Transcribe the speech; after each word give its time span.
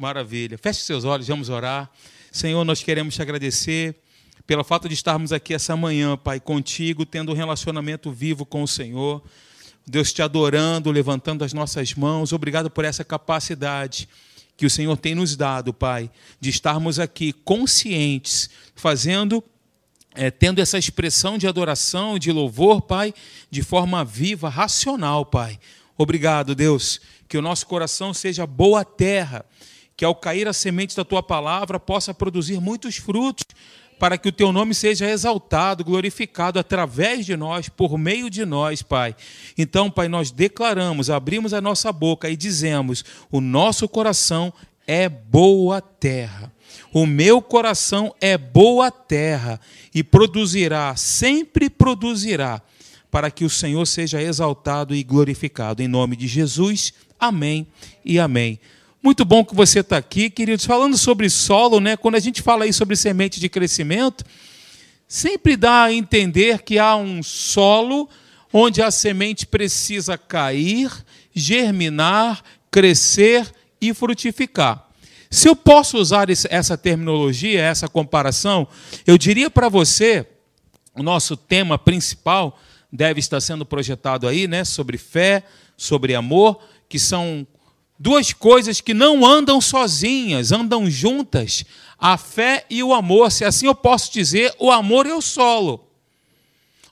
Maravilha. 0.00 0.56
Feche 0.56 0.80
seus 0.80 1.04
olhos, 1.04 1.28
vamos 1.28 1.50
orar. 1.50 1.90
Senhor, 2.32 2.64
nós 2.64 2.82
queremos 2.82 3.14
te 3.14 3.20
agradecer 3.20 3.94
pelo 4.46 4.64
fato 4.64 4.88
de 4.88 4.94
estarmos 4.94 5.30
aqui 5.30 5.52
essa 5.52 5.76
manhã, 5.76 6.16
Pai, 6.16 6.40
contigo, 6.40 7.04
tendo 7.04 7.32
um 7.32 7.34
relacionamento 7.34 8.10
vivo 8.10 8.46
com 8.46 8.62
o 8.62 8.66
Senhor. 8.66 9.22
Deus 9.86 10.10
te 10.10 10.22
adorando, 10.22 10.90
levantando 10.90 11.44
as 11.44 11.52
nossas 11.52 11.92
mãos. 11.92 12.32
Obrigado 12.32 12.70
por 12.70 12.82
essa 12.82 13.04
capacidade 13.04 14.08
que 14.56 14.64
o 14.64 14.70
Senhor 14.70 14.96
tem 14.96 15.14
nos 15.14 15.36
dado, 15.36 15.70
Pai, 15.74 16.10
de 16.40 16.48
estarmos 16.48 16.98
aqui 16.98 17.34
conscientes, 17.34 18.48
fazendo, 18.74 19.44
é, 20.14 20.30
tendo 20.30 20.62
essa 20.62 20.78
expressão 20.78 21.36
de 21.36 21.46
adoração, 21.46 22.18
de 22.18 22.32
louvor, 22.32 22.80
Pai, 22.80 23.12
de 23.50 23.62
forma 23.62 24.02
viva, 24.02 24.48
racional, 24.48 25.26
Pai. 25.26 25.60
Obrigado, 25.94 26.54
Deus, 26.54 27.02
que 27.28 27.36
o 27.36 27.42
nosso 27.42 27.66
coração 27.66 28.14
seja 28.14 28.46
boa 28.46 28.82
terra, 28.82 29.44
que 30.00 30.04
ao 30.06 30.14
cair 30.14 30.48
a 30.48 30.52
semente 30.54 30.96
da 30.96 31.04
tua 31.04 31.22
palavra 31.22 31.78
possa 31.78 32.14
produzir 32.14 32.58
muitos 32.58 32.96
frutos, 32.96 33.44
para 33.98 34.16
que 34.16 34.30
o 34.30 34.32
teu 34.32 34.50
nome 34.50 34.74
seja 34.74 35.06
exaltado, 35.06 35.84
glorificado 35.84 36.58
através 36.58 37.26
de 37.26 37.36
nós, 37.36 37.68
por 37.68 37.98
meio 37.98 38.30
de 38.30 38.46
nós, 38.46 38.80
Pai. 38.80 39.14
Então, 39.58 39.90
Pai, 39.90 40.08
nós 40.08 40.30
declaramos, 40.30 41.10
abrimos 41.10 41.52
a 41.52 41.60
nossa 41.60 41.92
boca 41.92 42.30
e 42.30 42.34
dizemos: 42.34 43.04
o 43.30 43.42
nosso 43.42 43.86
coração 43.86 44.50
é 44.86 45.06
boa 45.06 45.82
terra. 45.82 46.50
O 46.94 47.04
meu 47.04 47.42
coração 47.42 48.14
é 48.22 48.38
boa 48.38 48.90
terra 48.90 49.60
e 49.94 50.02
produzirá, 50.02 50.96
sempre 50.96 51.68
produzirá, 51.68 52.62
para 53.10 53.30
que 53.30 53.44
o 53.44 53.50
Senhor 53.50 53.84
seja 53.84 54.22
exaltado 54.22 54.94
e 54.94 55.02
glorificado. 55.02 55.82
Em 55.82 55.88
nome 55.88 56.16
de 56.16 56.26
Jesus, 56.26 56.94
amém 57.18 57.66
e 58.02 58.18
amém. 58.18 58.58
Muito 59.02 59.24
bom 59.24 59.42
que 59.42 59.54
você 59.54 59.80
está 59.80 59.96
aqui, 59.96 60.28
queridos. 60.28 60.66
Falando 60.66 60.98
sobre 60.98 61.30
solo, 61.30 61.80
né? 61.80 61.96
quando 61.96 62.16
a 62.16 62.20
gente 62.20 62.42
fala 62.42 62.64
aí 62.64 62.72
sobre 62.72 62.94
semente 62.96 63.40
de 63.40 63.48
crescimento, 63.48 64.22
sempre 65.08 65.56
dá 65.56 65.84
a 65.84 65.92
entender 65.92 66.60
que 66.60 66.78
há 66.78 66.94
um 66.96 67.22
solo 67.22 68.10
onde 68.52 68.82
a 68.82 68.90
semente 68.90 69.46
precisa 69.46 70.18
cair, 70.18 70.92
germinar, 71.34 72.44
crescer 72.70 73.50
e 73.80 73.94
frutificar. 73.94 74.86
Se 75.30 75.48
eu 75.48 75.56
posso 75.56 75.96
usar 75.96 76.28
essa 76.28 76.76
terminologia, 76.76 77.62
essa 77.62 77.88
comparação, 77.88 78.68
eu 79.06 79.16
diria 79.16 79.48
para 79.48 79.70
você, 79.70 80.26
o 80.94 81.02
nosso 81.02 81.38
tema 81.38 81.78
principal 81.78 82.60
deve 82.92 83.18
estar 83.18 83.40
sendo 83.40 83.64
projetado 83.64 84.28
aí, 84.28 84.46
né, 84.46 84.62
sobre 84.62 84.98
fé, 84.98 85.42
sobre 85.74 86.14
amor, 86.14 86.60
que 86.86 86.98
são 86.98 87.46
duas 88.00 88.32
coisas 88.32 88.80
que 88.80 88.94
não 88.94 89.26
andam 89.26 89.60
sozinhas, 89.60 90.50
andam 90.50 90.90
juntas: 90.90 91.66
a 91.98 92.16
fé 92.16 92.64
e 92.70 92.82
o 92.82 92.94
amor. 92.94 93.30
Se 93.30 93.44
assim 93.44 93.66
eu 93.66 93.74
posso 93.74 94.10
dizer, 94.10 94.54
o 94.58 94.70
amor 94.70 95.06
é 95.06 95.12
o 95.12 95.20
solo. 95.20 95.86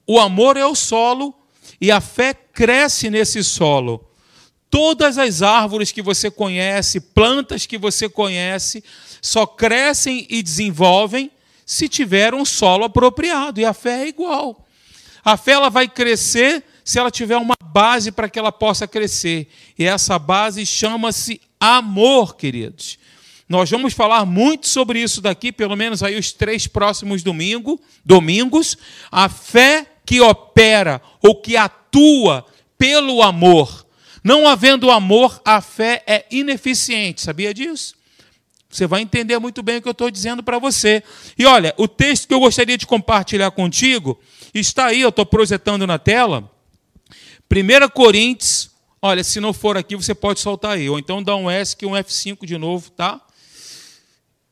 O 0.06 0.20
amor 0.20 0.58
é 0.58 0.66
o 0.66 0.74
solo 0.74 1.34
e 1.80 1.90
a 1.90 2.00
fé 2.00 2.34
cresce 2.34 3.08
nesse 3.08 3.42
solo. 3.42 4.04
Todas 4.70 5.16
as 5.16 5.40
árvores 5.40 5.90
que 5.90 6.02
você 6.02 6.30
conhece, 6.30 7.00
plantas 7.00 7.64
que 7.64 7.78
você 7.78 8.06
conhece, 8.06 8.84
só 9.22 9.46
crescem 9.46 10.26
e 10.28 10.42
desenvolvem 10.42 11.30
se 11.64 11.88
tiver 11.88 12.34
um 12.34 12.44
solo 12.44 12.84
apropriado, 12.84 13.60
e 13.60 13.64
a 13.64 13.72
fé 13.72 14.04
é 14.04 14.08
igual. 14.08 14.66
A 15.24 15.36
fé 15.36 15.52
ela 15.52 15.70
vai 15.70 15.88
crescer 15.88 16.64
se 16.88 16.98
ela 16.98 17.10
tiver 17.10 17.36
uma 17.36 17.54
base 17.62 18.10
para 18.10 18.30
que 18.30 18.38
ela 18.38 18.50
possa 18.50 18.88
crescer. 18.88 19.46
E 19.78 19.84
essa 19.84 20.18
base 20.18 20.64
chama-se 20.64 21.38
amor, 21.60 22.34
queridos. 22.34 22.98
Nós 23.46 23.70
vamos 23.70 23.92
falar 23.92 24.24
muito 24.24 24.66
sobre 24.66 24.98
isso 24.98 25.20
daqui, 25.20 25.52
pelo 25.52 25.76
menos 25.76 26.02
aí 26.02 26.18
os 26.18 26.32
três 26.32 26.66
próximos 26.66 27.22
domingo, 27.22 27.78
domingos. 28.02 28.74
A 29.12 29.28
fé 29.28 29.84
que 30.06 30.18
opera 30.22 31.02
ou 31.22 31.34
que 31.42 31.58
atua 31.58 32.46
pelo 32.78 33.22
amor. 33.22 33.86
Não 34.24 34.48
havendo 34.48 34.90
amor, 34.90 35.42
a 35.44 35.60
fé 35.60 36.02
é 36.06 36.24
ineficiente. 36.30 37.20
Sabia 37.20 37.52
disso? 37.52 37.96
Você 38.70 38.86
vai 38.86 39.02
entender 39.02 39.38
muito 39.38 39.62
bem 39.62 39.76
o 39.76 39.82
que 39.82 39.88
eu 39.88 39.92
estou 39.92 40.10
dizendo 40.10 40.42
para 40.42 40.58
você. 40.58 41.02
E 41.38 41.44
olha, 41.44 41.74
o 41.76 41.86
texto 41.86 42.26
que 42.26 42.32
eu 42.32 42.40
gostaria 42.40 42.78
de 42.78 42.86
compartilhar 42.86 43.50
contigo 43.50 44.18
está 44.54 44.86
aí, 44.86 45.02
eu 45.02 45.10
estou 45.10 45.26
projetando 45.26 45.86
na 45.86 45.98
tela. 45.98 46.50
1 47.50 47.88
Coríntios, 47.88 48.70
olha, 49.00 49.24
se 49.24 49.40
não 49.40 49.52
for 49.52 49.76
aqui, 49.76 49.96
você 49.96 50.14
pode 50.14 50.40
soltar 50.40 50.72
aí. 50.72 50.88
Ou 50.88 50.98
então 50.98 51.22
dá 51.22 51.34
um 51.34 51.50
S 51.50 51.76
que 51.76 51.86
um 51.86 51.92
F5 51.92 52.44
de 52.44 52.58
novo, 52.58 52.90
tá? 52.90 53.20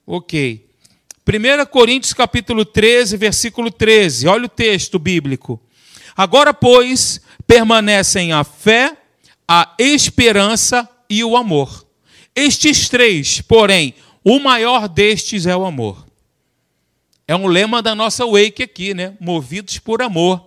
Ok. 0.06 0.66
1 1.26 1.66
Coríntios 1.66 2.12
capítulo 2.14 2.64
13, 2.64 3.16
versículo 3.16 3.70
13. 3.70 4.28
Olha 4.28 4.46
o 4.46 4.48
texto 4.48 4.98
bíblico. 4.98 5.60
Agora, 6.16 6.54
pois, 6.54 7.20
permanecem 7.46 8.32
a 8.32 8.42
fé, 8.44 8.96
a 9.46 9.74
esperança 9.78 10.88
e 11.10 11.22
o 11.22 11.36
amor. 11.36 11.86
Estes 12.34 12.88
três, 12.88 13.40
porém, 13.40 13.94
o 14.24 14.38
maior 14.38 14.88
destes 14.88 15.46
é 15.46 15.56
o 15.56 15.64
amor. 15.64 16.06
É 17.28 17.34
um 17.34 17.46
lema 17.46 17.82
da 17.82 17.94
nossa 17.94 18.24
Wake 18.24 18.62
aqui, 18.62 18.94
né? 18.94 19.16
Movidos 19.18 19.78
por 19.78 20.00
amor. 20.00 20.45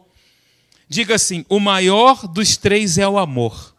Diga 0.89 1.15
assim: 1.15 1.45
o 1.47 1.59
maior 1.59 2.27
dos 2.27 2.57
três 2.57 2.97
é 2.97 3.07
o 3.07 3.19
amor. 3.19 3.75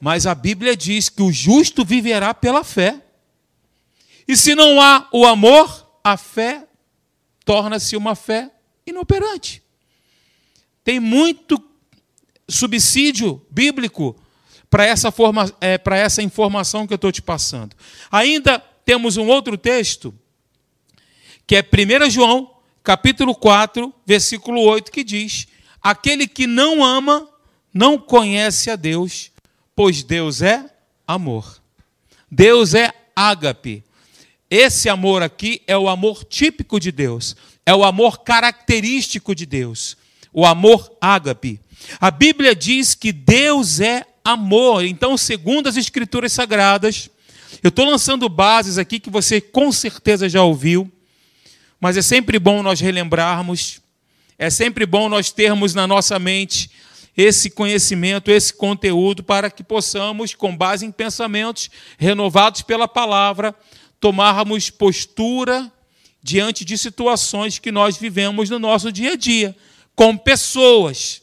Mas 0.00 0.24
a 0.26 0.34
Bíblia 0.34 0.76
diz 0.76 1.08
que 1.08 1.22
o 1.22 1.32
justo 1.32 1.84
viverá 1.84 2.32
pela 2.32 2.62
fé. 2.62 3.02
E 4.28 4.36
se 4.36 4.54
não 4.54 4.80
há 4.80 5.08
o 5.10 5.26
amor, 5.26 5.86
a 6.04 6.16
fé 6.16 6.66
torna-se 7.44 7.96
uma 7.96 8.14
fé 8.14 8.50
inoperante. 8.86 9.62
Tem 10.84 11.00
muito 11.00 11.62
subsídio 12.48 13.44
bíblico 13.50 14.16
para 14.70 14.84
essa, 14.84 15.10
forma, 15.10 15.52
é, 15.60 15.78
para 15.78 15.96
essa 15.96 16.22
informação 16.22 16.86
que 16.86 16.92
eu 16.92 16.96
estou 16.96 17.10
te 17.10 17.22
passando. 17.22 17.74
Ainda 18.10 18.58
temos 18.84 19.16
um 19.16 19.26
outro 19.26 19.56
texto, 19.56 20.14
que 21.46 21.56
é 21.56 21.62
1 21.62 22.10
João, 22.10 22.50
capítulo 22.82 23.34
4, 23.34 23.92
versículo 24.06 24.60
8, 24.60 24.92
que 24.92 25.02
diz 25.02 25.46
Aquele 25.84 26.26
que 26.26 26.46
não 26.46 26.82
ama 26.82 27.28
não 27.72 27.98
conhece 27.98 28.70
a 28.70 28.76
Deus, 28.76 29.30
pois 29.76 30.02
Deus 30.02 30.40
é 30.40 30.64
amor. 31.06 31.60
Deus 32.30 32.72
é 32.72 32.90
ágape. 33.14 33.84
Esse 34.48 34.88
amor 34.88 35.22
aqui 35.22 35.60
é 35.66 35.76
o 35.76 35.86
amor 35.86 36.24
típico 36.24 36.80
de 36.80 36.90
Deus, 36.90 37.36
é 37.66 37.74
o 37.74 37.84
amor 37.84 38.20
característico 38.20 39.34
de 39.34 39.44
Deus, 39.44 39.94
o 40.32 40.46
amor 40.46 40.90
ágape. 40.98 41.60
A 42.00 42.10
Bíblia 42.10 42.54
diz 42.54 42.94
que 42.94 43.12
Deus 43.12 43.78
é 43.78 44.06
amor. 44.24 44.86
Então, 44.86 45.18
segundo 45.18 45.68
as 45.68 45.76
Escrituras 45.76 46.32
Sagradas, 46.32 47.10
eu 47.62 47.68
estou 47.68 47.84
lançando 47.84 48.26
bases 48.26 48.78
aqui 48.78 48.98
que 48.98 49.10
você 49.10 49.38
com 49.38 49.70
certeza 49.70 50.30
já 50.30 50.42
ouviu, 50.42 50.90
mas 51.78 51.98
é 51.98 52.02
sempre 52.02 52.38
bom 52.38 52.62
nós 52.62 52.80
relembrarmos 52.80 53.83
é 54.38 54.50
sempre 54.50 54.84
bom 54.84 55.08
nós 55.08 55.30
termos 55.30 55.74
na 55.74 55.86
nossa 55.86 56.18
mente 56.18 56.70
esse 57.16 57.48
conhecimento, 57.48 58.30
esse 58.30 58.52
conteúdo, 58.52 59.22
para 59.22 59.48
que 59.48 59.62
possamos, 59.62 60.34
com 60.34 60.56
base 60.56 60.84
em 60.84 60.90
pensamentos 60.90 61.70
renovados 61.96 62.62
pela 62.62 62.88
palavra, 62.88 63.54
tomarmos 64.00 64.68
postura 64.68 65.72
diante 66.20 66.64
de 66.64 66.76
situações 66.76 67.58
que 67.58 67.70
nós 67.70 67.96
vivemos 67.96 68.50
no 68.50 68.58
nosso 68.58 68.90
dia 68.90 69.12
a 69.12 69.16
dia, 69.16 69.56
com 69.94 70.16
pessoas. 70.16 71.22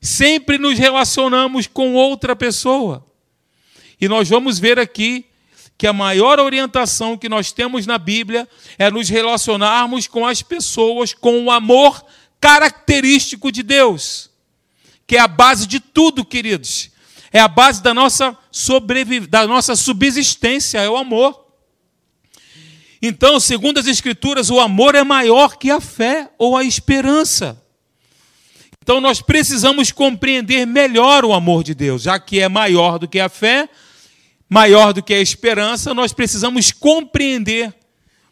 Sempre 0.00 0.56
nos 0.56 0.78
relacionamos 0.78 1.66
com 1.66 1.94
outra 1.94 2.36
pessoa. 2.36 3.04
E 4.00 4.06
nós 4.06 4.28
vamos 4.28 4.58
ver 4.58 4.78
aqui 4.78 5.24
que 5.78 5.86
a 5.86 5.92
maior 5.92 6.40
orientação 6.40 7.18
que 7.18 7.28
nós 7.28 7.52
temos 7.52 7.86
na 7.86 7.98
Bíblia 7.98 8.48
é 8.78 8.90
nos 8.90 9.08
relacionarmos 9.08 10.06
com 10.06 10.26
as 10.26 10.42
pessoas 10.42 11.12
com 11.12 11.44
o 11.44 11.50
amor 11.50 12.04
característico 12.40 13.52
de 13.52 13.62
Deus, 13.62 14.30
que 15.06 15.16
é 15.16 15.20
a 15.20 15.28
base 15.28 15.66
de 15.66 15.80
tudo, 15.80 16.24
queridos. 16.24 16.90
É 17.32 17.40
a 17.40 17.48
base 17.48 17.82
da 17.82 17.92
nossa 17.92 18.36
sobreviv... 18.50 19.26
da 19.26 19.46
nossa 19.46 19.76
subsistência, 19.76 20.78
é 20.78 20.88
o 20.88 20.96
amor. 20.96 21.44
Então, 23.02 23.38
segundo 23.38 23.78
as 23.78 23.86
Escrituras, 23.86 24.48
o 24.48 24.58
amor 24.58 24.94
é 24.94 25.04
maior 25.04 25.56
que 25.58 25.70
a 25.70 25.80
fé 25.80 26.30
ou 26.38 26.56
a 26.56 26.64
esperança. 26.64 27.62
Então, 28.82 29.00
nós 29.00 29.20
precisamos 29.20 29.92
compreender 29.92 30.66
melhor 30.66 31.24
o 31.24 31.34
amor 31.34 31.62
de 31.62 31.74
Deus, 31.74 32.02
já 32.02 32.18
que 32.18 32.40
é 32.40 32.48
maior 32.48 32.98
do 32.98 33.08
que 33.08 33.20
a 33.20 33.28
fé, 33.28 33.68
maior 34.48 34.92
do 34.92 35.02
que 35.02 35.12
a 35.12 35.20
esperança, 35.20 35.92
nós 35.92 36.12
precisamos 36.12 36.70
compreender 36.72 37.74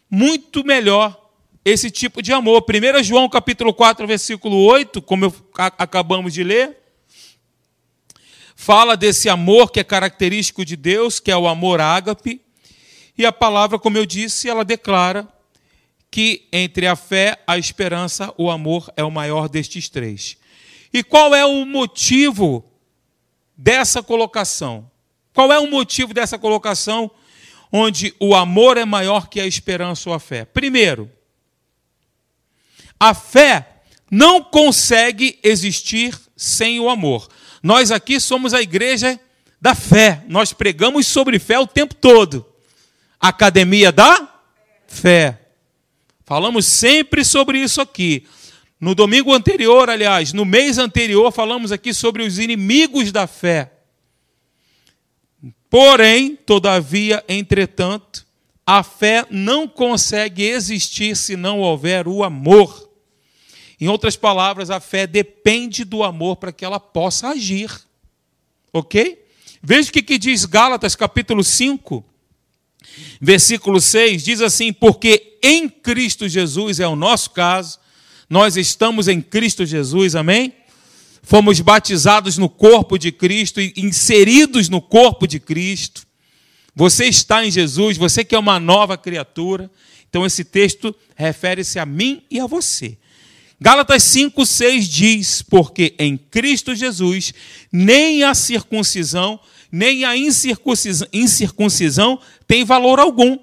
muito 0.09 0.63
melhor 0.63 1.29
esse 1.63 1.89
tipo 1.89 2.21
de 2.21 2.31
amor. 2.31 2.63
1 2.63 3.03
João 3.03 3.27
capítulo 3.27 3.73
4, 3.73 4.05
versículo 4.07 4.57
8, 4.65 5.01
como 5.01 5.25
eu, 5.25 5.35
acabamos 5.57 6.33
de 6.33 6.43
ler. 6.43 6.77
fala 8.55 8.95
desse 8.95 9.27
amor 9.27 9.71
que 9.71 9.79
é 9.79 9.83
característico 9.83 10.63
de 10.63 10.75
Deus, 10.75 11.19
que 11.19 11.31
é 11.31 11.37
o 11.37 11.47
amor 11.47 11.81
ágape. 11.81 12.41
E 13.17 13.25
a 13.25 13.31
palavra, 13.31 13.79
como 13.79 13.97
eu 13.97 14.05
disse, 14.05 14.49
ela 14.49 14.63
declara 14.63 15.27
que 16.11 16.47
entre 16.51 16.87
a 16.87 16.95
fé, 16.95 17.41
a 17.45 17.57
esperança, 17.57 18.33
o 18.37 18.49
amor 18.49 18.91
é 18.95 19.03
o 19.03 19.11
maior 19.11 19.49
destes 19.49 19.89
três. 19.89 20.37
E 20.93 21.03
qual 21.03 21.35
é 21.35 21.45
o 21.45 21.65
motivo 21.65 22.63
dessa 23.57 24.01
colocação? 24.01 24.89
Qual 25.35 25.51
é 25.51 25.59
o 25.59 25.69
motivo 25.69 26.13
dessa 26.13 26.39
colocação 26.39 27.11
onde 27.69 28.15
o 28.21 28.33
amor 28.33 28.77
é 28.77 28.85
maior 28.85 29.27
que 29.27 29.41
a 29.41 29.45
esperança 29.45 30.09
ou 30.09 30.15
a 30.15 30.19
fé? 30.19 30.45
Primeiro, 30.45 31.11
a 32.97 33.13
fé 33.13 33.81
não 34.09 34.41
consegue 34.41 35.37
existir 35.43 36.17
sem 36.37 36.79
o 36.79 36.89
amor. 36.89 37.27
Nós 37.61 37.91
aqui 37.91 38.17
somos 38.17 38.53
a 38.53 38.61
igreja 38.61 39.19
da 39.59 39.75
fé. 39.75 40.23
Nós 40.29 40.53
pregamos 40.53 41.05
sobre 41.05 41.37
fé 41.37 41.59
o 41.59 41.67
tempo 41.67 41.93
todo. 41.93 42.45
Academia 43.19 43.91
da 43.91 44.41
fé. 44.87 45.37
Falamos 46.25 46.65
sempre 46.65 47.25
sobre 47.25 47.59
isso 47.59 47.81
aqui. 47.81 48.25
No 48.79 48.95
domingo 48.95 49.33
anterior, 49.33 49.89
aliás, 49.89 50.31
no 50.31 50.45
mês 50.45 50.77
anterior, 50.77 51.29
falamos 51.33 51.73
aqui 51.73 51.93
sobre 51.93 52.23
os 52.23 52.39
inimigos 52.39 53.11
da 53.11 53.27
fé. 53.27 53.74
Porém, 55.69 56.35
todavia, 56.35 57.23
entretanto, 57.27 58.25
a 58.65 58.81
fé 58.81 59.25
não 59.29 59.67
consegue 59.67 60.43
existir 60.43 61.15
se 61.15 61.35
não 61.35 61.59
houver 61.59 62.07
o 62.07 62.23
amor. 62.23 62.89
Em 63.79 63.87
outras 63.87 64.15
palavras, 64.15 64.69
a 64.69 64.79
fé 64.79 65.05
depende 65.05 65.83
do 65.83 66.03
amor 66.03 66.37
para 66.37 66.51
que 66.51 66.63
ela 66.63 66.79
possa 66.79 67.29
agir. 67.29 67.69
Ok? 68.71 69.23
Veja 69.61 69.89
o 69.89 69.91
que, 69.91 70.17
diz 70.17 70.45
Gálatas 70.45 70.95
capítulo 70.95 71.43
5, 71.43 72.03
versículo 73.19 73.81
6: 73.81 74.23
diz 74.23 74.41
assim: 74.41 74.71
Porque 74.71 75.37
em 75.41 75.67
Cristo 75.67 76.27
Jesus 76.27 76.79
é 76.79 76.87
o 76.87 76.95
nosso 76.95 77.31
caso, 77.31 77.79
nós 78.29 78.57
estamos 78.57 79.07
em 79.07 79.21
Cristo 79.21 79.65
Jesus, 79.65 80.15
amém? 80.15 80.53
Fomos 81.25 81.59
batizados 81.59 82.37
no 82.37 82.47
corpo 82.47 82.99
de 82.99 83.11
Cristo 83.11 83.59
e 83.59 83.73
inseridos 83.75 84.69
no 84.69 84.79
corpo 84.79 85.27
de 85.27 85.39
Cristo. 85.39 86.05
Você 86.75 87.05
está 87.05 87.43
em 87.43 87.49
Jesus, 87.49 87.97
você 87.97 88.23
que 88.23 88.35
é 88.35 88.39
uma 88.39 88.59
nova 88.59 88.95
criatura. 88.95 89.71
Então 90.07 90.23
esse 90.23 90.43
texto 90.43 90.95
refere-se 91.15 91.79
a 91.79 91.85
mim 91.85 92.21
e 92.29 92.39
a 92.39 92.45
você. 92.45 92.95
Gálatas 93.59 94.03
5:6 94.03 94.87
diz: 94.87 95.41
"Porque 95.41 95.95
em 95.97 96.15
Cristo 96.15 96.75
Jesus 96.75 97.33
nem 97.71 98.23
a 98.23 98.35
circuncisão, 98.35 99.39
nem 99.71 100.05
a 100.05 100.15
incircuncisão, 100.15 101.07
incircuncisão 101.11 102.19
tem 102.47 102.63
valor 102.63 102.99
algum, 102.99 103.39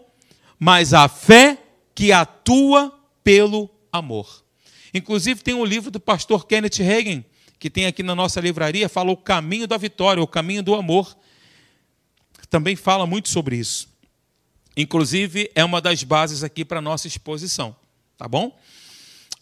mas 0.57 0.95
a 0.95 1.09
fé 1.09 1.59
que 1.97 2.13
atua 2.13 2.97
pelo 3.25 3.69
amor." 3.91 4.45
Inclusive, 4.95 5.43
tem 5.43 5.55
um 5.55 5.65
livro 5.65 5.91
do 5.91 5.99
pastor 5.99 6.47
Kenneth 6.47 6.79
Reagan, 6.79 7.25
que 7.63 7.71
tem 7.71 7.87
aqui 7.87 8.03
na 8.03 8.17
nossa 8.17 8.41
livraria, 8.41 8.89
fala 8.89 9.13
o 9.13 9.17
caminho 9.17 9.69
da 9.69 9.77
vitória, 9.77 10.21
o 10.21 10.27
caminho 10.27 10.65
do 10.65 10.75
amor. 10.75 11.17
Também 12.51 12.75
fala 12.75 13.07
muito 13.07 13.29
sobre 13.29 13.55
isso. 13.55 13.89
Inclusive, 14.77 15.49
é 15.55 15.65
uma 15.65 15.81
das 15.81 16.03
bases 16.03 16.43
aqui 16.43 16.65
para 16.65 16.81
a 16.81 16.83
nossa 16.83 17.07
exposição. 17.07 17.77
Tá 18.19 18.27
bom? 18.27 18.59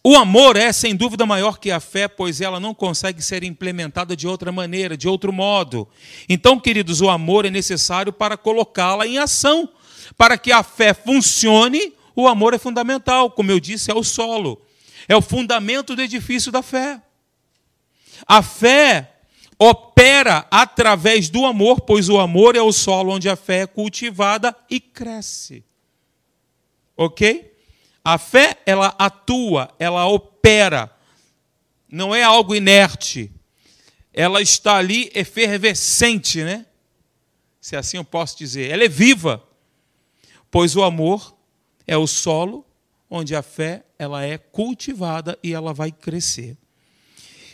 O 0.05 0.17
amor 0.17 0.55
é, 0.55 0.71
sem 0.71 0.95
dúvida, 0.95 1.25
maior 1.25 1.59
que 1.59 1.71
a 1.71 1.81
fé, 1.81 2.09
pois 2.09 2.43
ela 2.43 2.61
não 2.61 2.75
consegue 2.75 3.23
ser 3.23 3.43
implementada 3.43 4.15
de 4.15 4.29
outra 4.29 4.53
maneira, 4.53 4.99
de 4.99 5.09
outro 5.09 5.33
modo. 5.33 5.89
Então, 6.29 6.61
queridos, 6.61 7.01
o 7.01 7.09
amor 7.09 7.47
é 7.47 7.51
necessário 7.51 8.13
para 8.13 8.37
colocá-la 8.37 9.07
em 9.07 9.17
ação. 9.17 9.67
Para 10.19 10.37
que 10.37 10.53
a 10.53 10.63
fé 10.63 10.93
funcione, 10.93 11.95
o 12.15 12.29
amor 12.29 12.53
é 12.53 12.59
fundamental. 12.59 13.31
Como 13.31 13.51
eu 13.51 13.59
disse, 13.59 13.91
é 13.91 13.95
o 13.95 14.05
solo 14.05 14.61
é 15.11 15.17
o 15.17 15.21
fundamento 15.21 15.97
do 15.97 16.03
edifício 16.03 16.53
da 16.53 16.63
fé. 16.63 17.03
A 18.27 18.43
fé 18.43 19.15
opera 19.59 20.47
através 20.51 21.29
do 21.29 21.45
amor, 21.45 21.83
pois 21.83 22.09
o 22.09 22.19
amor 22.19 22.57
é 22.57 22.63
o 22.63 22.73
solo 22.73 23.13
onde 23.13 23.29
a 23.29 23.37
fé 23.37 23.61
é 23.63 23.67
cultivada 23.67 24.57
e 24.71 24.81
cresce. 24.81 25.65
Ok? 26.97 27.55
A 28.03 28.17
fé, 28.17 28.57
ela 28.65 28.95
atua, 28.99 29.75
ela 29.79 30.07
opera, 30.07 30.91
não 31.89 32.15
é 32.15 32.23
algo 32.23 32.55
inerte. 32.55 33.31
Ela 34.13 34.41
está 34.41 34.77
ali 34.77 35.11
efervescente, 35.15 36.43
né? 36.43 36.67
Se 37.61 37.77
assim 37.77 37.99
eu 37.99 38.05
posso 38.05 38.39
dizer. 38.39 38.71
Ela 38.71 38.85
é 38.85 38.89
viva, 38.89 39.43
pois 40.51 40.75
o 40.75 40.83
amor 40.83 41.37
é 41.87 41.97
o 41.97 42.07
solo 42.07 42.65
onde 43.11 43.35
a 43.35 43.43
fé 43.43 43.85
ela 43.99 44.25
é 44.25 44.39
cultivada 44.39 45.39
e 45.43 45.53
ela 45.53 45.75
vai 45.75 45.93
crescer. 45.93 46.57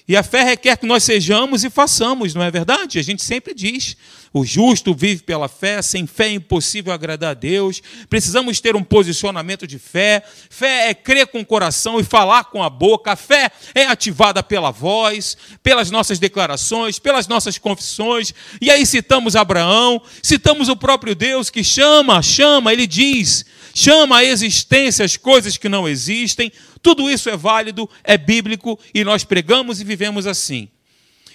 E 0.09 0.17
a 0.17 0.23
fé 0.23 0.43
requer 0.45 0.77
que 0.77 0.87
nós 0.87 1.03
sejamos 1.03 1.65
e 1.65 1.71
façamos, 1.71 2.33
não 2.33 2.43
é 2.43 2.51
verdade? 2.51 2.99
A 2.99 3.03
gente 3.03 3.25
sempre 3.25 3.53
diz: 3.53 3.97
o 4.33 4.45
justo 4.45 4.95
vive 4.95 5.23
pela 5.23 5.49
fé, 5.49 5.81
sem 5.81 6.07
fé 6.07 6.27
é 6.27 6.33
impossível 6.35 6.93
agradar 6.93 7.31
a 7.31 7.35
Deus. 7.35 7.83
Precisamos 8.09 8.61
ter 8.61 8.77
um 8.77 8.85
posicionamento 8.85 9.67
de 9.67 9.79
fé. 9.79 10.23
Fé 10.51 10.91
é 10.91 10.95
crer 10.95 11.27
com 11.27 11.41
o 11.41 11.47
coração 11.47 11.99
e 11.99 12.05
falar 12.05 12.45
com 12.45 12.63
a 12.63 12.71
boca. 12.71 13.13
A 13.13 13.17
fé 13.17 13.51
é 13.75 13.87
ativada 13.87 14.43
pela 14.43 14.71
voz, 14.71 15.37
pelas 15.63 15.91
nossas 15.91 16.19
declarações, 16.19 16.99
pelas 16.99 17.27
nossas 17.27 17.59
confissões. 17.59 18.35
E 18.61 18.71
aí 18.71 18.85
citamos 18.85 19.35
Abraão, 19.35 20.03
citamos 20.23 20.69
o 20.69 20.77
próprio 20.77 21.15
Deus 21.15 21.51
que 21.51 21.65
chama, 21.65 22.21
chama, 22.23 22.73
ele 22.73 22.87
diz: 22.87 23.45
chama 23.75 24.19
a 24.19 24.25
existência 24.25 25.05
as 25.05 25.17
coisas 25.17 25.57
que 25.57 25.69
não 25.69 25.89
existem. 25.89 26.53
Tudo 26.83 27.11
isso 27.11 27.29
é 27.29 27.37
válido, 27.37 27.89
é 28.05 28.17
bíblico 28.17 28.79
e 28.95 29.05
nós 29.05 29.25
pregamos 29.25 29.81
e 29.81 29.85
vivemos 29.85 30.27
assim. 30.27 30.69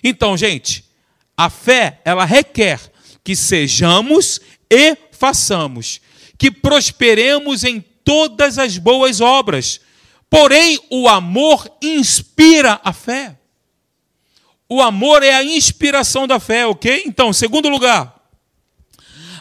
Então, 0.04 0.36
gente, 0.36 0.86
a 1.38 1.50
fé, 1.50 2.02
ela 2.06 2.26
requer 2.26 2.80
que 3.24 3.36
sejamos 3.36 4.40
e 4.70 4.98
façamos, 5.12 6.02
que 6.38 6.50
prosperemos 6.50 7.64
em 7.64 7.82
todas 8.04 8.58
as 8.58 8.78
boas 8.78 9.22
obras. 9.22 9.82
Porém, 10.30 10.80
o 10.90 11.08
amor 11.08 11.70
inspira 11.82 12.80
a 12.84 12.94
fé. 12.94 13.38
O 14.68 14.82
amor 14.82 15.22
é 15.22 15.34
a 15.34 15.44
inspiração 15.44 16.26
da 16.26 16.40
fé, 16.40 16.66
ok? 16.66 17.04
Então, 17.06 17.34
segundo 17.34 17.68
lugar, 17.68 18.22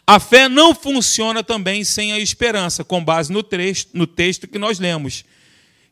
a 0.07 0.19
fé 0.19 0.49
não 0.49 0.75
funciona 0.75 1.45
também 1.45 1.85
sem 1.85 2.13
a 2.13 2.19
esperança, 2.19 2.83
com 2.83 3.05
base 3.05 3.33
no 3.33 3.45
texto, 3.45 3.91
no 3.95 4.09
texto 4.09 4.49
que 4.49 4.59
nós 4.59 4.81
lemos. 4.81 5.25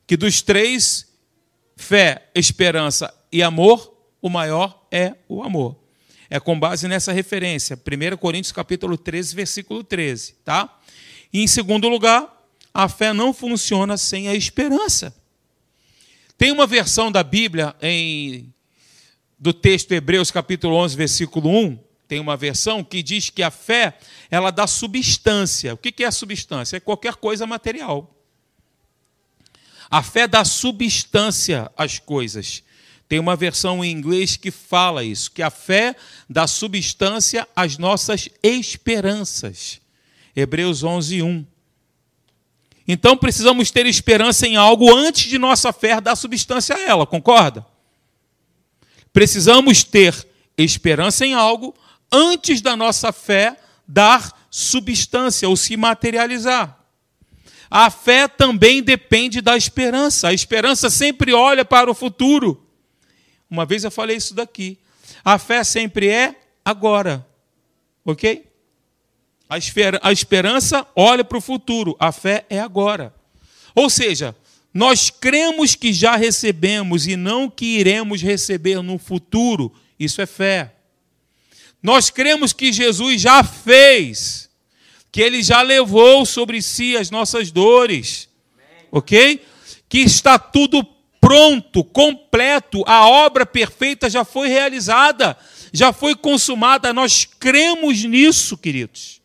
Que 0.09 0.17
dos 0.17 0.41
três, 0.41 1.07
fé, 1.77 2.31
esperança 2.35 3.15
e 3.31 3.43
amor, 3.43 3.95
o 4.23 4.31
maior 4.31 4.89
é 4.91 5.15
o 5.29 5.43
amor. 5.43 5.77
É 6.31 6.41
com 6.41 6.59
base 6.59 6.89
nessa 6.89 7.13
referência, 7.13 7.77
1 7.77 8.17
Coríntios 8.17 8.51
capítulo 8.51 8.97
13, 8.97 9.37
versículo 9.37 9.85
13, 9.85 10.37
tá? 10.43 10.81
E 11.31 11.43
em 11.43 11.47
segundo 11.47 11.91
lugar, 11.91 12.49
a 12.73 12.89
fé 12.89 13.13
não 13.13 13.35
funciona 13.35 13.99
sem 13.99 14.29
a 14.29 14.35
esperança. 14.35 15.15
Tem 16.39 16.53
uma 16.53 16.67
versão 16.67 17.13
da 17.13 17.23
Bíblia 17.23 17.77
em 17.83 18.51
do 19.39 19.53
texto 19.53 19.93
Hebreus 19.93 20.31
capítulo 20.31 20.75
11, 20.77 20.97
versículo 20.97 21.51
1, 21.51 21.79
tem 22.09 22.19
uma 22.19 22.35
versão 22.35 22.83
que 22.83 23.03
diz 23.03 23.29
que 23.29 23.43
a 23.43 23.51
fé 23.51 23.99
ela 24.31 24.51
dá 24.51 24.67
substância. 24.67 25.75
O 25.75 25.77
que 25.77 26.03
é 26.03 26.07
a 26.07 26.11
substância? 26.11 26.79
É 26.79 26.81
qualquer 26.81 27.17
coisa 27.17 27.47
material. 27.47 28.18
A 29.91 30.03
fé 30.03 30.29
dá 30.29 30.45
substância 30.45 31.71
às 31.77 31.99
coisas. 31.99 32.63
Tem 33.09 33.19
uma 33.19 33.35
versão 33.35 33.83
em 33.83 33.91
inglês 33.91 34.37
que 34.37 34.51
fala 34.51 35.03
isso, 35.03 35.31
que 35.31 35.43
a 35.43 35.51
fé 35.51 35.97
dá 36.29 36.47
substância 36.47 37.49
às 37.57 37.79
nossas 37.79 38.29
esperanças. 38.43 39.81
Hebreus 40.37 40.85
11, 40.85 41.23
1. 41.23 41.47
Então 42.87 43.17
precisamos 43.17 43.71
ter 43.71 43.87
esperança 43.87 44.47
em 44.47 44.57
algo 44.57 44.95
antes 44.95 45.29
de 45.29 45.39
nossa 45.39 45.73
fé 45.73 46.01
dar 46.01 46.17
substância 46.17 46.77
a 46.77 46.81
ela, 46.81 47.07
concorda? 47.07 47.67
Precisamos 49.13 49.83
ter 49.83 50.15
esperança 50.57 51.25
em 51.25 51.35
algo 51.35 51.75
antes 52.13 52.61
da 52.61 52.77
nossa 52.77 53.11
fé 53.11 53.57
dar 53.87 54.47
substância 54.51 55.49
ou 55.49 55.57
se 55.57 55.77
materializar. 55.77 56.78
A 57.71 57.91
fé 57.91 58.27
também 58.27 58.83
depende 58.83 59.41
da 59.41 59.57
esperança. 59.57 60.29
A 60.29 60.33
esperança 60.33 60.89
sempre 60.89 61.33
olha 61.33 61.65
para 61.65 61.91
o 61.91 61.95
futuro. 61.95 62.67
Uma 63.51 63.67
vez 63.67 63.85
eu 63.85 63.91
falei 63.91 64.17
isso 64.17 64.35
daqui. 64.35 64.79
A 65.25 65.39
fé 65.39 65.63
sempre 65.65 66.09
é 66.09 66.35
agora. 66.65 67.27
Ok? 68.05 68.47
A, 69.49 69.59
esper 69.59 69.99
a 70.03 70.13
esperança 70.13 70.87
olha 70.95 71.25
para 71.25 71.39
o 71.39 71.43
futuro. 71.43 71.97
A 71.99 72.13
fé 72.13 72.45
é 72.49 72.59
agora. 72.59 73.15
Ou 73.75 73.89
seja, 73.89 74.35
nós 74.73 75.11
cremos 75.11 75.75
que 75.75 75.93
já 75.93 76.17
recebemos 76.17 77.07
e 77.07 77.17
não 77.17 77.49
que 77.49 77.79
iremos 77.79 78.23
receber 78.23 78.83
no 78.83 78.99
futuro. 78.99 79.73
Isso 79.99 80.21
é 80.21 80.27
fé. 80.27 80.75
Nós 81.83 82.11
cremos 82.11 82.53
que 82.53 82.73
Jesus 82.73 83.21
já 83.21 83.43
fez, 83.43 84.48
que 85.19 85.23
ele 85.23 85.43
já 85.43 85.63
levou 85.63 86.25
sobre 86.25 86.63
si 86.63 86.97
as 86.97 87.11
nossas 87.11 87.51
dores, 87.51 88.29
ok? 88.89 89.45
Que 89.89 89.99
está 89.99 90.39
tudo 90.39 90.85
pronto, 91.21 91.83
completo, 91.83 92.85
a 92.87 93.05
obra 93.05 93.45
perfeita 93.45 94.09
já 94.09 94.25
foi 94.25 94.47
realizada, 94.47 95.37
já 95.73 95.93
foi 95.93 96.15
consumada. 96.15 96.93
Nós 96.93 97.25
cremos 97.25 98.05
nisso, 98.05 98.57
queridos. 98.57 99.21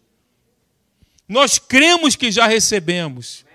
Nós 1.29 1.59
cremos 1.59 2.15
que 2.15 2.31
já 2.31 2.47
recebemos. 2.47 3.45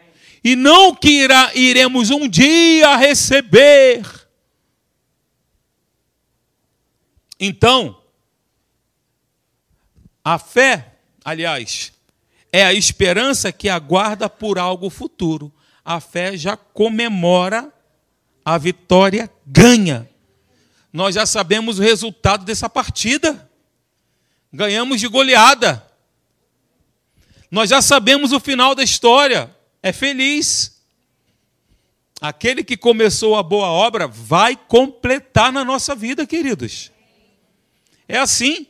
E 0.45 0.55
não 0.55 0.95
que 0.95 1.11
irá, 1.11 1.51
iremos 1.57 2.09
um 2.11 2.29
dia 2.29 2.95
receber. 2.95 4.07
Então, 7.41 8.01
a 10.25 10.39
fé, 10.39 10.99
aliás, 11.25 11.98
é 12.53 12.65
a 12.65 12.73
esperança 12.73 13.53
que 13.53 13.69
aguarda 13.69 14.29
por 14.29 14.59
algo 14.59 14.91
futuro. 14.91 15.53
A 15.85 16.01
fé 16.01 16.37
já 16.37 16.57
comemora 16.57 17.73
a 18.45 18.57
vitória 18.57 19.31
ganha. 19.47 20.09
Nós 20.93 21.15
já 21.15 21.27
sabemos 21.27 21.79
o 21.79 21.83
resultado 21.83 22.45
dessa 22.45 22.69
partida. 22.69 23.49
Ganhamos 24.53 25.01
de 25.01 25.09
goleada. 25.09 25.87
Nós 27.51 27.71
já 27.71 27.83
sabemos 27.83 28.33
o 28.33 28.41
final 28.41 28.75
da 28.75 28.83
história. 28.83 29.55
É 29.83 29.93
feliz. 29.93 30.83
Aquele 32.21 32.65
que 32.65 32.77
começou 32.77 33.37
a 33.37 33.43
boa 33.43 33.69
obra 33.69 34.09
vai 34.09 34.57
completar 34.57 35.53
na 35.53 35.65
nossa 35.65 35.95
vida, 35.95 36.27
queridos. 36.27 36.91
É 38.09 38.19
assim. 38.19 38.67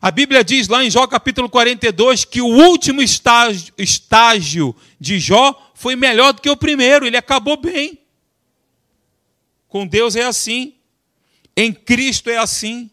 A 0.00 0.10
Bíblia 0.10 0.42
diz 0.42 0.66
lá 0.66 0.82
em 0.82 0.90
Jó 0.90 1.06
capítulo 1.06 1.48
42 1.48 2.24
que 2.24 2.40
o 2.40 2.46
último 2.46 3.02
estágio, 3.02 3.74
estágio 3.76 4.74
de 4.98 5.18
Jó 5.18 5.72
foi 5.74 5.94
melhor 5.94 6.32
do 6.32 6.40
que 6.40 6.48
o 6.48 6.56
primeiro, 6.56 7.06
ele 7.06 7.18
acabou 7.18 7.56
bem. 7.56 7.98
Com 9.68 9.86
Deus 9.86 10.16
é 10.16 10.24
assim. 10.24 10.74
Em 11.54 11.72
Cristo 11.72 12.30
é 12.30 12.38
assim. 12.38 12.90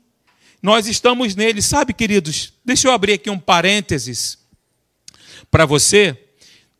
Nós 0.61 0.85
estamos 0.85 1.33
nele. 1.33 1.61
Sabe, 1.61 1.93
queridos, 1.93 2.53
deixa 2.65 2.89
eu 2.89 2.91
abrir 2.91 3.13
aqui 3.13 3.29
um 3.29 3.39
parênteses 3.39 4.37
para 5.49 5.65
você. 5.65 6.17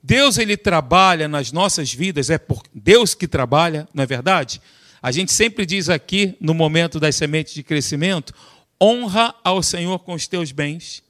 Deus 0.03 0.38
ele 0.38 0.57
trabalha 0.57 1.27
nas 1.27 1.51
nossas 1.53 1.93
vidas, 1.93 2.29
é 2.29 2.38
por 2.38 2.63
Deus 2.74 3.13
que 3.13 3.27
trabalha, 3.27 3.88
não 3.93 4.03
é 4.03 4.05
verdade? 4.05 4.62
A 5.01 5.12
gente 5.12 5.31
sempre 5.31 5.65
diz 5.65 5.89
aqui 5.89 6.36
no 6.39 6.53
momento 6.53 7.00
das 7.00 7.15
sementes 7.15 7.53
de 7.53 7.63
crescimento, 7.63 8.34
honra 8.81 9.34
ao 9.43 9.62
Senhor 9.63 10.00
com 10.00 10.13
os 10.13 10.27
teus 10.27 10.51
bens 10.51 11.03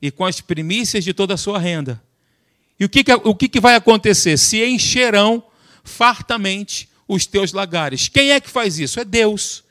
e 0.00 0.10
com 0.10 0.24
as 0.24 0.40
primícias 0.40 1.04
de 1.04 1.12
toda 1.12 1.34
a 1.34 1.38
sua 1.38 1.58
renda. 1.58 2.02
E 2.78 2.84
o 2.84 2.88
que, 2.88 3.02
que, 3.02 3.12
o 3.12 3.34
que, 3.34 3.48
que 3.48 3.60
vai 3.60 3.74
acontecer? 3.74 4.36
Se 4.36 4.64
encherão 4.64 5.42
fartamente 5.82 6.88
os 7.08 7.26
teus 7.26 7.52
lagares. 7.52 8.08
Quem 8.08 8.32
é 8.32 8.40
que 8.40 8.50
faz 8.50 8.78
isso? 8.78 9.00
É 9.00 9.04
Deus. 9.04 9.64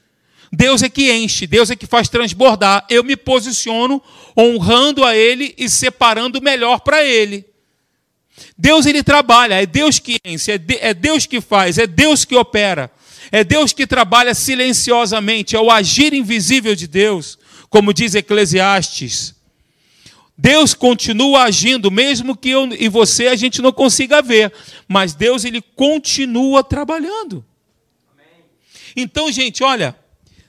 Deus 0.51 0.81
é 0.81 0.89
que 0.89 1.11
enche, 1.11 1.45
Deus 1.45 1.69
é 1.69 1.75
que 1.75 1.85
faz 1.85 2.07
transbordar. 2.07 2.85
Eu 2.89 3.03
me 3.03 3.17
posiciono 3.17 4.01
honrando 4.37 5.03
a 5.03 5.15
Ele 5.15 5.53
e 5.57 5.69
separando 5.69 6.39
o 6.39 6.41
melhor 6.41 6.79
para 6.79 7.03
Ele. 7.03 7.45
Deus 8.57 8.85
ele 8.85 9.03
trabalha, 9.03 9.61
é 9.61 9.65
Deus 9.65 9.99
que 9.99 10.17
enche, 10.25 10.51
é, 10.51 10.59
é 10.79 10.93
Deus 10.93 11.25
que 11.25 11.39
faz, 11.39 11.77
é 11.77 11.87
Deus 11.87 12.25
que 12.25 12.35
opera, 12.35 12.91
é 13.31 13.43
Deus 13.43 13.73
que 13.73 13.87
trabalha 13.87 14.33
silenciosamente, 14.33 15.55
é 15.55 15.59
o 15.59 15.71
agir 15.71 16.13
invisível 16.13 16.75
de 16.75 16.87
Deus, 16.87 17.37
como 17.69 17.93
diz 17.93 18.15
Eclesiastes. 18.15 19.35
Deus 20.37 20.73
continua 20.73 21.43
agindo, 21.43 21.89
mesmo 21.89 22.35
que 22.35 22.49
eu 22.49 22.67
e 22.73 22.89
você 22.89 23.27
a 23.27 23.35
gente 23.35 23.61
não 23.61 23.71
consiga 23.71 24.21
ver, 24.21 24.51
mas 24.87 25.13
Deus 25.13 25.45
ele 25.45 25.61
continua 25.61 26.63
trabalhando. 26.63 27.45
Então, 28.95 29.31
gente, 29.31 29.63
olha, 29.63 29.95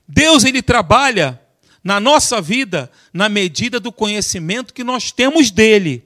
Deus 0.09 0.45
ele 0.45 0.61
trabalha 0.61 1.41
na 1.83 2.01
nossa 2.01 2.41
vida 2.41 2.91
na 3.13 3.29
medida 3.29 3.79
do 3.79 3.93
conhecimento 3.93 4.75
que 4.75 4.83
nós 4.83 5.13
temos 5.13 5.53
dele. 5.53 6.05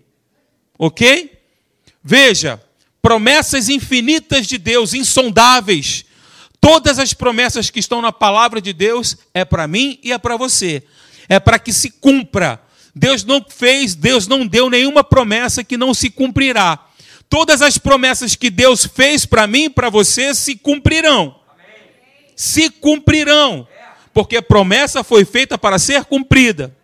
OK? 0.78 1.38
Veja, 2.04 2.62
promessas 3.00 3.68
infinitas 3.68 4.46
de 4.46 4.58
Deus, 4.58 4.92
insondáveis. 4.92 6.04
Todas 6.60 6.98
as 6.98 7.14
promessas 7.14 7.70
que 7.70 7.80
estão 7.80 8.02
na 8.02 8.12
palavra 8.12 8.60
de 8.60 8.72
Deus 8.72 9.16
é 9.32 9.44
para 9.44 9.66
mim 9.66 9.98
e 10.02 10.12
é 10.12 10.18
para 10.18 10.36
você. 10.36 10.82
É 11.28 11.40
para 11.40 11.58
que 11.58 11.72
se 11.72 11.90
cumpra. 11.90 12.60
Deus 12.94 13.24
não 13.24 13.44
fez, 13.48 13.94
Deus 13.94 14.26
não 14.26 14.46
deu 14.46 14.68
nenhuma 14.68 15.02
promessa 15.02 15.64
que 15.64 15.76
não 15.76 15.94
se 15.94 16.10
cumprirá. 16.10 16.78
Todas 17.28 17.62
as 17.62 17.78
promessas 17.78 18.34
que 18.34 18.50
Deus 18.50 18.84
fez 18.84 19.24
para 19.24 19.46
mim 19.46 19.64
e 19.64 19.70
para 19.70 19.88
você 19.88 20.34
se 20.34 20.56
cumprirão. 20.56 21.36
Amém. 21.48 21.88
Se 22.36 22.68
cumprirão. 22.68 23.66
Porque 24.12 24.36
a 24.36 24.42
promessa 24.42 25.04
foi 25.04 25.24
feita 25.24 25.56
para 25.56 25.78
ser 25.78 26.04
cumprida. 26.04 26.76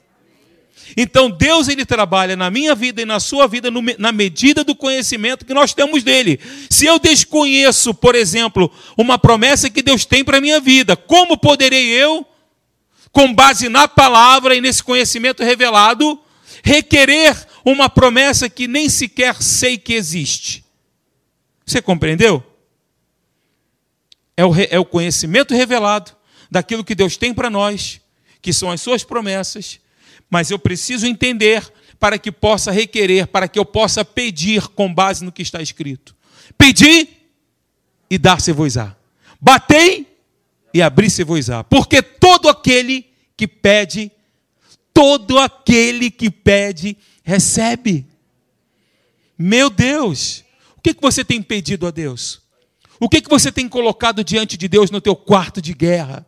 Então 0.97 1.31
Deus 1.31 1.69
ele 1.69 1.85
trabalha 1.85 2.35
na 2.35 2.51
minha 2.51 2.75
vida 2.75 3.03
e 3.03 3.05
na 3.05 3.21
sua 3.21 3.47
vida 3.47 3.71
no, 3.71 3.83
na 3.99 4.11
medida 4.11 4.65
do 4.65 4.75
conhecimento 4.75 5.45
que 5.45 5.53
nós 5.53 5.75
temos 5.75 6.03
dele. 6.03 6.41
Se 6.71 6.87
eu 6.87 6.99
desconheço, 6.99 7.93
por 7.93 8.15
exemplo, 8.15 8.73
uma 8.97 9.19
promessa 9.19 9.69
que 9.69 9.83
Deus 9.83 10.07
tem 10.07 10.25
para 10.25 10.39
a 10.39 10.41
minha 10.41 10.59
vida, 10.59 10.97
como 10.97 11.37
poderei 11.37 11.89
eu, 11.89 12.27
com 13.13 13.33
base 13.33 13.69
na 13.69 13.87
palavra 13.87 14.55
e 14.55 14.61
nesse 14.61 14.83
conhecimento 14.83 15.45
revelado, 15.45 16.19
requerer 16.63 17.47
uma 17.63 17.91
promessa 17.91 18.49
que 18.49 18.67
nem 18.67 18.89
sequer 18.89 19.43
sei 19.43 19.77
que 19.77 19.93
existe? 19.93 20.65
Você 21.67 21.83
compreendeu? 21.83 22.43
É 24.35 24.47
o, 24.47 24.53
é 24.71 24.79
o 24.79 24.85
conhecimento 24.85 25.55
revelado 25.55 26.13
daquilo 26.51 26.85
que 26.85 26.95
Deus 26.95 27.19
tem 27.19 27.35
para 27.35 27.51
nós, 27.51 28.01
que 28.41 28.53
são 28.53 28.71
as 28.71 28.81
suas 28.81 29.05
promessas 29.05 29.79
mas 30.31 30.51
eu 30.51 30.59
preciso 30.59 31.07
entender 31.07 31.73
para 31.99 32.19
que 32.19 32.31
possa 32.31 32.71
requerer, 32.71 33.27
para 33.27 33.49
que 33.49 33.59
eu 33.59 33.65
possa 33.65 34.05
pedir 34.05 34.69
com 34.69 34.93
base 34.93 35.25
no 35.25 35.33
que 35.33 35.43
está 35.43 35.63
escrito. 35.63 36.15
Pedi 36.59 37.09
e 38.11 38.19
dar-se-vos-á. 38.19 38.95
Batei 39.41 40.07
e 40.73 40.83
abri-se-vos-á. 40.83 41.65
Porque 41.65 42.03
todo 42.03 42.49
aquele 42.49 43.07
que 43.37 43.47
pede, 43.47 44.11
todo 44.93 45.39
aquele 45.39 46.11
que 46.11 46.31
pede, 46.31 46.97
recebe. 47.23 48.07
Meu 49.39 49.69
Deus, 49.69 50.45
o 50.77 50.81
que, 50.81 50.95
que 50.95 51.03
você 51.03 51.25
tem 51.25 51.43
pedido 51.43 51.87
a 51.87 51.91
Deus? 51.91 52.41
O 52.99 53.09
que, 53.09 53.21
que 53.21 53.29
você 53.29 53.53
tem 53.53 53.69
colocado 53.69 54.25
diante 54.25 54.57
de 54.57 54.69
Deus 54.69 54.91
no 54.91 55.01
teu 55.01 55.15
quarto 55.15 55.61
de 55.61 55.75
guerra? 55.75 56.27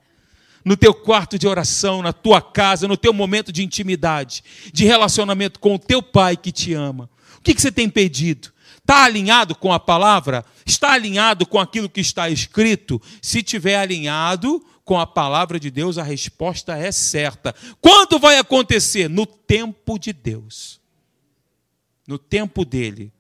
No 0.65 0.77
teu 0.77 0.93
quarto 0.93 1.39
de 1.39 1.47
oração, 1.47 2.03
na 2.03 2.13
tua 2.13 2.41
casa, 2.41 2.89
no 2.89 2.97
teu 2.97 3.13
momento 3.13 3.53
de 3.53 3.63
intimidade, 3.63 4.43
de 4.73 4.85
relacionamento 4.85 5.61
com 5.61 5.75
o 5.75 5.79
teu 5.79 6.03
pai 6.03 6.37
que 6.37 6.53
te 6.53 6.75
ama. 6.75 7.09
O 7.39 7.43
que, 7.43 7.55
você 7.55 7.71
tem 7.71 7.89
pedido? 7.89 8.53
Está 8.79 9.05
alinhado 9.05 9.55
com 9.55 9.73
a 9.73 9.79
palavra? 9.79 10.45
Está 10.67 10.93
alinhado 10.93 11.47
com 11.47 11.59
aquilo 11.59 11.89
que 11.89 12.01
está 12.01 12.29
escrito? 12.29 13.01
Se 13.21 13.43
tiver 13.43 13.77
alinhado 13.77 14.65
com 14.85 14.99
a 14.99 15.07
palavra 15.07 15.61
de 15.61 15.71
Deus, 15.71 15.99
a 15.99 16.03
resposta 16.03 16.77
é 16.77 16.91
certa. 16.91 17.55
Quando 17.81 18.19
vai 18.19 18.39
acontecer? 18.39 19.09
No 19.09 19.27
tempo 19.27 19.99
de 19.99 20.13
Deus. 20.13 20.81
No 22.07 22.19
tempo 22.19 22.65
dele. 22.65 23.13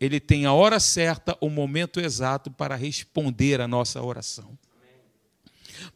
Ele 0.00 0.20
tem 0.20 0.46
a 0.46 0.52
hora 0.52 0.78
certa, 0.78 1.36
o 1.40 1.50
momento 1.50 1.98
exato 1.98 2.48
para 2.52 2.76
responder 2.76 3.60
a 3.60 3.66
nossa 3.66 4.00
oração 4.00 4.56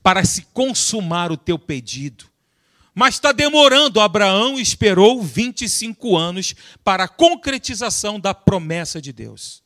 para 0.03 0.25
se 0.25 0.43
consumar 0.53 1.33
o 1.33 1.37
teu 1.37 1.59
pedido. 1.59 2.27
Mas 2.95 3.15
está 3.15 3.33
demorando. 3.33 4.01
Abraão 4.01 4.59
esperou 4.59 5.23
25 5.23 6.17
anos 6.17 6.55
para 6.85 7.05
a 7.05 7.09
concretização 7.09 8.21
da 8.21 8.35
promessa 8.35 9.01
de 9.01 9.12
Deus. 9.12 9.62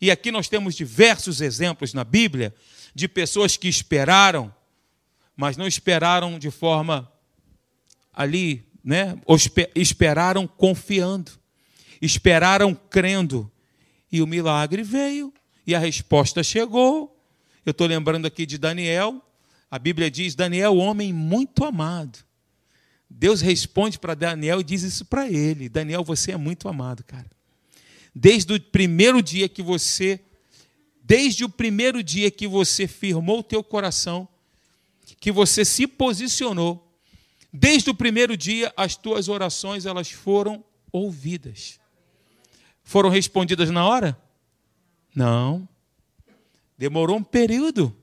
E 0.00 0.10
aqui 0.10 0.30
nós 0.30 0.48
temos 0.48 0.74
diversos 0.74 1.40
exemplos 1.40 1.94
na 1.94 2.04
Bíblia 2.04 2.54
de 2.94 3.08
pessoas 3.08 3.56
que 3.56 3.68
esperaram, 3.68 4.54
mas 5.36 5.56
não 5.56 5.66
esperaram 5.66 6.38
de 6.38 6.50
forma 6.50 7.10
ali, 8.12 8.66
né? 8.82 9.18
Esperaram 9.74 10.46
confiando, 10.46 11.32
esperaram 12.00 12.74
crendo. 12.74 13.50
E 14.10 14.22
o 14.22 14.26
milagre 14.26 14.82
veio, 14.82 15.32
e 15.66 15.74
a 15.74 15.78
resposta 15.78 16.42
chegou, 16.42 17.15
eu 17.66 17.72
estou 17.72 17.86
lembrando 17.86 18.26
aqui 18.26 18.46
de 18.46 18.56
Daniel. 18.56 19.22
A 19.70 19.78
Bíblia 19.78 20.10
diz: 20.10 20.34
Daniel, 20.34 20.76
homem 20.76 21.12
muito 21.12 21.64
amado. 21.64 22.18
Deus 23.08 23.40
responde 23.40 23.98
para 23.98 24.14
Daniel 24.14 24.60
e 24.60 24.64
diz 24.64 24.82
isso 24.82 25.04
para 25.04 25.28
ele: 25.28 25.68
Daniel, 25.68 26.02
você 26.02 26.32
é 26.32 26.36
muito 26.36 26.68
amado, 26.68 27.04
cara. 27.04 27.30
Desde 28.14 28.52
o 28.54 28.60
primeiro 28.60 29.20
dia 29.20 29.48
que 29.48 29.62
você, 29.62 30.20
desde 31.02 31.44
o 31.44 31.48
primeiro 31.48 32.02
dia 32.02 32.30
que 32.30 32.48
você 32.48 32.86
firmou 32.86 33.40
o 33.40 33.42
teu 33.42 33.62
coração, 33.62 34.26
que 35.20 35.30
você 35.30 35.64
se 35.64 35.86
posicionou, 35.86 36.86
Desde 37.58 37.88
o 37.88 37.94
primeiro 37.94 38.36
dia, 38.36 38.70
as 38.76 38.96
tuas 38.96 39.30
orações 39.30 39.86
elas 39.86 40.10
foram 40.10 40.62
ouvidas. 40.92 41.80
Foram 42.84 43.08
respondidas 43.08 43.70
na 43.70 43.86
hora? 43.86 44.14
Não. 45.14 45.66
Demorou 46.78 47.16
um 47.16 47.22
período 47.22 47.94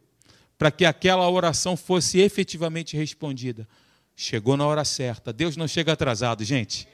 para 0.57 0.71
que 0.71 0.85
aquela 0.85 1.29
oração 1.29 1.75
fosse 1.75 2.19
efetivamente 2.19 2.95
respondida. 2.95 3.67
Chegou 4.15 4.55
na 4.55 4.65
hora 4.65 4.85
certa. 4.85 5.33
Deus 5.33 5.57
não 5.57 5.67
chega 5.67 5.93
atrasado, 5.93 6.43
gente. 6.43 6.87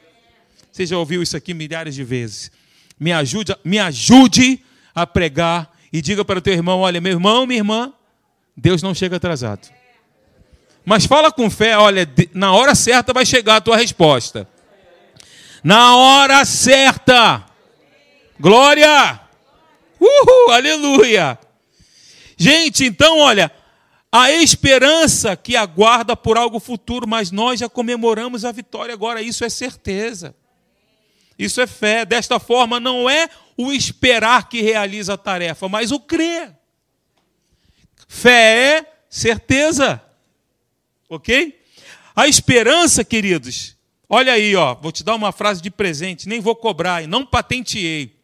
Você 0.71 0.85
já 0.85 0.97
ouviu 0.97 1.21
isso 1.21 1.35
aqui 1.35 1.53
milhares 1.53 1.95
de 1.95 2.03
vezes. 2.03 2.51
Me 2.99 3.11
ajude, 3.11 3.55
me 3.63 3.79
ajude 3.79 4.63
a 4.93 5.05
pregar 5.05 5.71
e 5.91 6.01
diga 6.01 6.23
para 6.23 6.39
o 6.39 6.41
teu 6.41 6.53
irmão: 6.53 6.79
olha, 6.79 7.01
meu 7.01 7.13
irmão, 7.13 7.45
minha 7.45 7.59
irmã, 7.59 7.93
Deus 8.55 8.81
não 8.81 8.93
chega 8.93 9.17
atrasado. 9.17 9.69
Mas 10.85 11.05
fala 11.05 11.31
com 11.31 11.49
fé, 11.49 11.77
olha, 11.77 12.07
na 12.33 12.53
hora 12.53 12.73
certa 12.73 13.13
vai 13.13 13.25
chegar 13.25 13.57
a 13.57 13.61
tua 13.61 13.77
resposta. 13.77 14.47
Na 15.63 15.95
hora 15.95 16.45
certa. 16.45 17.45
Glória! 18.39 19.19
Uhul, 19.99 20.51
aleluia! 20.51 21.37
Gente, 22.41 22.85
então, 22.85 23.19
olha, 23.19 23.51
a 24.09 24.31
esperança 24.31 25.35
que 25.35 25.57
aguarda 25.57 26.15
por 26.15 26.37
algo 26.37 26.57
futuro, 26.57 27.05
mas 27.05 27.31
nós 27.31 27.59
já 27.59 27.67
comemoramos 27.67 28.45
a 28.45 28.51
vitória 28.53 28.93
agora, 28.93 29.21
isso 29.21 29.43
é 29.43 29.49
certeza. 29.49 30.33
Isso 31.37 31.59
é 31.59 31.67
fé. 31.67 32.05
Desta 32.05 32.39
forma, 32.39 32.79
não 32.79 33.09
é 33.09 33.29
o 33.57 33.73
esperar 33.73 34.47
que 34.47 34.61
realiza 34.61 35.15
a 35.15 35.17
tarefa, 35.17 35.67
mas 35.67 35.91
o 35.91 35.99
crer. 35.99 36.55
Fé 38.07 38.77
é 38.77 38.93
certeza. 39.09 40.01
Ok? 41.09 41.61
A 42.15 42.25
esperança, 42.25 43.03
queridos, 43.03 43.75
olha 44.07 44.31
aí, 44.31 44.55
ó, 44.55 44.75
vou 44.75 44.91
te 44.93 45.03
dar 45.03 45.15
uma 45.15 45.33
frase 45.33 45.61
de 45.61 45.69
presente, 45.69 46.27
nem 46.27 46.39
vou 46.39 46.55
cobrar, 46.55 47.05
não 47.05 47.25
patenteei. 47.25 48.18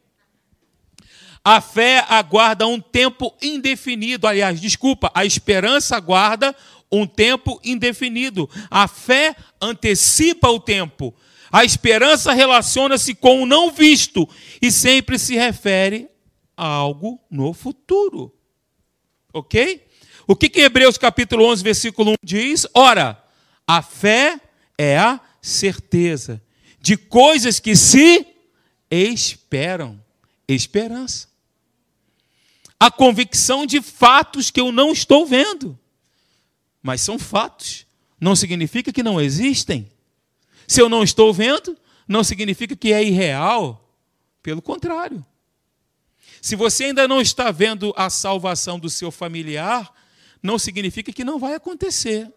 A 1.48 1.60
fé 1.60 2.04
aguarda 2.08 2.66
um 2.66 2.80
tempo 2.80 3.32
indefinido. 3.40 4.26
Aliás, 4.26 4.60
desculpa, 4.60 5.12
a 5.14 5.24
esperança 5.24 5.94
aguarda 5.94 6.56
um 6.90 7.06
tempo 7.06 7.60
indefinido. 7.62 8.50
A 8.68 8.88
fé 8.88 9.36
antecipa 9.62 10.48
o 10.48 10.58
tempo. 10.58 11.14
A 11.52 11.64
esperança 11.64 12.32
relaciona-se 12.32 13.14
com 13.14 13.44
o 13.44 13.46
não 13.46 13.70
visto 13.70 14.28
e 14.60 14.72
sempre 14.72 15.20
se 15.20 15.36
refere 15.36 16.08
a 16.56 16.66
algo 16.66 17.20
no 17.30 17.52
futuro. 17.52 18.34
Ok? 19.32 19.86
O 20.26 20.34
que, 20.34 20.48
que 20.48 20.62
Hebreus 20.62 20.98
capítulo 20.98 21.44
11, 21.44 21.62
versículo 21.62 22.10
1 22.10 22.14
diz? 22.24 22.66
Ora, 22.74 23.24
a 23.64 23.82
fé 23.82 24.40
é 24.76 24.98
a 24.98 25.20
certeza 25.40 26.42
de 26.80 26.96
coisas 26.96 27.60
que 27.60 27.76
se 27.76 28.26
esperam. 28.90 30.04
Esperança 30.48 31.35
a 32.78 32.90
convicção 32.90 33.64
de 33.64 33.80
fatos 33.80 34.50
que 34.50 34.60
eu 34.60 34.70
não 34.70 34.92
estou 34.92 35.26
vendo. 35.26 35.78
Mas 36.82 37.00
são 37.00 37.18
fatos. 37.18 37.86
Não 38.20 38.36
significa 38.36 38.92
que 38.92 39.02
não 39.02 39.20
existem. 39.20 39.90
Se 40.66 40.80
eu 40.80 40.88
não 40.88 41.02
estou 41.02 41.32
vendo, 41.32 41.76
não 42.06 42.22
significa 42.22 42.76
que 42.76 42.92
é 42.92 43.02
irreal. 43.02 43.82
Pelo 44.42 44.62
contrário. 44.62 45.24
Se 46.40 46.54
você 46.54 46.84
ainda 46.84 47.08
não 47.08 47.20
está 47.20 47.50
vendo 47.50 47.92
a 47.96 48.08
salvação 48.08 48.78
do 48.78 48.88
seu 48.88 49.10
familiar, 49.10 49.92
não 50.42 50.58
significa 50.58 51.12
que 51.12 51.24
não 51.24 51.38
vai 51.38 51.54
acontecer. 51.54 52.32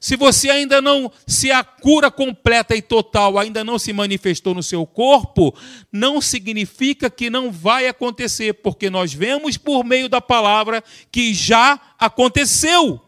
Se 0.00 0.16
você 0.16 0.48
ainda 0.48 0.80
não, 0.80 1.10
se 1.26 1.50
a 1.50 1.64
cura 1.64 2.10
completa 2.10 2.76
e 2.76 2.80
total 2.80 3.36
ainda 3.36 3.64
não 3.64 3.78
se 3.78 3.92
manifestou 3.92 4.54
no 4.54 4.62
seu 4.62 4.86
corpo, 4.86 5.52
não 5.92 6.20
significa 6.20 7.10
que 7.10 7.28
não 7.28 7.50
vai 7.50 7.88
acontecer, 7.88 8.54
porque 8.54 8.88
nós 8.88 9.12
vemos 9.12 9.56
por 9.56 9.84
meio 9.84 10.08
da 10.08 10.20
palavra 10.20 10.84
que 11.10 11.34
já 11.34 11.80
aconteceu. 11.98 13.00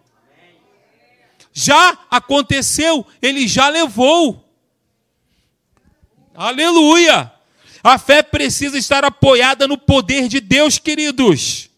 Já 1.52 1.98
aconteceu, 2.10 3.06
ele 3.22 3.46
já 3.46 3.68
levou. 3.68 4.44
Aleluia! 6.34 7.32
A 7.82 7.98
fé 7.98 8.22
precisa 8.22 8.76
estar 8.76 9.04
apoiada 9.04 9.66
no 9.66 9.78
poder 9.78 10.28
de 10.28 10.40
Deus, 10.40 10.78
queridos. 10.78 11.69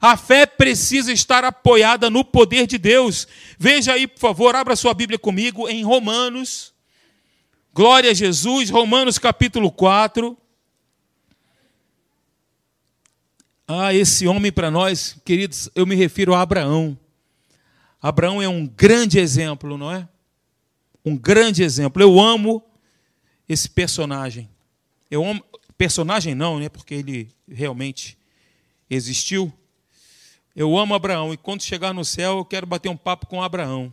A 0.00 0.16
fé 0.16 0.46
precisa 0.46 1.12
estar 1.12 1.44
apoiada 1.44 2.08
no 2.08 2.24
poder 2.24 2.66
de 2.66 2.78
Deus. 2.78 3.26
Veja 3.58 3.94
aí, 3.94 4.06
por 4.06 4.20
favor, 4.20 4.54
abra 4.54 4.76
sua 4.76 4.94
Bíblia 4.94 5.18
comigo 5.18 5.68
em 5.68 5.82
Romanos. 5.84 6.72
Glória 7.72 8.10
a 8.10 8.14
Jesus, 8.14 8.70
Romanos 8.70 9.18
capítulo 9.18 9.70
4. 9.70 10.36
Ah, 13.66 13.92
esse 13.92 14.26
homem 14.26 14.50
para 14.50 14.70
nós, 14.70 15.16
queridos, 15.24 15.68
eu 15.74 15.86
me 15.86 15.94
refiro 15.94 16.34
a 16.34 16.40
Abraão. 16.40 16.98
Abraão 18.00 18.40
é 18.40 18.48
um 18.48 18.66
grande 18.66 19.18
exemplo, 19.18 19.76
não 19.76 19.92
é? 19.92 20.08
Um 21.04 21.16
grande 21.16 21.62
exemplo. 21.62 22.00
Eu 22.00 22.18
amo 22.18 22.64
esse 23.48 23.68
personagem. 23.68 24.48
Eu 25.10 25.24
amo 25.24 25.44
personagem 25.76 26.34
não, 26.34 26.58
né? 26.58 26.68
Porque 26.68 26.94
ele 26.94 27.28
realmente 27.48 28.16
existiu. 28.88 29.52
Eu 30.58 30.76
amo 30.76 30.92
Abraão 30.92 31.32
e 31.32 31.36
quando 31.36 31.62
chegar 31.62 31.94
no 31.94 32.04
céu 32.04 32.38
eu 32.38 32.44
quero 32.44 32.66
bater 32.66 32.88
um 32.88 32.96
papo 32.96 33.28
com 33.28 33.40
Abraão, 33.40 33.92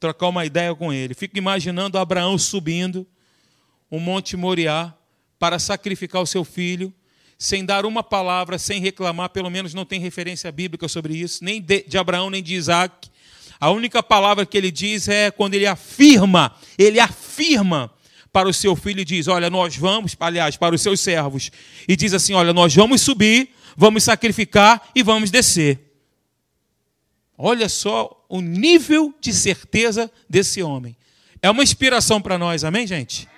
trocar 0.00 0.26
uma 0.26 0.44
ideia 0.44 0.74
com 0.74 0.92
ele. 0.92 1.14
Fico 1.14 1.38
imaginando 1.38 1.96
Abraão 1.96 2.36
subindo 2.36 3.06
o 3.88 4.00
Monte 4.00 4.36
Moriá 4.36 4.92
para 5.38 5.56
sacrificar 5.60 6.20
o 6.20 6.26
seu 6.26 6.44
filho, 6.44 6.92
sem 7.38 7.64
dar 7.64 7.86
uma 7.86 8.02
palavra, 8.02 8.58
sem 8.58 8.80
reclamar, 8.80 9.28
pelo 9.28 9.48
menos 9.48 9.72
não 9.72 9.84
tem 9.84 10.00
referência 10.00 10.50
bíblica 10.50 10.88
sobre 10.88 11.14
isso, 11.14 11.44
nem 11.44 11.62
de, 11.62 11.84
de 11.84 11.96
Abraão 11.96 12.28
nem 12.28 12.42
de 12.42 12.56
Isaac. 12.56 13.08
A 13.60 13.70
única 13.70 14.02
palavra 14.02 14.44
que 14.44 14.58
ele 14.58 14.72
diz 14.72 15.06
é 15.06 15.30
quando 15.30 15.54
ele 15.54 15.66
afirma, 15.66 16.56
ele 16.76 16.98
afirma 16.98 17.88
para 18.32 18.48
o 18.48 18.52
seu 18.52 18.74
filho 18.74 19.02
e 19.02 19.04
diz: 19.04 19.28
Olha, 19.28 19.48
nós 19.48 19.76
vamos, 19.76 20.16
aliás, 20.18 20.56
para 20.56 20.74
os 20.74 20.82
seus 20.82 20.98
servos, 20.98 21.52
e 21.86 21.94
diz 21.94 22.12
assim: 22.12 22.34
Olha, 22.34 22.52
nós 22.52 22.74
vamos 22.74 23.00
subir 23.00 23.54
vamos 23.78 24.02
sacrificar 24.02 24.90
e 24.92 25.04
vamos 25.04 25.30
descer. 25.30 25.78
Olha 27.38 27.68
só 27.68 28.26
o 28.28 28.40
nível 28.40 29.14
de 29.20 29.32
certeza 29.32 30.10
desse 30.28 30.60
homem. 30.60 30.96
É 31.40 31.48
uma 31.48 31.62
inspiração 31.62 32.20
para 32.20 32.36
nós, 32.36 32.64
amém, 32.64 32.88
gente? 32.88 33.28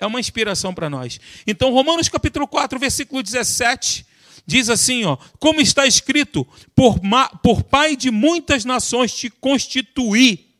É 0.00 0.04
uma 0.04 0.18
inspiração 0.18 0.74
para 0.74 0.90
nós. 0.90 1.20
Então, 1.46 1.72
Romanos 1.72 2.08
capítulo 2.08 2.48
4, 2.48 2.76
versículo 2.76 3.22
17, 3.22 4.04
diz 4.44 4.68
assim, 4.68 5.04
ó, 5.04 5.16
como 5.38 5.60
está 5.60 5.86
escrito, 5.86 6.44
por, 6.74 6.98
por 7.40 7.62
pai 7.62 7.94
de 7.94 8.10
muitas 8.10 8.64
nações 8.64 9.14
te 9.14 9.30
constituí. 9.30 10.56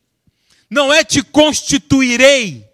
Não 0.70 0.92
é 0.92 1.02
te 1.02 1.24
constituirei. 1.24 2.70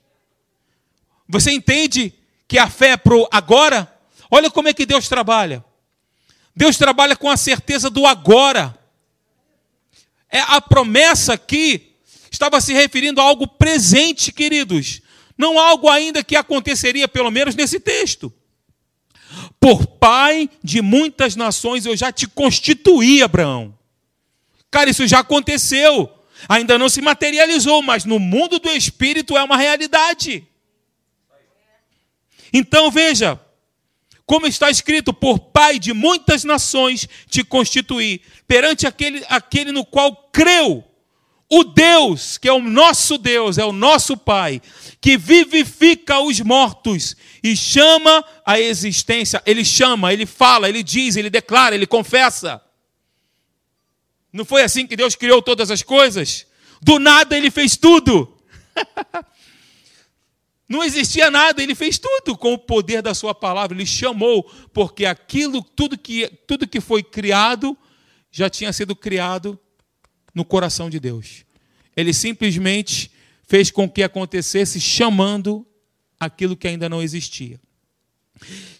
Você 1.26 1.52
entende 1.52 2.12
que 2.46 2.58
a 2.58 2.68
fé 2.68 2.90
é 2.90 2.96
pro 2.98 3.26
agora? 3.32 3.90
Olha 4.30 4.50
como 4.50 4.68
é 4.68 4.74
que 4.74 4.84
Deus 4.84 5.08
trabalha. 5.08 5.64
Deus 6.54 6.76
trabalha 6.76 7.16
com 7.16 7.28
a 7.28 7.36
certeza 7.36 7.90
do 7.90 8.06
agora. 8.06 8.78
É 10.30 10.40
a 10.40 10.60
promessa 10.60 11.34
aqui 11.34 11.94
estava 12.30 12.60
se 12.60 12.72
referindo 12.72 13.20
a 13.20 13.24
algo 13.24 13.46
presente, 13.46 14.32
queridos, 14.32 15.00
não 15.38 15.58
algo 15.58 15.88
ainda 15.88 16.22
que 16.22 16.36
aconteceria, 16.36 17.08
pelo 17.08 17.30
menos 17.30 17.54
nesse 17.54 17.80
texto. 17.80 18.32
Por 19.58 19.86
pai 19.86 20.50
de 20.62 20.82
muitas 20.82 21.34
nações 21.34 21.86
eu 21.86 21.96
já 21.96 22.12
te 22.12 22.26
constituí, 22.26 23.22
Abraão. 23.22 23.76
Cara, 24.70 24.90
isso 24.90 25.06
já 25.06 25.20
aconteceu. 25.20 26.10
Ainda 26.48 26.76
não 26.76 26.88
se 26.88 27.00
materializou, 27.00 27.80
mas 27.82 28.04
no 28.04 28.18
mundo 28.18 28.58
do 28.58 28.70
espírito 28.70 29.36
é 29.36 29.42
uma 29.42 29.56
realidade. 29.56 30.46
Então 32.52 32.90
veja, 32.90 33.40
como 34.26 34.46
está 34.46 34.70
escrito, 34.70 35.12
por 35.12 35.38
pai 35.38 35.78
de 35.78 35.92
muitas 35.92 36.44
nações 36.44 37.08
te 37.28 37.44
constituí, 37.44 38.22
perante 38.46 38.86
aquele, 38.86 39.24
aquele 39.28 39.72
no 39.72 39.84
qual 39.84 40.30
creu, 40.32 40.84
o 41.50 41.62
Deus, 41.62 42.38
que 42.38 42.48
é 42.48 42.52
o 42.52 42.60
nosso 42.60 43.18
Deus, 43.18 43.58
é 43.58 43.64
o 43.64 43.72
nosso 43.72 44.16
Pai, 44.16 44.60
que 45.00 45.16
vivifica 45.16 46.18
os 46.18 46.40
mortos 46.40 47.14
e 47.42 47.56
chama 47.56 48.24
a 48.44 48.58
existência. 48.58 49.42
Ele 49.44 49.64
chama, 49.64 50.12
ele 50.12 50.26
fala, 50.26 50.68
ele 50.68 50.82
diz, 50.82 51.16
ele 51.16 51.30
declara, 51.30 51.74
ele 51.74 51.86
confessa. 51.86 52.62
Não 54.32 54.44
foi 54.44 54.62
assim 54.62 54.86
que 54.86 54.96
Deus 54.96 55.14
criou 55.14 55.42
todas 55.42 55.70
as 55.70 55.82
coisas? 55.82 56.46
Do 56.82 56.98
nada 56.98 57.36
ele 57.36 57.50
fez 57.50 57.76
tudo. 57.76 58.36
Não 60.74 60.82
existia 60.82 61.30
nada, 61.30 61.62
ele 61.62 61.72
fez 61.72 61.98
tudo 61.98 62.36
com 62.36 62.52
o 62.52 62.58
poder 62.58 63.00
da 63.00 63.14
sua 63.14 63.32
palavra, 63.32 63.76
ele 63.76 63.86
chamou, 63.86 64.42
porque 64.72 65.06
aquilo, 65.06 65.62
tudo 65.62 65.96
que, 65.96 66.26
tudo 66.48 66.66
que 66.66 66.80
foi 66.80 67.00
criado, 67.00 67.78
já 68.28 68.50
tinha 68.50 68.72
sido 68.72 68.96
criado 68.96 69.56
no 70.34 70.44
coração 70.44 70.90
de 70.90 70.98
Deus. 70.98 71.44
Ele 71.96 72.12
simplesmente 72.12 73.12
fez 73.46 73.70
com 73.70 73.88
que 73.88 74.02
acontecesse 74.02 74.80
chamando 74.80 75.64
aquilo 76.18 76.56
que 76.56 76.66
ainda 76.66 76.88
não 76.88 77.00
existia. 77.00 77.60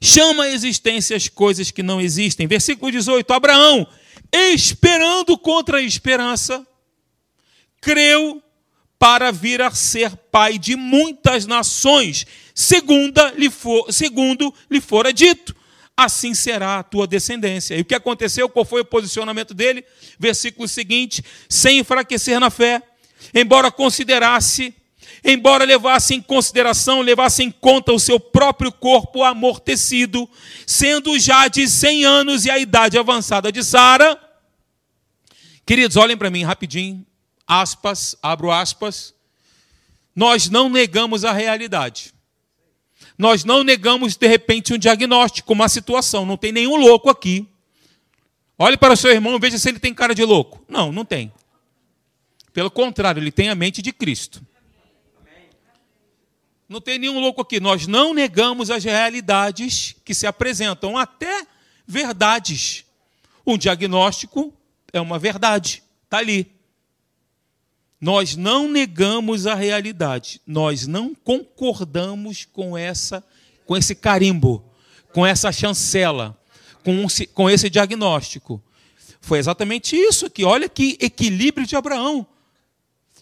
Chama 0.00 0.42
a 0.42 0.50
existência 0.50 1.16
as 1.16 1.28
coisas 1.28 1.70
que 1.70 1.80
não 1.80 2.00
existem. 2.00 2.48
Versículo 2.48 2.90
18: 2.90 3.32
Abraão, 3.32 3.86
esperando 4.32 5.38
contra 5.38 5.78
a 5.78 5.82
esperança, 5.82 6.66
creu 7.80 8.42
para 9.04 9.30
vir 9.30 9.60
a 9.60 9.70
ser 9.70 10.16
pai 10.32 10.58
de 10.58 10.76
muitas 10.76 11.44
nações, 11.44 12.26
segunda 12.54 13.34
lhe 13.36 13.50
for, 13.50 13.92
segundo 13.92 14.50
lhe 14.70 14.80
fora 14.80 15.12
dito. 15.12 15.54
Assim 15.94 16.32
será 16.32 16.78
a 16.78 16.82
tua 16.82 17.06
descendência. 17.06 17.76
E 17.76 17.82
o 17.82 17.84
que 17.84 17.94
aconteceu? 17.94 18.48
Qual 18.48 18.64
foi 18.64 18.80
o 18.80 18.84
posicionamento 18.84 19.52
dele? 19.52 19.84
Versículo 20.18 20.66
seguinte: 20.66 21.22
sem 21.50 21.80
enfraquecer 21.80 22.40
na 22.40 22.48
fé, 22.48 22.80
embora 23.34 23.70
considerasse 23.70 24.74
embora 25.22 25.64
levasse 25.64 26.14
em 26.14 26.22
consideração, 26.22 27.02
levasse 27.02 27.42
em 27.42 27.50
conta 27.50 27.92
o 27.92 27.98
seu 27.98 28.18
próprio 28.18 28.72
corpo 28.72 29.22
amortecido, 29.22 30.26
sendo 30.66 31.18
já 31.18 31.46
de 31.46 31.68
100 31.68 32.04
anos 32.06 32.46
e 32.46 32.50
a 32.50 32.58
idade 32.58 32.98
avançada 32.98 33.52
de 33.52 33.62
Sara. 33.62 34.18
Queridos, 35.66 35.98
olhem 35.98 36.16
para 36.16 36.30
mim 36.30 36.42
rapidinho, 36.42 37.04
aspas, 37.46 38.16
abro 38.22 38.50
aspas. 38.50 39.14
Nós 40.14 40.48
não 40.48 40.68
negamos 40.68 41.24
a 41.24 41.32
realidade. 41.32 42.14
Nós 43.16 43.44
não 43.44 43.62
negamos, 43.62 44.16
de 44.16 44.26
repente, 44.26 44.72
um 44.72 44.78
diagnóstico, 44.78 45.52
uma 45.52 45.68
situação. 45.68 46.26
Não 46.26 46.36
tem 46.36 46.52
nenhum 46.52 46.76
louco 46.76 47.10
aqui. 47.10 47.48
Olhe 48.58 48.76
para 48.76 48.94
o 48.94 48.96
seu 48.96 49.10
irmão 49.10 49.38
veja 49.38 49.58
se 49.58 49.68
ele 49.68 49.78
tem 49.78 49.92
cara 49.92 50.14
de 50.14 50.24
louco. 50.24 50.64
Não, 50.68 50.92
não 50.92 51.04
tem. 51.04 51.32
Pelo 52.52 52.70
contrário, 52.70 53.20
ele 53.20 53.32
tem 53.32 53.48
a 53.48 53.54
mente 53.54 53.82
de 53.82 53.92
Cristo. 53.92 54.40
Não 56.68 56.80
tem 56.80 56.98
nenhum 56.98 57.20
louco 57.20 57.42
aqui. 57.42 57.60
Nós 57.60 57.86
não 57.86 58.14
negamos 58.14 58.70
as 58.70 58.84
realidades 58.84 59.96
que 60.04 60.14
se 60.14 60.26
apresentam, 60.26 60.96
até 60.96 61.46
verdades. 61.86 62.84
Um 63.46 63.58
diagnóstico 63.58 64.52
é 64.92 65.00
uma 65.00 65.18
verdade, 65.18 65.82
está 66.04 66.18
ali. 66.18 66.50
Nós 68.04 68.36
não 68.36 68.68
negamos 68.68 69.46
a 69.46 69.54
realidade, 69.54 70.38
nós 70.46 70.86
não 70.86 71.14
concordamos 71.14 72.46
com 72.52 72.76
essa, 72.76 73.24
com 73.64 73.74
esse 73.74 73.94
carimbo, 73.94 74.62
com 75.10 75.24
essa 75.24 75.50
chancela, 75.50 76.38
com, 76.82 77.06
com 77.32 77.48
esse 77.48 77.70
diagnóstico. 77.70 78.62
Foi 79.22 79.38
exatamente 79.38 79.96
isso 79.96 80.26
aqui. 80.26 80.44
Olha 80.44 80.68
que 80.68 80.98
equilíbrio 81.00 81.66
de 81.66 81.76
Abraão. 81.76 82.26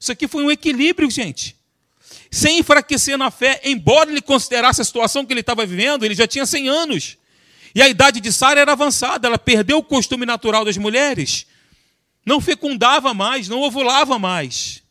Isso 0.00 0.10
aqui 0.10 0.26
foi 0.26 0.42
um 0.42 0.50
equilíbrio, 0.50 1.08
gente 1.08 1.54
sem 2.28 2.58
enfraquecer 2.58 3.16
na 3.16 3.30
fé, 3.30 3.60
embora 3.62 4.10
ele 4.10 4.20
considerasse 4.20 4.80
a 4.80 4.84
situação 4.84 5.24
que 5.24 5.32
ele 5.32 5.40
estava 5.40 5.64
vivendo, 5.64 6.04
ele 6.04 6.14
já 6.14 6.26
tinha 6.26 6.44
100 6.44 6.68
anos. 6.68 7.18
E 7.72 7.80
a 7.80 7.88
idade 7.88 8.20
de 8.20 8.32
Sara 8.32 8.58
era 8.58 8.72
avançada, 8.72 9.28
ela 9.28 9.38
perdeu 9.38 9.78
o 9.78 9.82
costume 9.82 10.26
natural 10.26 10.64
das 10.64 10.76
mulheres. 10.76 11.46
Não 12.24 12.40
fecundava 12.40 13.12
mais, 13.12 13.48
não 13.48 13.60
ovulava 13.60 14.18
mais. 14.18 14.82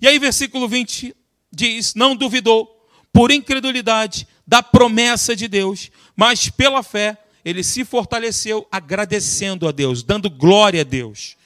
E 0.00 0.08
aí, 0.08 0.18
versículo 0.18 0.68
20 0.68 1.14
diz: 1.52 1.94
Não 1.94 2.16
duvidou, 2.16 2.88
por 3.12 3.30
incredulidade, 3.30 4.26
da 4.46 4.62
promessa 4.62 5.36
de 5.36 5.46
Deus, 5.46 5.90
mas 6.16 6.48
pela 6.48 6.82
fé 6.82 7.18
ele 7.44 7.62
se 7.62 7.84
fortaleceu, 7.84 8.66
agradecendo 8.70 9.66
a 9.66 9.72
Deus, 9.72 10.02
dando 10.02 10.28
glória 10.28 10.82
a 10.82 10.84
Deus. 10.84 11.36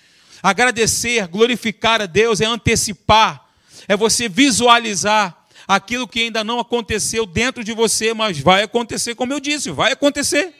Agradecer, 0.42 1.26
glorificar 1.28 2.02
a 2.02 2.06
Deus 2.06 2.40
é 2.40 2.44
antecipar 2.44 3.44
é 3.88 3.96
você 3.96 4.28
visualizar 4.28 5.46
aquilo 5.66 6.08
que 6.08 6.20
ainda 6.20 6.44
não 6.44 6.60
aconteceu 6.60 7.24
dentro 7.24 7.64
de 7.64 7.72
você, 7.72 8.12
mas 8.12 8.38
vai 8.38 8.62
acontecer, 8.62 9.14
como 9.14 9.32
eu 9.32 9.40
disse, 9.40 9.70
vai 9.70 9.92
acontecer. 9.92 10.52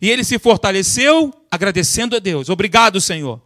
E 0.00 0.10
ele 0.10 0.24
se 0.24 0.38
fortaleceu 0.38 1.32
agradecendo 1.50 2.16
a 2.16 2.18
Deus. 2.18 2.48
Obrigado, 2.48 3.00
Senhor. 3.00 3.40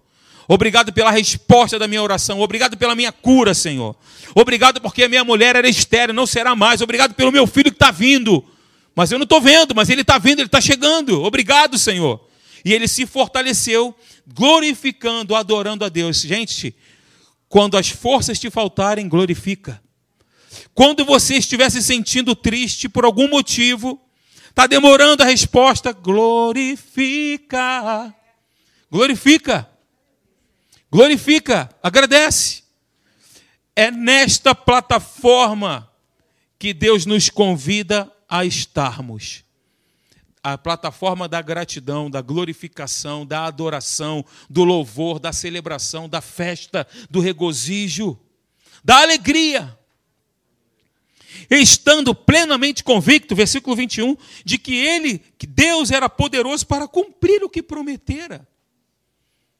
Obrigado 0.46 0.92
pela 0.92 1.10
resposta 1.10 1.78
da 1.78 1.88
minha 1.88 2.02
oração. 2.02 2.40
Obrigado 2.40 2.76
pela 2.76 2.94
minha 2.94 3.10
cura, 3.10 3.54
Senhor. 3.54 3.96
Obrigado 4.34 4.80
porque 4.80 5.04
a 5.04 5.08
minha 5.08 5.24
mulher 5.24 5.56
era 5.56 5.68
estéreo, 5.68 6.14
não 6.14 6.26
será 6.26 6.54
mais. 6.54 6.80
Obrigado 6.80 7.14
pelo 7.14 7.32
meu 7.32 7.46
filho 7.46 7.70
que 7.70 7.76
está 7.76 7.90
vindo. 7.90 8.44
Mas 8.94 9.10
eu 9.10 9.18
não 9.18 9.24
estou 9.24 9.40
vendo, 9.40 9.74
mas 9.74 9.88
ele 9.88 10.02
está 10.02 10.18
vindo, 10.18 10.40
ele 10.40 10.46
está 10.46 10.60
chegando. 10.60 11.22
Obrigado, 11.22 11.78
Senhor. 11.78 12.28
E 12.64 12.72
ele 12.72 12.86
se 12.86 13.06
fortaleceu, 13.06 13.94
glorificando, 14.26 15.34
adorando 15.34 15.84
a 15.84 15.88
Deus. 15.88 16.20
Gente, 16.20 16.74
quando 17.48 17.76
as 17.76 17.88
forças 17.88 18.38
te 18.38 18.50
faltarem, 18.50 19.08
glorifica. 19.08 19.82
Quando 20.74 21.04
você 21.04 21.36
estiver 21.36 21.70
se 21.70 21.82
sentindo 21.82 22.34
triste 22.34 22.88
por 22.88 23.04
algum 23.04 23.28
motivo, 23.28 24.00
está 24.54 24.68
demorando 24.68 25.20
a 25.20 25.26
resposta, 25.26 25.92
glorifica. 25.92 27.52
Glorifica. 28.88 29.68
Glorifica. 30.88 31.68
Agradece. 31.82 32.62
É 33.74 33.90
nesta 33.90 34.54
plataforma 34.54 35.90
que 36.56 36.72
Deus 36.72 37.04
nos 37.04 37.28
convida 37.28 38.08
a 38.28 38.44
estarmos 38.44 39.42
a 40.44 40.56
plataforma 40.58 41.26
da 41.26 41.40
gratidão, 41.40 42.10
da 42.10 42.20
glorificação, 42.20 43.24
da 43.24 43.46
adoração, 43.46 44.22
do 44.48 44.62
louvor, 44.62 45.18
da 45.18 45.32
celebração, 45.32 46.06
da 46.06 46.20
festa, 46.20 46.86
do 47.10 47.18
regozijo, 47.18 48.20
da 48.84 49.00
alegria. 49.00 49.76
Estando 51.50 52.14
plenamente 52.14 52.82
convicto, 52.82 53.34
versículo 53.34 53.76
21, 53.76 54.16
de 54.44 54.58
que 54.58 54.74
ele, 54.74 55.20
que 55.38 55.46
Deus 55.46 55.90
era 55.90 56.08
poderoso 56.08 56.66
para 56.66 56.88
cumprir 56.88 57.42
o 57.42 57.48
que 57.48 57.62
prometera. 57.62 58.46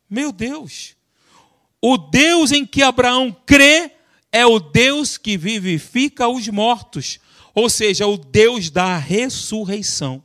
Meu 0.09 0.33
Deus. 0.33 0.97
O 1.81 1.97
Deus 1.99 2.53
em 2.53 2.65
que 2.65 2.83
Abraão 2.83 3.37
crê 3.45 3.91
é 4.33 4.47
o 4.47 4.59
Deus 4.59 5.17
que 5.17 5.37
vivifica 5.37 6.29
os 6.29 6.49
mortos, 6.49 7.21
ou 7.55 7.69
seja, 7.71 8.07
o 8.07 8.17
Deus 8.17 8.71
da 8.71 8.97
ressurreição 8.97 10.23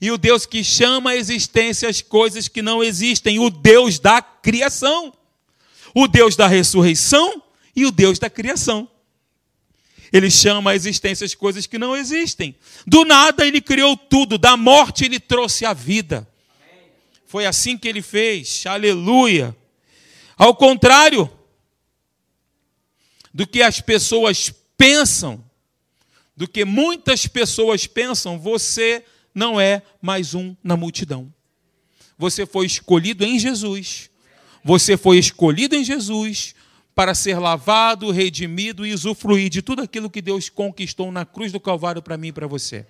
e 0.00 0.10
o 0.10 0.18
Deus 0.18 0.44
que 0.44 0.62
chama 0.62 1.10
a 1.10 1.16
existência 1.16 1.88
as 1.88 2.02
coisas 2.02 2.48
que 2.48 2.60
não 2.60 2.82
existem, 2.82 3.38
o 3.38 3.48
Deus 3.48 3.98
da 3.98 4.20
criação, 4.20 5.12
o 5.94 6.06
Deus 6.06 6.36
da 6.36 6.46
ressurreição 6.46 7.42
e 7.74 7.86
o 7.86 7.90
Deus 7.90 8.18
da 8.18 8.28
criação. 8.28 8.88
Ele 10.16 10.30
chama 10.30 10.70
a 10.70 10.74
existência 10.74 11.26
as 11.26 11.34
coisas 11.34 11.66
que 11.66 11.76
não 11.76 11.94
existem. 11.94 12.56
Do 12.86 13.04
nada 13.04 13.46
ele 13.46 13.60
criou 13.60 13.94
tudo, 13.98 14.38
da 14.38 14.56
morte 14.56 15.04
ele 15.04 15.20
trouxe 15.20 15.66
a 15.66 15.74
vida. 15.74 16.26
Foi 17.26 17.44
assim 17.44 17.76
que 17.76 17.86
ele 17.86 18.00
fez, 18.00 18.64
aleluia. 18.66 19.54
Ao 20.38 20.54
contrário 20.54 21.30
do 23.34 23.46
que 23.46 23.60
as 23.60 23.82
pessoas 23.82 24.50
pensam, 24.78 25.44
do 26.34 26.48
que 26.48 26.64
muitas 26.64 27.26
pessoas 27.26 27.86
pensam, 27.86 28.38
você 28.38 29.04
não 29.34 29.60
é 29.60 29.82
mais 30.00 30.32
um 30.32 30.56
na 30.64 30.78
multidão. 30.78 31.30
Você 32.16 32.46
foi 32.46 32.64
escolhido 32.64 33.22
em 33.22 33.38
Jesus. 33.38 34.08
Você 34.64 34.96
foi 34.96 35.18
escolhido 35.18 35.76
em 35.76 35.84
Jesus 35.84 36.54
para 36.96 37.14
ser 37.14 37.38
lavado, 37.38 38.10
redimido 38.10 38.86
e 38.86 38.94
usufruir 38.94 39.50
de 39.50 39.60
tudo 39.60 39.82
aquilo 39.82 40.08
que 40.08 40.22
Deus 40.22 40.48
conquistou 40.48 41.12
na 41.12 41.26
cruz 41.26 41.52
do 41.52 41.60
Calvário 41.60 42.00
para 42.00 42.16
mim 42.16 42.28
e 42.28 42.32
para 42.32 42.46
você. 42.46 42.86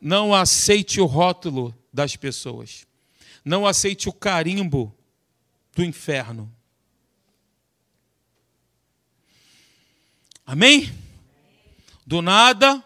Não 0.00 0.34
aceite 0.34 1.00
o 1.00 1.06
rótulo 1.06 1.72
das 1.92 2.16
pessoas. 2.16 2.84
Não 3.44 3.64
aceite 3.64 4.08
o 4.08 4.12
carimbo 4.12 4.92
do 5.72 5.84
inferno. 5.84 6.52
Amém? 10.44 10.92
Do 12.04 12.20
nada, 12.20 12.82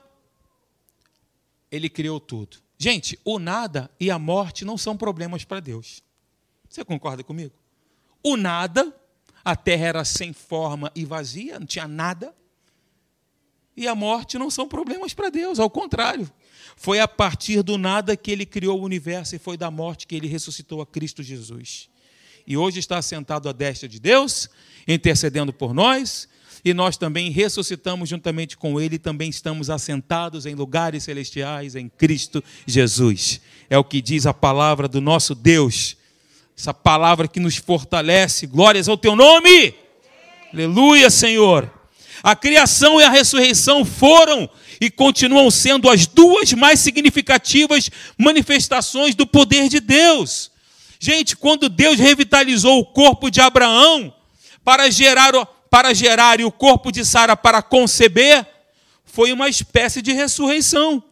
ele 1.71 1.89
criou 1.89 2.21
tudo. 2.21 2.59
Gente, 2.77 3.19
o 3.25 3.39
nada 3.39 3.91
e 3.99 4.11
a 4.11 4.19
morte 4.19 4.67
não 4.67 4.77
são 4.77 4.99
problemas 4.99 5.45
para 5.45 5.61
Deus. 5.61 6.03
Você 6.69 6.85
concorda 6.85 7.25
comigo? 7.25 7.55
O 8.23 8.37
nada, 8.37 8.95
a 9.45 9.57
terra 9.57 9.87
era 9.87 10.05
sem 10.05 10.33
forma 10.33 10.91
e 10.95 11.05
vazia, 11.05 11.59
não 11.59 11.67
tinha 11.67 11.89
nada. 11.89 12.35
E 13.77 13.89
a 13.89 13.95
morte 13.95 14.39
não 14.39 14.51
são 14.51 14.69
problemas 14.69 15.15
para 15.15 15.31
Deus, 15.31 15.59
ao 15.59 15.71
contrário. 15.71 16.31
Foi 16.77 17.01
a 17.01 17.09
partir 17.09 17.63
do 17.63 17.79
nada 17.79 18.17
que 18.17 18.31
ele 18.31 18.47
criou 18.47 18.81
o 18.81 18.85
universo 18.85 19.35
e 19.35 19.39
foi 19.39 19.57
da 19.57 19.71
morte 19.71 20.07
que 20.07 20.15
ele 20.15 20.27
ressuscitou 20.27 20.81
a 20.81 20.87
Cristo 20.87 21.23
Jesus. 21.23 21.89
E 22.47 22.57
hoje 22.57 22.79
está 22.79 23.01
sentado 23.01 23.49
à 23.49 23.53
destra 23.53 23.89
de 23.89 24.01
Deus, 24.01 24.49
intercedendo 24.87 25.53
por 25.53 25.73
nós, 25.73 26.29
e 26.65 26.73
nós 26.73 26.97
também 26.97 27.31
ressuscitamos 27.31 28.09
juntamente 28.09 28.57
com 28.57 28.81
Ele, 28.81 28.97
e 28.97 28.99
também 28.99 29.29
estamos 29.29 29.69
assentados 29.69 30.47
em 30.47 30.55
lugares 30.55 31.05
celestiais 31.05 31.75
em 31.75 31.89
Cristo 31.89 32.43
Jesus. 32.67 33.41
É 33.69 33.77
o 33.77 33.85
que 33.85 34.01
diz 34.01 34.27
a 34.27 34.35
palavra 34.35 34.87
do 34.87 35.01
nosso 35.01 35.35
Deus. 35.35 35.97
Essa 36.59 36.73
palavra 36.73 37.27
que 37.27 37.41
nos 37.41 37.57
fortalece. 37.57 38.47
Glórias 38.47 38.89
ao 38.89 38.97
teu 38.97 39.17
nome. 39.17 39.75
Aleluia, 40.53 41.11
Senhor. 41.11 41.71
A 42.23 42.37
criação 42.37 43.01
e 43.01 43.05
a 43.05 43.11
ressurreição 43.11 43.85
foram 43.85 44.49
e 44.81 44.91
continuam 44.91 45.51
sendo 45.51 45.89
as 45.89 46.07
duas 46.07 46.53
mais 46.53 46.81
significativas 46.81 47.91
manifestações 48.17 49.15
do 49.15 49.27
poder 49.27 49.69
de 49.69 49.81
Deus. 49.81 50.51
Gente, 51.01 51.37
quando 51.37 51.69
Deus 51.69 51.99
revitalizou 51.99 52.79
o 52.79 52.85
corpo 52.85 53.29
de 53.29 53.41
Abraão 53.41 54.15
para 54.65 54.89
gerar, 54.89 55.33
para 55.69 55.93
gerar 55.93 56.39
e 56.39 56.45
o 56.45 56.53
corpo 56.53 56.93
de 56.93 57.05
Sara 57.05 57.37
para 57.37 57.61
conceber, 57.61 58.47
foi 59.05 59.33
uma 59.33 59.49
espécie 59.49 60.01
de 60.01 60.13
ressurreição. 60.13 61.03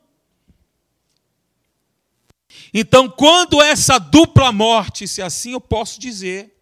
Então, 2.73 3.09
quando 3.09 3.61
essa 3.61 3.99
dupla 3.99 4.53
morte, 4.53 5.07
se 5.07 5.23
assim 5.23 5.53
eu 5.53 5.61
posso 5.61 5.99
dizer, 6.01 6.57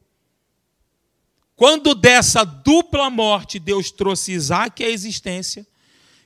quando 1.56 1.94
dessa 1.94 2.44
dupla 2.44 3.10
morte 3.10 3.58
Deus 3.58 3.90
trouxe 3.90 4.32
Isaac 4.32 4.82
à 4.84 4.88
existência, 4.88 5.66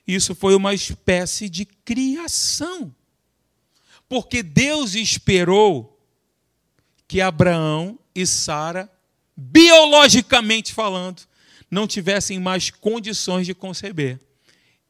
isso 0.07 0.35
foi 0.35 0.55
uma 0.55 0.75
espécie 0.75 1.49
de 1.49 1.65
criação. 1.65 2.95
Porque 4.09 4.43
Deus 4.43 4.95
esperou 4.95 5.99
que 7.09 7.21
Abraão 7.21 7.99
e 8.15 8.27
Sara, 8.27 8.91
biologicamente 9.37 10.73
falando, 10.73 11.23
não 11.71 11.87
tivessem 11.87 12.39
mais 12.39 12.71
condições 12.71 13.47
de 13.47 13.55
conceber. 13.55 14.21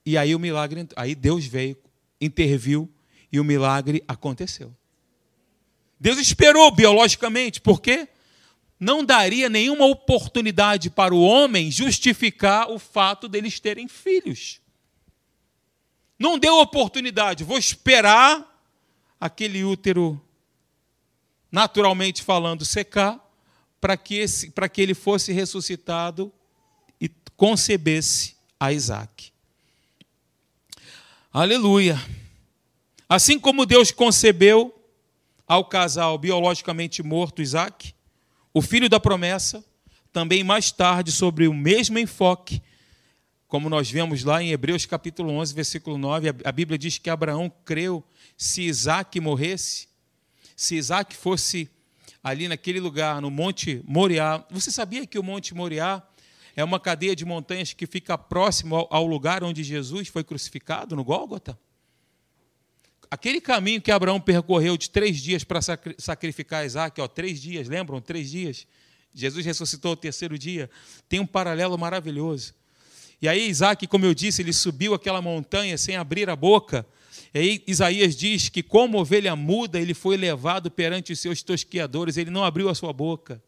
E 0.04 0.18
aí 0.18 0.34
o 0.34 0.38
milagre, 0.40 0.88
aí 0.96 1.14
Deus 1.14 1.44
veio, 1.44 1.76
interviu 2.20 2.92
e 3.32 3.40
o 3.40 3.44
milagre 3.44 4.04
aconteceu. 4.06 4.72
Deus 5.98 6.18
esperou 6.18 6.70
biologicamente, 6.70 7.60
por 7.60 7.80
quê? 7.80 8.08
Não 8.78 9.04
daria 9.04 9.48
nenhuma 9.48 9.86
oportunidade 9.86 10.90
para 10.90 11.14
o 11.14 11.22
homem 11.22 11.70
justificar 11.70 12.70
o 12.70 12.78
fato 12.78 13.28
deles 13.28 13.58
terem 13.58 13.88
filhos. 13.88 14.60
Não 16.18 16.38
deu 16.38 16.58
oportunidade, 16.58 17.44
vou 17.44 17.56
esperar 17.56 18.48
aquele 19.18 19.64
útero, 19.64 20.20
naturalmente 21.50 22.22
falando, 22.22 22.64
secar, 22.64 23.20
para 23.80 23.96
que, 23.96 24.16
esse, 24.16 24.50
para 24.50 24.68
que 24.68 24.80
ele 24.80 24.94
fosse 24.94 25.32
ressuscitado 25.32 26.32
e 27.00 27.08
concebesse 27.36 28.36
a 28.58 28.72
Isaac. 28.72 29.32
Aleluia. 31.32 31.98
Assim 33.08 33.38
como 33.38 33.66
Deus 33.66 33.90
concebeu 33.90 34.74
ao 35.46 35.64
casal 35.64 36.16
biologicamente 36.16 37.02
morto 37.02 37.42
Isaac, 37.42 37.94
o 38.54 38.62
filho 38.62 38.88
da 38.88 39.00
promessa, 39.00 39.64
também 40.12 40.44
mais 40.44 40.70
tarde 40.70 41.10
sobre 41.10 41.46
o 41.46 41.54
mesmo 41.54 41.98
enfoque, 41.98 42.62
como 43.48 43.68
nós 43.68 43.90
vemos 43.90 44.24
lá 44.24 44.42
em 44.42 44.50
Hebreus 44.50 44.86
capítulo 44.86 45.30
11, 45.32 45.54
versículo 45.54 45.98
9, 45.98 46.28
a 46.42 46.52
Bíblia 46.52 46.78
diz 46.78 46.96
que 46.96 47.10
Abraão 47.10 47.52
creu 47.64 48.02
se 48.36 48.62
Isaac 48.62 49.20
morresse, 49.20 49.88
se 50.56 50.76
Isaac 50.76 51.14
fosse 51.14 51.68
ali 52.22 52.48
naquele 52.48 52.80
lugar, 52.80 53.20
no 53.20 53.30
Monte 53.30 53.82
Moriá. 53.84 54.44
Você 54.50 54.70
sabia 54.70 55.06
que 55.06 55.18
o 55.18 55.22
Monte 55.22 55.54
Moriá 55.54 56.02
é 56.54 56.62
uma 56.62 56.78
cadeia 56.78 57.16
de 57.16 57.24
montanhas 57.24 57.72
que 57.72 57.86
fica 57.86 58.16
próximo 58.16 58.86
ao 58.90 59.06
lugar 59.06 59.42
onde 59.42 59.62
Jesus 59.62 60.08
foi 60.08 60.22
crucificado, 60.22 60.94
no 60.94 61.04
Gólgota? 61.04 61.58
Aquele 63.12 63.42
caminho 63.42 63.82
que 63.82 63.90
Abraão 63.90 64.18
percorreu 64.18 64.74
de 64.74 64.88
três 64.88 65.18
dias 65.18 65.44
para 65.44 65.60
sacrificar 65.98 66.64
Isaac, 66.64 66.98
ó, 66.98 67.06
três 67.06 67.42
dias, 67.42 67.68
lembram? 67.68 68.00
Três 68.00 68.30
dias. 68.30 68.66
Jesus 69.12 69.44
ressuscitou 69.44 69.92
o 69.92 69.96
terceiro 69.96 70.38
dia. 70.38 70.70
Tem 71.10 71.20
um 71.20 71.26
paralelo 71.26 71.76
maravilhoso. 71.76 72.54
E 73.20 73.28
aí, 73.28 73.50
Isaac, 73.50 73.86
como 73.86 74.06
eu 74.06 74.14
disse, 74.14 74.40
ele 74.40 74.54
subiu 74.54 74.94
aquela 74.94 75.20
montanha 75.20 75.76
sem 75.76 75.94
abrir 75.94 76.30
a 76.30 76.34
boca. 76.34 76.86
E 77.34 77.38
aí, 77.38 77.64
Isaías 77.66 78.16
diz 78.16 78.48
que, 78.48 78.62
como 78.62 78.98
ovelha 78.98 79.36
muda, 79.36 79.78
ele 79.78 79.92
foi 79.92 80.16
levado 80.16 80.70
perante 80.70 81.12
os 81.12 81.20
seus 81.20 81.42
tosquiadores, 81.42 82.16
ele 82.16 82.30
não 82.30 82.42
abriu 82.42 82.70
a 82.70 82.74
sua 82.74 82.94
boca. 82.94 83.42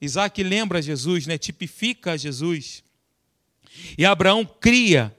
Isaac 0.00 0.42
lembra 0.42 0.80
Jesus, 0.80 1.26
né? 1.26 1.36
tipifica 1.36 2.16
Jesus. 2.16 2.82
E 3.98 4.06
Abraão 4.06 4.46
cria 4.46 5.14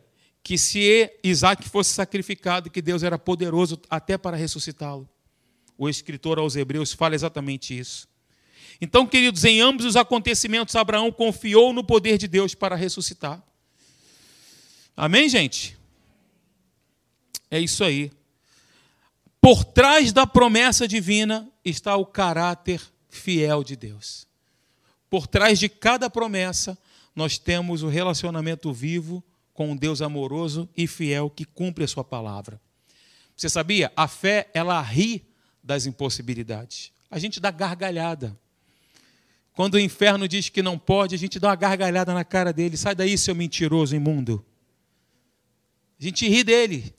que 0.45 0.59
se 0.59 1.11
Isaac 1.23 1.67
fosse 1.67 1.89
sacrificado, 1.89 2.69
que 2.69 2.79
Deus 2.79 3.01
era 3.01 3.17
poderoso 3.17 3.81
até 3.89 4.15
para 4.15 4.37
ressuscitá-lo. 4.37 5.09
O 5.75 5.89
escritor 5.89 6.37
aos 6.37 6.55
Hebreus 6.55 6.93
fala 6.93 7.15
exatamente 7.15 7.75
isso. 7.75 8.07
Então, 8.79 9.07
queridos, 9.07 9.43
em 9.43 9.59
ambos 9.59 9.87
os 9.87 9.95
acontecimentos, 9.95 10.75
Abraão 10.75 11.11
confiou 11.11 11.73
no 11.73 11.83
poder 11.83 12.19
de 12.19 12.27
Deus 12.27 12.53
para 12.53 12.75
ressuscitar. 12.75 13.43
Amém, 14.95 15.27
gente? 15.27 15.75
É 17.49 17.59
isso 17.59 17.83
aí. 17.83 18.11
Por 19.41 19.65
trás 19.65 20.13
da 20.13 20.27
promessa 20.27 20.87
divina 20.87 21.49
está 21.65 21.95
o 21.95 22.05
caráter 22.05 22.79
fiel 23.09 23.63
de 23.63 23.75
Deus. 23.75 24.27
Por 25.09 25.25
trás 25.25 25.57
de 25.57 25.67
cada 25.67 26.07
promessa, 26.07 26.77
nós 27.15 27.39
temos 27.39 27.81
o 27.81 27.87
relacionamento 27.87 28.71
vivo 28.71 29.23
com 29.55 29.71
um 29.71 29.75
Deus 29.75 30.01
amoroso 30.01 30.69
e 30.75 30.85
fiel 30.85 31.29
que 31.29 31.45
cumpre 31.45 31.85
a 31.85 31.87
sua 31.87 32.03
palavra. 32.03 32.61
Você 33.35 33.49
sabia? 33.49 33.91
A 33.95 34.05
fé, 34.05 34.49
ela 34.53 34.79
ri 34.81 35.25
das 35.63 35.85
impossibilidades. 35.85 36.91
A 37.09 37.17
gente 37.17 37.39
dá 37.39 37.49
gargalhada. 37.51 38.37
Quando 39.53 39.75
o 39.75 39.79
inferno 39.79 40.27
diz 40.27 40.49
que 40.49 40.61
não 40.61 40.77
pode, 40.77 41.15
a 41.15 41.17
gente 41.17 41.39
dá 41.39 41.47
uma 41.47 41.55
gargalhada 41.55 42.13
na 42.13 42.25
cara 42.25 42.51
dele. 42.51 42.75
Sai 42.75 42.93
daí, 42.93 43.17
seu 43.17 43.33
mentiroso 43.33 43.95
imundo. 43.95 44.45
A 45.97 46.03
gente 46.03 46.27
ri 46.27 46.43
dele. 46.43 46.93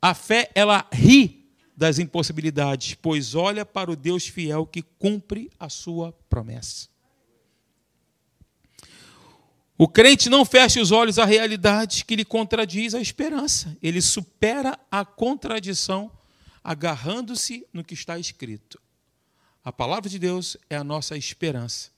A 0.00 0.14
fé, 0.14 0.48
ela 0.54 0.88
ri 0.92 1.44
das 1.76 1.98
impossibilidades, 1.98 2.94
pois 2.94 3.34
olha 3.34 3.66
para 3.66 3.90
o 3.90 3.96
Deus 3.96 4.28
fiel 4.28 4.64
que 4.64 4.80
cumpre 4.80 5.50
a 5.58 5.68
sua 5.68 6.12
promessa. 6.30 6.88
O 9.78 9.86
crente 9.86 10.30
não 10.30 10.44
fecha 10.44 10.80
os 10.80 10.90
olhos 10.90 11.18
à 11.18 11.24
realidade 11.24 12.04
que 12.04 12.16
lhe 12.16 12.24
contradiz 12.24 12.94
a 12.94 13.00
esperança. 13.00 13.76
Ele 13.82 14.00
supera 14.00 14.78
a 14.90 15.04
contradição 15.04 16.10
agarrando-se 16.64 17.66
no 17.72 17.84
que 17.84 17.94
está 17.94 18.18
escrito. 18.18 18.80
A 19.62 19.70
palavra 19.70 20.08
de 20.08 20.18
Deus 20.18 20.56
é 20.70 20.76
a 20.76 20.84
nossa 20.84 21.16
esperança. 21.16 21.90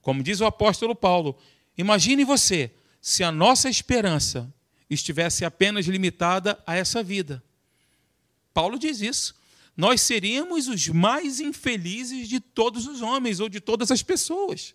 Como 0.00 0.22
diz 0.22 0.40
o 0.40 0.44
apóstolo 0.44 0.96
Paulo, 0.96 1.38
imagine 1.78 2.24
você 2.24 2.72
se 3.00 3.22
a 3.22 3.30
nossa 3.30 3.70
esperança 3.70 4.52
estivesse 4.90 5.44
apenas 5.44 5.86
limitada 5.86 6.62
a 6.66 6.74
essa 6.76 7.02
vida. 7.02 7.42
Paulo 8.52 8.78
diz 8.78 9.00
isso. 9.00 9.34
Nós 9.76 10.00
seríamos 10.00 10.68
os 10.68 10.88
mais 10.88 11.40
infelizes 11.40 12.28
de 12.28 12.40
todos 12.40 12.86
os 12.86 13.00
homens 13.00 13.40
ou 13.40 13.48
de 13.48 13.60
todas 13.60 13.90
as 13.90 14.02
pessoas. 14.02 14.74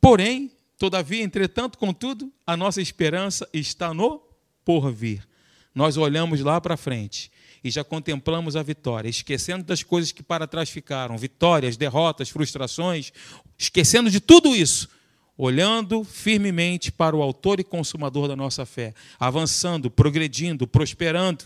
Porém, 0.00 0.50
Todavia, 0.78 1.24
entretanto, 1.24 1.76
contudo, 1.76 2.32
a 2.46 2.56
nossa 2.56 2.80
esperança 2.80 3.48
está 3.52 3.92
no 3.92 4.22
porvir. 4.64 5.26
Nós 5.74 5.96
olhamos 5.96 6.40
lá 6.40 6.60
para 6.60 6.76
frente 6.76 7.30
e 7.62 7.70
já 7.70 7.82
contemplamos 7.82 8.54
a 8.54 8.62
vitória, 8.62 9.08
esquecendo 9.08 9.64
das 9.64 9.82
coisas 9.82 10.12
que 10.12 10.22
para 10.22 10.46
trás 10.46 10.70
ficaram, 10.70 11.18
vitórias, 11.18 11.76
derrotas, 11.76 12.28
frustrações, 12.28 13.12
esquecendo 13.58 14.08
de 14.08 14.20
tudo 14.20 14.54
isso, 14.54 14.88
olhando 15.36 16.04
firmemente 16.04 16.92
para 16.92 17.16
o 17.16 17.22
autor 17.22 17.58
e 17.58 17.64
consumador 17.64 18.28
da 18.28 18.36
nossa 18.36 18.64
fé, 18.64 18.94
avançando, 19.18 19.90
progredindo, 19.90 20.66
prosperando, 20.66 21.44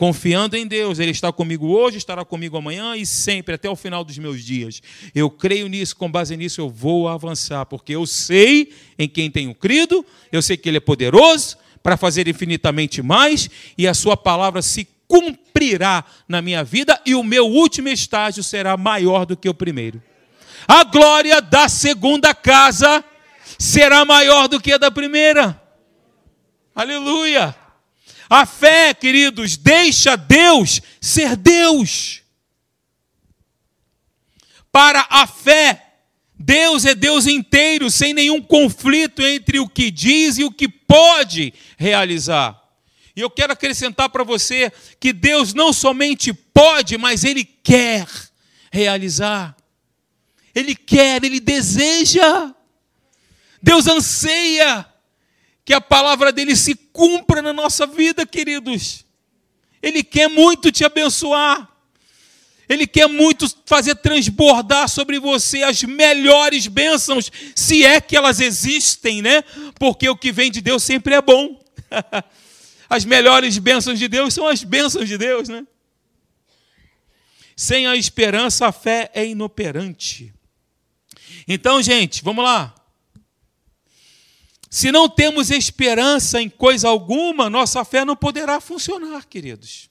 confiando 0.00 0.56
em 0.56 0.66
Deus. 0.66 0.98
Ele 0.98 1.10
está 1.10 1.30
comigo 1.30 1.66
hoje, 1.66 1.98
estará 1.98 2.24
comigo 2.24 2.56
amanhã 2.56 2.96
e 2.96 3.04
sempre, 3.04 3.56
até 3.56 3.68
o 3.68 3.76
final 3.76 4.02
dos 4.02 4.16
meus 4.16 4.42
dias. 4.42 4.80
Eu 5.14 5.28
creio 5.28 5.68
nisso, 5.68 5.94
com 5.94 6.10
base 6.10 6.34
nisso 6.38 6.58
eu 6.58 6.70
vou 6.70 7.06
avançar, 7.06 7.66
porque 7.66 7.94
eu 7.94 8.06
sei 8.06 8.72
em 8.98 9.06
quem 9.06 9.30
tenho 9.30 9.54
crido, 9.54 10.02
eu 10.32 10.40
sei 10.40 10.56
que 10.56 10.70
Ele 10.70 10.78
é 10.78 10.80
poderoso 10.80 11.58
para 11.82 11.98
fazer 11.98 12.26
infinitamente 12.28 13.02
mais 13.02 13.50
e 13.76 13.86
a 13.86 13.92
Sua 13.92 14.16
palavra 14.16 14.62
se 14.62 14.88
cumprirá 15.06 16.02
na 16.26 16.40
minha 16.40 16.64
vida 16.64 16.98
e 17.04 17.14
o 17.14 17.22
meu 17.22 17.44
último 17.44 17.90
estágio 17.90 18.42
será 18.42 18.78
maior 18.78 19.26
do 19.26 19.36
que 19.36 19.50
o 19.50 19.54
primeiro. 19.54 20.02
A 20.66 20.82
glória 20.82 21.42
da 21.42 21.68
segunda 21.68 22.34
casa 22.34 23.04
será 23.58 24.06
maior 24.06 24.48
do 24.48 24.58
que 24.58 24.72
a 24.72 24.78
da 24.78 24.90
primeira. 24.90 25.60
Aleluia! 26.74 27.59
A 28.30 28.46
fé, 28.46 28.94
queridos, 28.94 29.56
deixa 29.56 30.16
Deus 30.16 30.80
ser 31.00 31.34
Deus. 31.34 32.22
Para 34.70 35.04
a 35.10 35.26
fé, 35.26 35.84
Deus 36.38 36.84
é 36.84 36.94
Deus 36.94 37.26
inteiro, 37.26 37.90
sem 37.90 38.14
nenhum 38.14 38.40
conflito 38.40 39.20
entre 39.20 39.58
o 39.58 39.68
que 39.68 39.90
diz 39.90 40.38
e 40.38 40.44
o 40.44 40.52
que 40.52 40.68
pode 40.68 41.52
realizar. 41.76 42.56
E 43.16 43.20
eu 43.20 43.28
quero 43.28 43.52
acrescentar 43.52 44.08
para 44.08 44.22
você 44.22 44.72
que 45.00 45.12
Deus 45.12 45.52
não 45.52 45.72
somente 45.72 46.32
pode, 46.32 46.96
mas 46.96 47.24
Ele 47.24 47.44
quer 47.44 48.06
realizar. 48.70 49.56
Ele 50.54 50.76
quer, 50.76 51.24
ele 51.24 51.40
deseja. 51.40 52.54
Deus 53.62 53.86
anseia 53.86 54.86
que 55.64 55.74
a 55.74 55.80
palavra 55.80 56.32
dele 56.32 56.56
se 56.56 56.74
cumpra 57.00 57.40
na 57.40 57.50
nossa 57.50 57.86
vida, 57.86 58.26
queridos. 58.26 59.06
Ele 59.82 60.04
quer 60.04 60.28
muito 60.28 60.70
te 60.70 60.84
abençoar. 60.84 61.66
Ele 62.68 62.86
quer 62.86 63.08
muito 63.08 63.46
fazer 63.64 63.94
transbordar 63.94 64.86
sobre 64.86 65.18
você 65.18 65.62
as 65.62 65.82
melhores 65.82 66.66
bênçãos, 66.66 67.32
se 67.56 67.86
é 67.86 68.02
que 68.02 68.14
elas 68.14 68.38
existem, 68.38 69.22
né? 69.22 69.42
Porque 69.78 70.10
o 70.10 70.16
que 70.16 70.30
vem 70.30 70.50
de 70.50 70.60
Deus 70.60 70.82
sempre 70.82 71.14
é 71.14 71.22
bom. 71.22 71.58
As 72.88 73.04
melhores 73.04 73.56
bênçãos 73.56 73.98
de 73.98 74.08
Deus 74.08 74.34
são 74.34 74.48
as 74.48 74.64
bênçãos 74.64 75.08
de 75.08 75.16
Deus, 75.16 75.48
né? 75.48 75.64
Sem 77.54 77.86
a 77.86 77.94
esperança, 77.94 78.66
a 78.66 78.72
fé 78.72 79.08
é 79.14 79.24
inoperante. 79.24 80.34
Então, 81.46 81.80
gente, 81.80 82.24
vamos 82.24 82.44
lá. 82.44 82.74
Se 84.72 84.92
não 84.92 85.08
temos 85.08 85.50
esperança 85.50 86.40
em 86.40 86.48
coisa 86.48 86.88
alguma, 86.88 87.50
nossa 87.50 87.84
fé 87.84 88.04
não 88.04 88.14
poderá 88.14 88.60
funcionar, 88.60 89.26
queridos. 89.26 89.90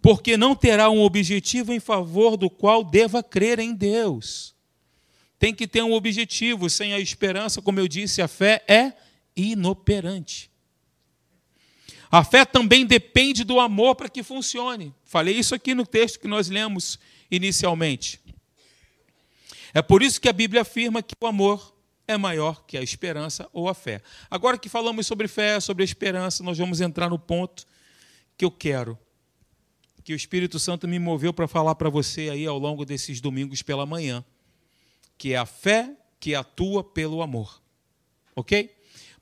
Porque 0.00 0.38
não 0.38 0.56
terá 0.56 0.88
um 0.88 1.02
objetivo 1.02 1.70
em 1.70 1.78
favor 1.78 2.38
do 2.38 2.48
qual 2.48 2.82
deva 2.82 3.22
crer 3.22 3.58
em 3.58 3.74
Deus. 3.74 4.54
Tem 5.38 5.54
que 5.54 5.66
ter 5.66 5.82
um 5.82 5.92
objetivo, 5.92 6.70
sem 6.70 6.94
a 6.94 6.98
esperança, 6.98 7.60
como 7.60 7.78
eu 7.78 7.86
disse, 7.86 8.22
a 8.22 8.28
fé 8.28 8.64
é 8.66 8.94
inoperante. 9.36 10.50
A 12.10 12.24
fé 12.24 12.46
também 12.46 12.86
depende 12.86 13.44
do 13.44 13.60
amor 13.60 13.96
para 13.96 14.08
que 14.08 14.22
funcione. 14.22 14.94
Falei 15.04 15.36
isso 15.36 15.54
aqui 15.54 15.74
no 15.74 15.84
texto 15.84 16.20
que 16.20 16.28
nós 16.28 16.48
lemos 16.48 16.98
inicialmente. 17.30 18.18
É 19.74 19.82
por 19.82 20.02
isso 20.02 20.20
que 20.20 20.28
a 20.28 20.32
Bíblia 20.32 20.62
afirma 20.62 21.02
que 21.02 21.14
o 21.20 21.26
amor 21.26 21.73
é 22.06 22.16
maior 22.16 22.64
que 22.66 22.76
a 22.76 22.82
esperança 22.82 23.48
ou 23.52 23.68
a 23.68 23.74
fé. 23.74 24.02
Agora 24.30 24.58
que 24.58 24.68
falamos 24.68 25.06
sobre 25.06 25.28
fé, 25.28 25.58
sobre 25.60 25.84
esperança, 25.84 26.42
nós 26.42 26.58
vamos 26.58 26.80
entrar 26.80 27.08
no 27.08 27.18
ponto 27.18 27.66
que 28.36 28.44
eu 28.44 28.50
quero, 28.50 28.98
que 30.02 30.12
o 30.12 30.16
Espírito 30.16 30.58
Santo 30.58 30.86
me 30.86 30.98
moveu 30.98 31.32
para 31.32 31.48
falar 31.48 31.74
para 31.74 31.88
você 31.88 32.28
aí 32.28 32.46
ao 32.46 32.58
longo 32.58 32.84
desses 32.84 33.20
domingos 33.20 33.62
pela 33.62 33.86
manhã, 33.86 34.24
que 35.16 35.32
é 35.32 35.36
a 35.36 35.46
fé 35.46 35.96
que 36.20 36.34
atua 36.34 36.84
pelo 36.84 37.22
amor. 37.22 37.62
OK? 38.36 38.70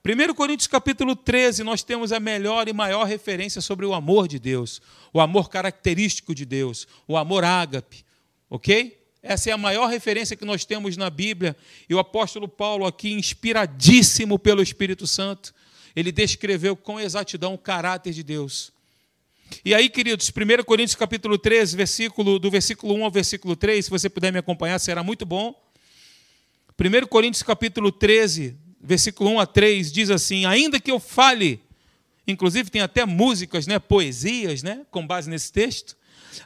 1 0.05 0.35
Coríntios 0.35 0.67
capítulo 0.67 1.15
13, 1.15 1.63
nós 1.63 1.85
temos 1.85 2.11
a 2.11 2.19
melhor 2.19 2.67
e 2.67 2.73
maior 2.73 3.05
referência 3.05 3.61
sobre 3.61 3.87
o 3.87 3.95
amor 3.95 4.27
de 4.27 4.41
Deus, 4.41 4.83
o 5.13 5.21
amor 5.21 5.49
característico 5.49 6.35
de 6.35 6.45
Deus, 6.45 6.89
o 7.07 7.17
amor 7.17 7.45
ágape, 7.45 8.05
ok? 8.51 9.02
Essa 9.23 9.51
é 9.51 9.53
a 9.53 9.59
maior 9.59 9.87
referência 9.87 10.37
que 10.37 10.45
nós 10.45 10.65
temos 10.65 10.97
na 10.97 11.09
Bíblia. 11.09 11.57
E 11.89 11.95
o 11.95 11.99
apóstolo 11.99 12.49
Paulo, 12.49 12.85
aqui, 12.85 13.13
inspiradíssimo 13.13 14.39
pelo 14.39 14.63
Espírito 14.63 15.07
Santo, 15.07 15.55
ele 15.95 16.11
descreveu 16.11 16.75
com 16.75 16.99
exatidão 16.99 17.55
o 17.55 17.59
caráter 17.59 18.13
de 18.13 18.23
Deus. 18.23 18.73
E 19.65 19.75
aí, 19.75 19.89
queridos, 19.89 20.29
1 20.31 20.65
Coríntios 20.65 20.97
capítulo 20.97 21.39
13, 21.39 21.77
versículo, 21.77 22.39
do 22.39 22.51
versículo 22.51 22.95
1 22.95 23.05
ao 23.05 23.11
versículo 23.11 23.55
3, 23.55 23.85
se 23.85 23.91
você 23.91 24.09
puder 24.09 24.33
me 24.33 24.39
acompanhar, 24.39 24.79
será 24.81 25.05
muito 25.05 25.25
bom. 25.25 25.55
1 26.81 27.07
Coríntios 27.07 27.43
capítulo 27.43 27.93
13, 27.93 28.57
versículo 28.81 29.31
1 29.31 29.41
a 29.41 29.47
3, 29.47 29.93
diz 29.93 30.11
assim: 30.11 30.47
Ainda 30.47 30.81
que 30.81 30.91
eu 30.91 30.99
fale, 30.99 31.63
inclusive 32.27 32.71
tem 32.71 32.81
até 32.81 33.05
músicas, 33.05 33.67
né, 33.67 33.79
poesias, 33.79 34.63
né, 34.63 34.85
com 34.91 35.07
base 35.07 35.31
nesse 35.31 35.53
texto. 35.53 35.97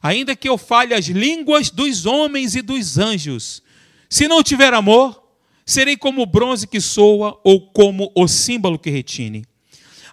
Ainda 0.02 0.36
que 0.36 0.48
eu 0.48 0.58
fale 0.58 0.94
as 0.94 1.06
línguas 1.06 1.70
dos 1.70 2.06
homens 2.06 2.54
e 2.54 2.62
dos 2.62 2.98
anjos, 2.98 3.62
se 4.08 4.28
não 4.28 4.42
tiver 4.42 4.72
amor, 4.74 5.22
serei 5.64 5.96
como 5.96 6.22
o 6.22 6.26
bronze 6.26 6.66
que 6.66 6.80
soa 6.80 7.40
ou 7.44 7.60
como 7.70 8.12
o 8.14 8.28
símbolo 8.28 8.78
que 8.78 8.90
retine. 8.90 9.44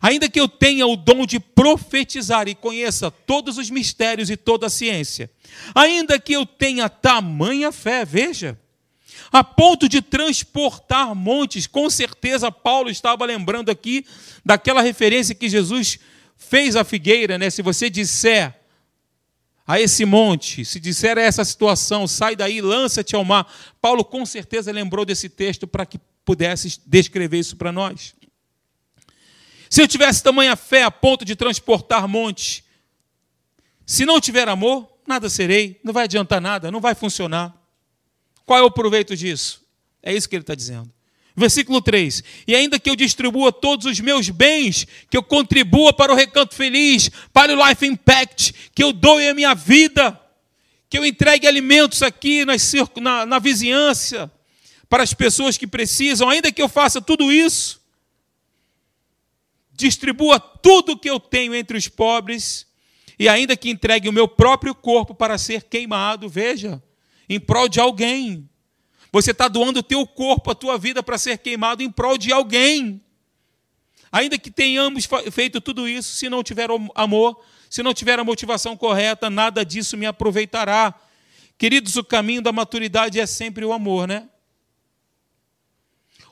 Ainda 0.02 0.28
que 0.28 0.40
eu 0.40 0.50
tenha 0.50 0.86
o 0.86 0.98
dom 0.98 1.26
de 1.26 1.40
profetizar 1.40 2.48
e 2.50 2.56
conheça 2.56 3.10
todos 3.10 3.58
os 3.58 3.70
mistérios 3.70 4.30
e 4.30 4.36
toda 4.36 4.68
a 4.68 4.70
ciência, 4.70 5.32
ainda 5.74 6.20
que 6.20 6.34
eu 6.34 6.46
tenha 6.46 6.90
tamanha 6.90 7.72
fé, 7.72 8.04
veja, 8.04 8.60
a 9.32 9.44
ponto 9.44 9.88
de 9.88 10.02
transportar 10.02 11.16
montes, 11.16 11.68
com 11.68 11.90
certeza 11.90 12.52
Paulo 12.52 12.90
estava 12.90 13.26
lembrando 13.26 13.70
aqui 13.70 14.06
daquela 14.44 14.82
referência 14.82 15.34
que 15.34 15.48
Jesus 15.48 15.98
fez 16.36 16.76
à 16.76 16.84
figueira, 16.84 17.38
né? 17.38 17.50
Se 17.50 17.62
você 17.62 17.90
disser 17.90 18.54
a 19.66 19.80
esse 19.80 20.04
monte, 20.06 20.66
se 20.66 20.80
disser 20.80 21.18
essa 21.18 21.46
situação, 21.46 22.06
sai 22.06 22.36
daí, 22.36 22.60
lança-te 22.62 23.16
ao 23.16 23.24
mar. 23.24 23.52
Paulo 23.82 24.04
com 24.04 24.26
certeza 24.26 24.72
lembrou 24.72 25.06
desse 25.06 25.30
texto 25.30 25.66
para 25.66 25.86
que 25.86 25.98
pudesse 26.26 26.82
descrever 26.86 27.40
isso 27.40 27.56
para 27.56 27.72
nós. 27.72 28.14
Se 29.70 29.82
eu 29.82 29.88
tivesse 29.88 30.22
tamanha 30.22 30.56
fé 30.56 30.84
a 30.84 30.92
ponto 30.92 31.24
de 31.24 31.36
transportar 31.36 32.08
montes, 32.08 32.64
se 33.86 34.06
não 34.06 34.20
tiver 34.20 34.48
amor, 34.48 34.88
nada 35.08 35.30
serei, 35.30 35.80
não 35.84 35.94
vai 35.94 36.04
adiantar 36.04 36.42
nada, 36.42 36.70
não 36.70 36.80
vai 36.80 36.94
funcionar. 36.94 37.56
Qual 38.46 38.60
é 38.60 38.62
o 38.62 38.72
proveito 38.72 39.16
disso? 39.16 39.66
É 40.02 40.14
isso 40.14 40.28
que 40.28 40.36
ele 40.36 40.44
está 40.44 40.56
dizendo. 40.56 40.92
Versículo 41.36 41.82
3: 41.82 42.24
E 42.48 42.56
ainda 42.56 42.80
que 42.80 42.90
eu 42.90 42.96
distribua 42.96 43.52
todos 43.52 43.86
os 43.86 44.00
meus 44.00 44.30
bens, 44.30 44.86
que 45.10 45.18
eu 45.18 45.24
contribua 45.24 45.92
para 45.92 46.14
o 46.14 46.16
recanto 46.16 46.54
feliz, 46.54 47.10
para 47.32 47.52
o 47.52 47.68
Life 47.68 47.86
Impact, 47.86 48.54
que 48.74 48.84
eu 48.84 48.94
doe 48.94 49.28
a 49.28 49.34
minha 49.34 49.56
vida, 49.56 50.20
que 50.88 50.98
eu 50.98 51.04
entregue 51.04 51.48
alimentos 51.48 52.04
aqui 52.04 52.46
na, 53.02 53.26
na, 53.26 53.40
vizinhança, 53.40 54.32
para 54.88 55.02
as 55.02 55.12
pessoas 55.12 55.58
que 55.58 55.66
precisam, 55.66 56.30
ainda 56.30 56.52
que 56.52 56.62
eu 56.62 56.70
faça 56.70 57.02
tudo 57.02 57.32
isso, 57.32 57.82
distribua 59.72 60.40
tudo 60.40 60.98
que 60.98 61.10
eu 61.10 61.20
tenho 61.20 61.56
entre 61.56 61.76
os 61.76 61.88
pobres, 61.88 62.68
e 63.18 63.28
ainda 63.28 63.58
que 63.58 63.72
entregue 63.72 64.08
o 64.08 64.14
meu 64.14 64.28
próprio 64.28 64.76
corpo 64.76 65.16
para 65.16 65.40
ser 65.40 65.64
queimado, 65.64 66.30
veja, 66.30 66.82
em 67.28 67.40
prol 67.40 67.68
de 67.68 67.80
alguém. 67.80 68.48
Você 69.14 69.30
está 69.30 69.48
doando 69.48 69.82
o 69.82 69.84
teu 69.84 70.08
corpo, 70.08 70.50
a 70.50 70.56
tua 70.56 70.76
vida 70.76 71.04
para 71.04 71.20
ser 71.20 71.38
queimado 71.38 71.84
em 71.84 71.92
prol 71.92 72.18
de 72.18 72.34
alguém. 72.34 73.00
Ainda 74.12 74.40
que 74.40 74.50
tenhamos 74.50 75.08
feito 75.32 75.62
tudo 75.62 75.88
isso, 75.88 76.16
se 76.16 76.28
não 76.28 76.42
tiver 76.42 76.68
amor, 76.96 77.40
se 77.70 77.84
não 77.84 77.94
tiver 77.94 78.18
a 78.18 78.24
motivação 78.24 78.76
correta, 78.76 79.30
nada 79.30 79.64
disso 79.64 79.96
me 79.96 80.08
aproveitará. 80.08 80.96
Queridos, 81.60 81.96
o 81.96 82.04
caminho 82.04 82.42
da 82.42 82.52
maturidade 82.52 83.20
é 83.20 83.28
sempre 83.28 83.64
o 83.64 83.72
amor, 83.72 84.08
né? 84.08 84.28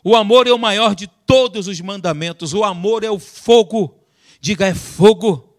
O 0.03 0.15
amor 0.15 0.47
é 0.47 0.51
o 0.51 0.57
maior 0.57 0.95
de 0.95 1.05
todos 1.05 1.67
os 1.67 1.79
mandamentos. 1.79 2.51
O 2.51 2.63
amor 2.63 3.03
é 3.03 3.11
o 3.11 3.19
fogo. 3.19 3.99
Diga, 4.39 4.65
é 4.65 4.73
fogo. 4.73 5.55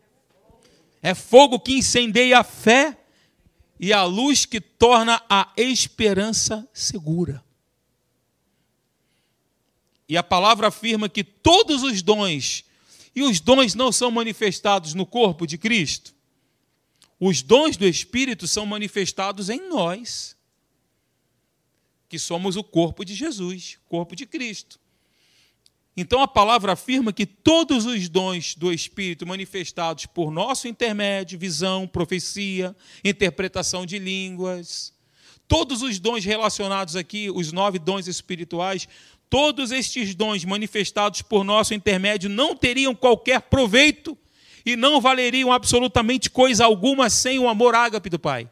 É 1.01 1.15
fogo 1.15 1.61
que 1.61 1.73
incendeia 1.73 2.41
a 2.41 2.45
fé 2.45 2.99
e 3.83 3.93
a 3.93 4.05
luz 4.05 4.47
que 4.47 4.61
torna 4.61 5.21
a 5.29 5.53
esperança 5.57 6.69
segura. 6.73 7.45
E 10.09 10.17
a 10.17 10.23
palavra 10.23 10.69
afirma 10.69 11.09
que 11.09 11.25
todos 11.25 11.83
os 11.83 12.01
dons, 12.01 12.65
e 13.13 13.25
os 13.25 13.41
dons 13.41 13.75
não 13.75 13.91
são 13.91 14.09
manifestados 14.09 14.95
no 14.95 15.05
corpo 15.05 15.49
de 15.49 15.59
Cristo, 15.59 16.15
os 17.19 17.43
dons 17.43 17.77
do 17.77 17.85
Espírito 17.85 18.47
são 18.47 18.65
manifestados 18.65 19.51
em 19.51 19.69
nós, 19.69 20.37
que 22.09 22.21
somos 22.21 22.55
o 22.55 22.63
corpo 22.63 23.05
de 23.05 23.17
Jesus, 23.17 23.81
corpo 23.89 24.15
de 24.15 24.27
Cristo. 24.27 24.79
Então 25.97 26.23
a 26.23 26.29
palavra 26.29 26.73
afirma 26.73 27.13
que 27.13 27.27
todos 27.27 27.85
os 27.85 28.09
dons 28.09 28.55
do 28.55 28.73
Espírito 28.73 29.27
manifestados 29.27 30.07
por 30.07 30.31
nosso 30.31 30.67
intermédio, 30.67 31.39
visão, 31.39 31.87
profecia, 31.87 32.75
interpretação 33.05 33.85
de 33.85 33.99
línguas, 33.99 34.95
todos 35.47 35.83
os 35.83 35.99
dons 35.99 36.25
relacionados 36.25 36.97
aqui, 36.97 37.31
os 37.31 37.53
nove 37.53 37.79
dons 37.79 38.07
espirituais, 38.07 38.89
todos 39.29 39.71
estes 39.71 40.15
dons 40.15 40.45
manifestados 40.47 41.21
por 41.21 41.45
nosso 41.45 41.75
intermédio 41.75 42.31
não 42.31 42.57
teriam 42.57 42.95
qualquer 42.95 43.43
proveito 43.43 44.17
e 44.65 44.77
não 44.77 44.99
valeriam 44.99 45.53
absolutamente 45.53 46.31
coisa 46.31 46.65
alguma 46.65 47.11
sem 47.11 47.39
o 47.39 47.49
amor 47.49 47.75
ágape 47.75 48.09
do 48.09 48.19
Pai. 48.19 48.49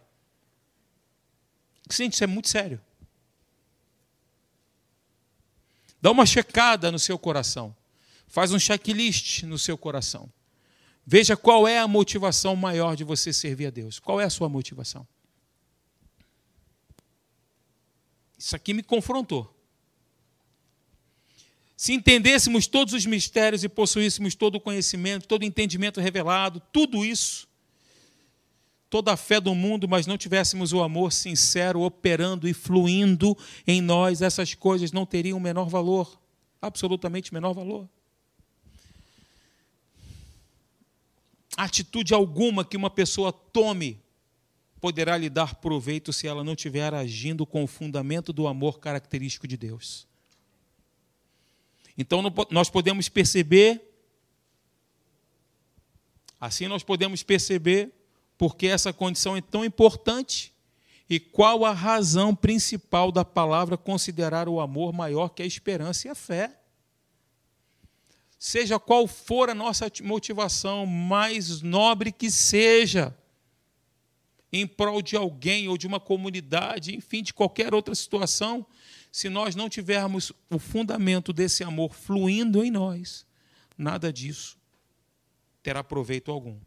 Gente, 1.90 2.14
isso 2.14 2.24
é 2.24 2.26
muito 2.26 2.48
sério. 2.48 2.80
Dá 6.00 6.10
uma 6.10 6.24
checada 6.24 6.90
no 6.90 6.98
seu 6.98 7.18
coração. 7.18 7.76
Faz 8.26 8.52
um 8.52 8.58
checklist 8.58 9.42
no 9.42 9.58
seu 9.58 9.76
coração. 9.76 10.32
Veja 11.04 11.36
qual 11.36 11.66
é 11.66 11.78
a 11.78 11.88
motivação 11.88 12.54
maior 12.54 12.94
de 12.94 13.04
você 13.04 13.32
servir 13.32 13.66
a 13.66 13.70
Deus. 13.70 13.98
Qual 13.98 14.20
é 14.20 14.24
a 14.24 14.30
sua 14.30 14.48
motivação? 14.48 15.06
Isso 18.38 18.56
aqui 18.56 18.72
me 18.72 18.82
confrontou. 18.82 19.54
Se 21.76 21.92
entendêssemos 21.92 22.66
todos 22.66 22.94
os 22.94 23.04
mistérios 23.06 23.64
e 23.64 23.68
possuíssemos 23.68 24.34
todo 24.34 24.56
o 24.56 24.60
conhecimento, 24.60 25.26
todo 25.26 25.42
o 25.42 25.46
entendimento 25.46 26.00
revelado, 26.00 26.62
tudo 26.72 27.04
isso, 27.04 27.48
toda 28.90 29.12
a 29.12 29.16
fé 29.16 29.40
do 29.40 29.54
mundo, 29.54 29.88
mas 29.88 30.06
não 30.06 30.18
tivéssemos 30.18 30.72
o 30.72 30.82
amor 30.82 31.12
sincero 31.12 31.80
operando 31.82 32.48
e 32.48 32.52
fluindo 32.52 33.38
em 33.64 33.80
nós, 33.80 34.20
essas 34.20 34.52
coisas 34.52 34.90
não 34.90 35.06
teriam 35.06 35.38
o 35.38 35.40
menor 35.40 35.68
valor, 35.68 36.20
absolutamente 36.60 37.32
menor 37.32 37.52
valor. 37.52 37.88
Atitude 41.56 42.12
alguma 42.12 42.64
que 42.64 42.76
uma 42.76 42.90
pessoa 42.90 43.32
tome 43.32 44.02
poderá 44.80 45.16
lhe 45.16 45.30
dar 45.30 45.54
proveito 45.56 46.12
se 46.12 46.26
ela 46.26 46.42
não 46.42 46.54
estiver 46.54 46.92
agindo 46.92 47.46
com 47.46 47.62
o 47.62 47.68
fundamento 47.68 48.32
do 48.32 48.48
amor 48.48 48.80
característico 48.80 49.46
de 49.46 49.56
Deus. 49.56 50.08
Então 51.96 52.22
nós 52.50 52.70
podemos 52.70 53.08
perceber, 53.08 53.82
assim 56.40 56.66
nós 56.66 56.82
podemos 56.82 57.22
perceber 57.22 57.99
porque 58.40 58.68
essa 58.68 58.90
condição 58.90 59.36
é 59.36 59.42
tão 59.42 59.62
importante 59.66 60.50
e 61.10 61.20
qual 61.20 61.62
a 61.62 61.72
razão 61.72 62.34
principal 62.34 63.12
da 63.12 63.22
palavra 63.22 63.76
considerar 63.76 64.48
o 64.48 64.60
amor 64.60 64.94
maior 64.94 65.28
que 65.28 65.42
a 65.42 65.46
esperança 65.46 66.08
e 66.08 66.10
a 66.10 66.14
fé. 66.14 66.58
Seja 68.38 68.78
qual 68.78 69.06
for 69.06 69.50
a 69.50 69.54
nossa 69.54 69.92
motivação, 70.02 70.86
mais 70.86 71.60
nobre 71.60 72.10
que 72.10 72.30
seja, 72.30 73.14
em 74.50 74.66
prol 74.66 75.02
de 75.02 75.16
alguém 75.16 75.68
ou 75.68 75.76
de 75.76 75.86
uma 75.86 76.00
comunidade, 76.00 76.96
enfim, 76.96 77.22
de 77.22 77.34
qualquer 77.34 77.74
outra 77.74 77.94
situação, 77.94 78.64
se 79.12 79.28
nós 79.28 79.54
não 79.54 79.68
tivermos 79.68 80.32
o 80.48 80.58
fundamento 80.58 81.30
desse 81.30 81.62
amor 81.62 81.92
fluindo 81.92 82.64
em 82.64 82.70
nós, 82.70 83.26
nada 83.76 84.10
disso 84.10 84.58
terá 85.62 85.84
proveito 85.84 86.30
algum. 86.30 86.58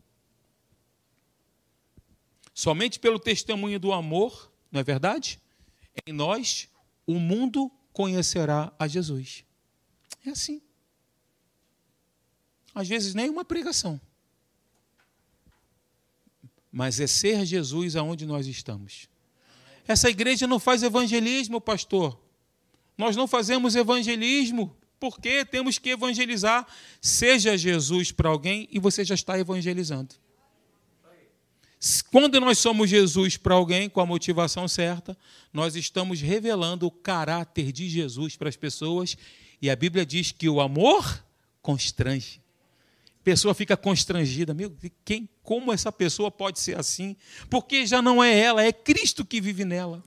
Somente 2.54 3.00
pelo 3.00 3.20
testemunho 3.20 3.80
do 3.80 3.92
amor, 3.92 4.52
não 4.72 4.80
é 4.80 4.84
verdade? 4.84 5.42
Em 6.06 6.14
nós, 6.14 6.68
o 7.06 7.20
mundo 7.20 7.72
conhecerá 7.92 8.72
a 8.78 8.88
Jesus. 8.88 9.44
É 10.26 10.30
assim. 10.30 10.62
Às 12.74 12.88
vezes 12.88 13.14
nem 13.14 13.30
uma 13.30 13.46
pregação. 13.46 14.00
Mas 16.72 17.00
é 17.00 17.06
ser 17.06 17.46
Jesus 17.46 17.96
aonde 17.96 18.26
nós 18.26 18.48
estamos. 18.48 19.08
Essa 19.88 20.10
igreja 20.10 20.48
não 20.48 20.60
faz 20.60 20.82
evangelismo, 20.82 21.62
pastor. 21.62 22.20
Nós 22.98 23.16
não 23.16 23.28
fazemos 23.28 23.76
evangelismo 23.76 24.76
porque 25.00 25.44
temos 25.44 25.78
que 25.78 25.90
evangelizar. 25.90 26.66
Seja 27.02 27.58
Jesus 27.58 28.12
para 28.12 28.30
alguém 28.30 28.68
e 28.72 28.80
você 28.80 29.04
já 29.04 29.14
está 29.14 29.38
evangelizando. 29.38 30.16
Quando 32.12 32.40
nós 32.40 32.58
somos 32.60 32.90
Jesus 32.90 33.38
para 33.38 33.56
alguém 33.56 33.90
com 33.90 34.00
a 34.00 34.06
motivação 34.06 34.68
certa, 34.68 35.18
nós 35.52 35.76
estamos 35.76 36.22
revelando 36.22 36.88
o 36.88 36.92
caráter 36.92 37.72
de 37.72 37.90
Jesus 37.90 38.36
para 38.38 38.50
as 38.50 38.56
pessoas 38.56 39.18
e 39.62 39.70
a 39.70 39.76
Bíblia 39.76 40.06
diz 40.06 40.32
que 40.32 40.48
o 40.48 40.62
amor 40.62 41.24
constrange. 41.62 42.42
A 43.20 43.24
pessoa 43.24 43.54
fica 43.54 43.78
constrangida, 43.78 44.54
meu, 44.54 44.76
quem, 45.06 45.30
como 45.42 45.72
essa 45.72 45.92
pessoa 45.92 46.30
pode 46.30 46.60
ser 46.60 46.78
assim? 46.78 47.16
Porque 47.50 47.86
já 47.86 48.02
não 48.02 48.24
é 48.24 48.38
ela, 48.38 48.64
é 48.64 48.72
Cristo 48.72 49.24
que 49.26 49.40
vive 49.40 49.64
nela 49.64 50.04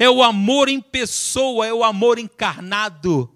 é 0.00 0.08
o 0.08 0.22
amor 0.22 0.70
em 0.70 0.80
pessoa, 0.80 1.66
é 1.66 1.74
o 1.74 1.84
amor 1.84 2.18
encarnado. 2.18 3.30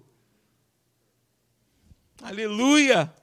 Aleluia! 2.23 3.13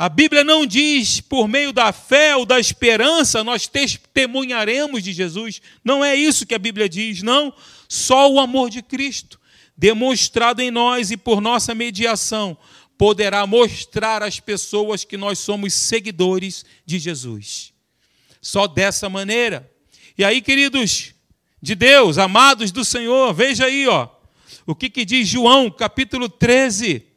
A 0.00 0.08
Bíblia 0.08 0.42
não 0.42 0.64
diz 0.64 1.20
por 1.20 1.46
meio 1.46 1.74
da 1.74 1.92
fé 1.92 2.34
ou 2.34 2.46
da 2.46 2.58
esperança 2.58 3.44
nós 3.44 3.66
testemunharemos 3.66 5.02
de 5.02 5.12
Jesus. 5.12 5.60
Não 5.84 6.02
é 6.02 6.16
isso 6.16 6.46
que 6.46 6.54
a 6.54 6.58
Bíblia 6.58 6.88
diz, 6.88 7.22
não. 7.22 7.52
Só 7.86 8.32
o 8.32 8.40
amor 8.40 8.70
de 8.70 8.80
Cristo, 8.80 9.38
demonstrado 9.76 10.62
em 10.62 10.70
nós 10.70 11.10
e 11.10 11.18
por 11.18 11.42
nossa 11.42 11.74
mediação, 11.74 12.56
poderá 12.96 13.46
mostrar 13.46 14.22
às 14.22 14.40
pessoas 14.40 15.04
que 15.04 15.18
nós 15.18 15.38
somos 15.38 15.74
seguidores 15.74 16.64
de 16.86 16.98
Jesus. 16.98 17.74
Só 18.40 18.66
dessa 18.66 19.06
maneira. 19.06 19.70
E 20.16 20.24
aí, 20.24 20.40
queridos, 20.40 21.12
de 21.60 21.74
Deus, 21.74 22.16
amados 22.16 22.72
do 22.72 22.86
Senhor. 22.86 23.34
Veja 23.34 23.66
aí, 23.66 23.86
ó. 23.86 24.08
O 24.66 24.74
que, 24.74 24.88
que 24.88 25.04
diz 25.04 25.28
João, 25.28 25.70
capítulo 25.70 26.26
13, 26.26 27.09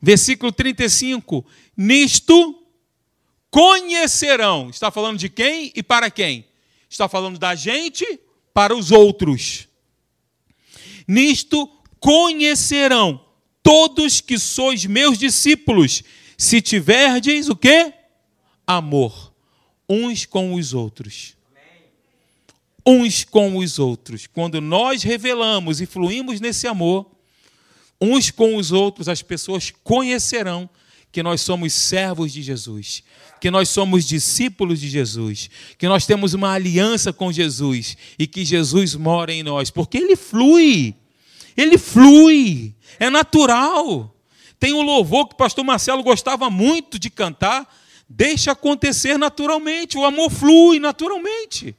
versículo 0.00 0.52
35. 0.52 1.44
Nisto 1.76 2.62
conhecerão. 3.50 4.70
Está 4.70 4.90
falando 4.90 5.18
de 5.18 5.28
quem 5.28 5.72
e 5.74 5.82
para 5.82 6.10
quem? 6.10 6.46
Está 6.88 7.08
falando 7.08 7.38
da 7.38 7.54
gente 7.54 8.04
para 8.52 8.74
os 8.74 8.90
outros. 8.90 9.68
Nisto 11.06 11.68
conhecerão 12.00 13.24
todos 13.62 14.20
que 14.20 14.38
sois 14.38 14.84
meus 14.86 15.18
discípulos, 15.18 16.02
se 16.36 16.60
tiverdes 16.60 17.48
o 17.48 17.56
quê? 17.56 17.92
Amor 18.66 19.32
uns 19.88 20.26
com 20.26 20.54
os 20.54 20.74
outros 20.74 21.38
uns 22.88 23.22
com 23.22 23.58
os 23.58 23.78
outros. 23.78 24.26
Quando 24.26 24.62
nós 24.62 25.02
revelamos 25.02 25.82
e 25.82 25.86
fluímos 25.86 26.40
nesse 26.40 26.66
amor, 26.66 27.06
uns 28.00 28.30
com 28.30 28.56
os 28.56 28.72
outros, 28.72 29.08
as 29.08 29.22
pessoas 29.22 29.72
conhecerão 29.82 30.68
que 31.10 31.22
nós 31.22 31.40
somos 31.40 31.72
servos 31.72 32.32
de 32.32 32.42
Jesus, 32.42 33.02
que 33.40 33.50
nós 33.50 33.68
somos 33.68 34.06
discípulos 34.06 34.80
de 34.80 34.88
Jesus, 34.88 35.48
que 35.78 35.88
nós 35.88 36.06
temos 36.06 36.34
uma 36.34 36.52
aliança 36.52 37.12
com 37.12 37.32
Jesus 37.32 37.96
e 38.18 38.26
que 38.26 38.44
Jesus 38.44 38.94
mora 38.94 39.32
em 39.32 39.42
nós, 39.42 39.70
porque 39.70 39.98
ele 39.98 40.16
flui. 40.16 40.94
Ele 41.56 41.76
flui, 41.76 42.74
é 43.00 43.10
natural. 43.10 44.14
Tem 44.60 44.72
um 44.72 44.82
louvor 44.82 45.26
que 45.28 45.34
o 45.34 45.38
pastor 45.38 45.64
Marcelo 45.64 46.02
gostava 46.02 46.48
muito 46.50 46.98
de 46.98 47.10
cantar, 47.10 47.68
deixa 48.08 48.52
acontecer 48.52 49.18
naturalmente, 49.18 49.96
o 49.96 50.04
amor 50.04 50.30
flui 50.30 50.78
naturalmente. 50.78 51.74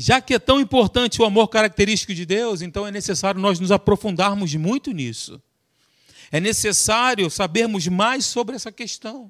Já 0.00 0.20
que 0.20 0.32
é 0.32 0.38
tão 0.38 0.60
importante 0.60 1.20
o 1.20 1.24
amor 1.24 1.48
característico 1.48 2.14
de 2.14 2.24
Deus, 2.24 2.62
então 2.62 2.86
é 2.86 2.90
necessário 2.92 3.40
nós 3.40 3.58
nos 3.58 3.72
aprofundarmos 3.72 4.54
muito 4.54 4.92
nisso. 4.92 5.42
É 6.30 6.38
necessário 6.38 7.28
sabermos 7.28 7.88
mais 7.88 8.24
sobre 8.24 8.54
essa 8.54 8.70
questão. 8.70 9.28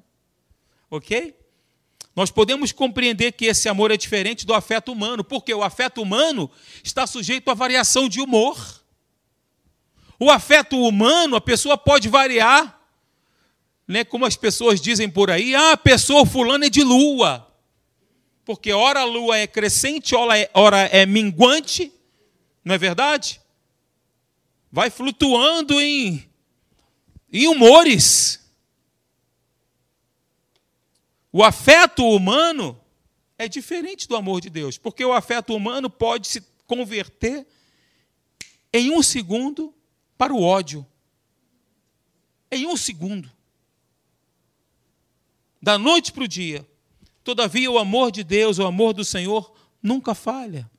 Ok? 0.87 1.35
Nós 2.15 2.29
podemos 2.29 2.71
compreender 2.71 3.31
que 3.31 3.45
esse 3.45 3.67
amor 3.67 3.89
é 3.89 3.97
diferente 3.97 4.45
do 4.45 4.53
afeto 4.53 4.91
humano, 4.91 5.23
porque 5.23 5.51
o 5.51 5.63
afeto 5.63 6.03
humano 6.03 6.47
está 6.83 7.07
sujeito 7.07 7.49
à 7.49 7.55
variação 7.55 8.07
de 8.07 8.21
humor. 8.21 8.55
O 10.19 10.29
afeto 10.29 10.79
humano, 10.79 11.35
a 11.35 11.41
pessoa 11.41 11.79
pode 11.79 12.07
variar, 12.07 12.79
né, 13.87 14.03
como 14.03 14.23
as 14.23 14.35
pessoas 14.35 14.79
dizem 14.79 15.09
por 15.09 15.31
aí, 15.31 15.55
ah, 15.55 15.71
a 15.71 15.77
pessoa 15.77 16.27
fulana 16.27 16.67
é 16.67 16.69
de 16.69 16.83
lua 16.83 17.48
porque 18.49 18.73
ora 18.73 19.01
a 19.01 19.05
lua 19.05 19.37
é 19.37 19.45
crescente, 19.45 20.15
ora 20.15 20.35
é, 20.35 20.49
ora 20.55 20.79
é 20.87 21.05
minguante, 21.05 21.93
não 22.65 22.73
é 22.73 22.79
verdade? 22.79 23.39
Vai 24.71 24.89
flutuando 24.89 25.79
em, 25.79 26.27
em 27.31 27.47
humores. 27.47 28.43
O 31.31 31.43
afeto 31.43 32.03
humano 32.03 32.81
é 33.37 33.47
diferente 33.47 34.07
do 34.07 34.15
amor 34.15 34.41
de 34.41 34.49
Deus, 34.49 34.79
porque 34.79 35.05
o 35.05 35.13
afeto 35.13 35.53
humano 35.53 35.87
pode 35.87 36.27
se 36.27 36.41
converter 36.65 37.45
em 38.73 38.89
um 38.89 39.03
segundo 39.03 39.71
para 40.17 40.33
o 40.33 40.41
ódio. 40.41 40.83
Em 42.49 42.65
um 42.65 42.75
segundo. 42.75 43.31
Da 45.61 45.77
noite 45.77 46.11
para 46.11 46.23
o 46.23 46.27
dia. 46.27 46.67
Todavia, 47.23 47.69
o 47.69 47.77
amor 47.77 48.11
de 48.11 48.23
Deus, 48.23 48.59
o 48.59 48.65
amor 48.65 48.93
do 48.93 49.05
Senhor, 49.05 49.53
nunca 49.81 50.15
falha. 50.15 50.69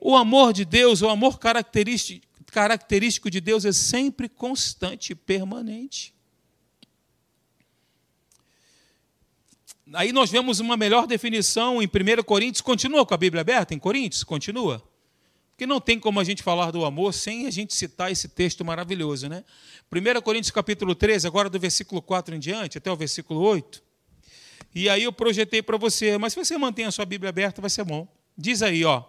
O 0.00 0.16
amor 0.16 0.52
de 0.52 0.64
Deus, 0.64 1.02
o 1.02 1.08
amor 1.08 1.38
característico, 1.38 3.30
de 3.30 3.40
Deus 3.40 3.64
é 3.64 3.72
sempre 3.72 4.28
constante 4.28 5.12
e 5.12 5.14
permanente. 5.14 6.14
Aí 9.92 10.12
nós 10.12 10.30
vemos 10.30 10.60
uma 10.60 10.76
melhor 10.76 11.06
definição 11.06 11.82
em 11.82 11.86
1 11.86 12.22
Coríntios. 12.24 12.62
Continua 12.62 13.04
com 13.04 13.14
a 13.14 13.18
Bíblia 13.18 13.42
aberta 13.42 13.74
em 13.74 13.78
Coríntios? 13.78 14.24
Continua. 14.24 14.82
Porque 15.50 15.66
não 15.66 15.80
tem 15.80 16.00
como 16.00 16.18
a 16.18 16.24
gente 16.24 16.42
falar 16.42 16.72
do 16.72 16.84
amor 16.84 17.14
sem 17.14 17.46
a 17.46 17.50
gente 17.50 17.74
citar 17.74 18.10
esse 18.10 18.26
texto 18.26 18.64
maravilhoso, 18.64 19.28
né? 19.28 19.44
1 19.92 20.20
Coríntios 20.22 20.50
capítulo 20.50 20.94
13, 20.96 21.28
agora 21.28 21.48
do 21.48 21.60
versículo 21.60 22.02
4 22.02 22.34
em 22.34 22.40
diante, 22.40 22.78
até 22.78 22.90
o 22.90 22.96
versículo 22.96 23.40
8. 23.40 23.83
E 24.74 24.88
aí 24.88 25.04
eu 25.04 25.12
projetei 25.12 25.62
para 25.62 25.76
você, 25.76 26.18
mas 26.18 26.32
se 26.32 26.44
você 26.44 26.58
mantém 26.58 26.84
a 26.84 26.90
sua 26.90 27.04
Bíblia 27.04 27.28
aberta, 27.28 27.60
vai 27.60 27.70
ser 27.70 27.84
bom. 27.84 28.08
Diz 28.36 28.60
aí, 28.60 28.84
ó. 28.84 29.04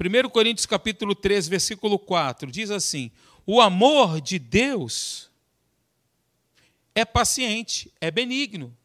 1 0.00 0.30
Coríntios 0.30 0.66
capítulo 0.66 1.14
13, 1.14 1.50
versículo 1.50 1.98
4, 1.98 2.50
diz 2.50 2.70
assim: 2.70 3.10
O 3.46 3.60
amor 3.60 4.20
de 4.20 4.38
Deus 4.38 5.30
é 6.94 7.04
paciente, 7.04 7.92
é 8.00 8.10
benigno. 8.10 8.76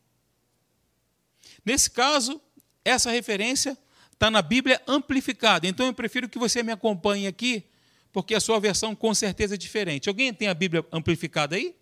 Nesse 1.66 1.90
caso, 1.90 2.42
essa 2.84 3.10
referência 3.10 3.78
está 4.12 4.30
na 4.30 4.42
Bíblia 4.42 4.82
amplificada. 4.88 5.68
Então 5.68 5.86
eu 5.86 5.94
prefiro 5.94 6.28
que 6.28 6.38
você 6.38 6.62
me 6.62 6.72
acompanhe 6.72 7.28
aqui, 7.28 7.64
porque 8.12 8.36
a 8.36 8.40
sua 8.40 8.60
versão 8.60 8.96
com 8.96 9.14
certeza 9.14 9.56
é 9.56 9.58
diferente. 9.58 10.10
Alguém 10.10 10.34
tem 10.34 10.48
a 10.48 10.54
Bíblia 10.54 10.86
amplificada 10.92 11.56
aí? 11.56 11.76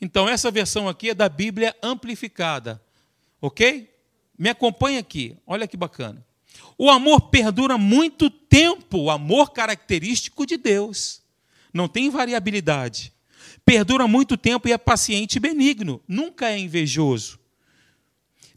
Então 0.00 0.28
essa 0.28 0.50
versão 0.50 0.88
aqui 0.88 1.10
é 1.10 1.14
da 1.14 1.28
Bíblia 1.28 1.74
amplificada. 1.82 2.82
Ok? 3.40 3.90
Me 4.38 4.48
acompanhe 4.48 4.98
aqui. 4.98 5.36
Olha 5.46 5.66
que 5.66 5.76
bacana. 5.76 6.24
O 6.78 6.90
amor 6.90 7.30
perdura 7.30 7.78
muito 7.78 8.28
tempo, 8.28 8.98
o 8.98 9.10
amor 9.10 9.52
característico 9.52 10.44
de 10.46 10.56
Deus. 10.56 11.22
Não 11.72 11.88
tem 11.88 12.10
variabilidade. 12.10 13.12
Perdura 13.64 14.06
muito 14.06 14.36
tempo 14.36 14.68
e 14.68 14.72
é 14.72 14.78
paciente 14.78 15.36
e 15.36 15.40
benigno. 15.40 16.02
Nunca 16.06 16.50
é 16.50 16.58
invejoso. 16.58 17.38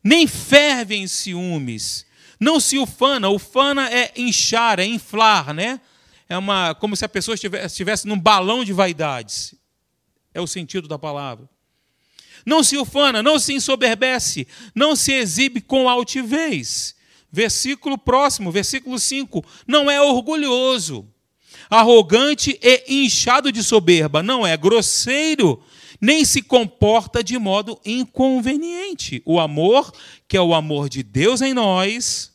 Nem 0.03 0.27
ferve 0.27 0.95
em 0.95 1.07
ciúmes. 1.07 2.05
Não 2.39 2.59
se 2.59 2.77
ufana. 2.77 3.29
Ufana 3.29 3.89
é 3.89 4.13
inchar, 4.15 4.79
é 4.79 4.85
inflar, 4.85 5.53
né? 5.53 5.81
É 6.27 6.37
uma, 6.37 6.75
como 6.75 6.95
se 6.95 7.03
a 7.03 7.09
pessoa 7.09 7.35
estivesse, 7.35 7.65
estivesse 7.65 8.07
num 8.07 8.19
balão 8.19 8.63
de 8.63 8.71
vaidades. 8.71 9.55
É 10.33 10.41
o 10.41 10.47
sentido 10.47 10.87
da 10.87 10.97
palavra. 10.97 11.49
Não 12.45 12.63
se 12.63 12.77
ufana, 12.77 13.21
não 13.21 13.37
se 13.37 13.53
ensoberbece, 13.53 14.47
não 14.73 14.95
se 14.95 15.13
exibe 15.13 15.61
com 15.61 15.89
altivez. 15.89 16.95
Versículo 17.31 17.97
próximo, 17.97 18.51
versículo 18.51 18.97
5. 18.97 19.45
Não 19.67 19.89
é 19.89 20.01
orgulhoso, 20.01 21.07
arrogante 21.69 22.59
e 22.61 23.05
inchado 23.05 23.51
de 23.51 23.63
soberba, 23.63 24.23
não 24.23 24.45
é 24.47 24.57
grosseiro, 24.57 25.61
nem 26.01 26.25
se 26.25 26.41
comporta 26.41 27.23
de 27.23 27.37
modo 27.37 27.79
inconveniente. 27.85 29.21
O 29.25 29.39
amor, 29.39 29.91
que 30.27 30.37
é 30.37 30.41
o 30.41 30.53
amor 30.53 30.89
de 30.89 31.03
Deus 31.03 31.41
em 31.41 31.53
nós, 31.53 32.28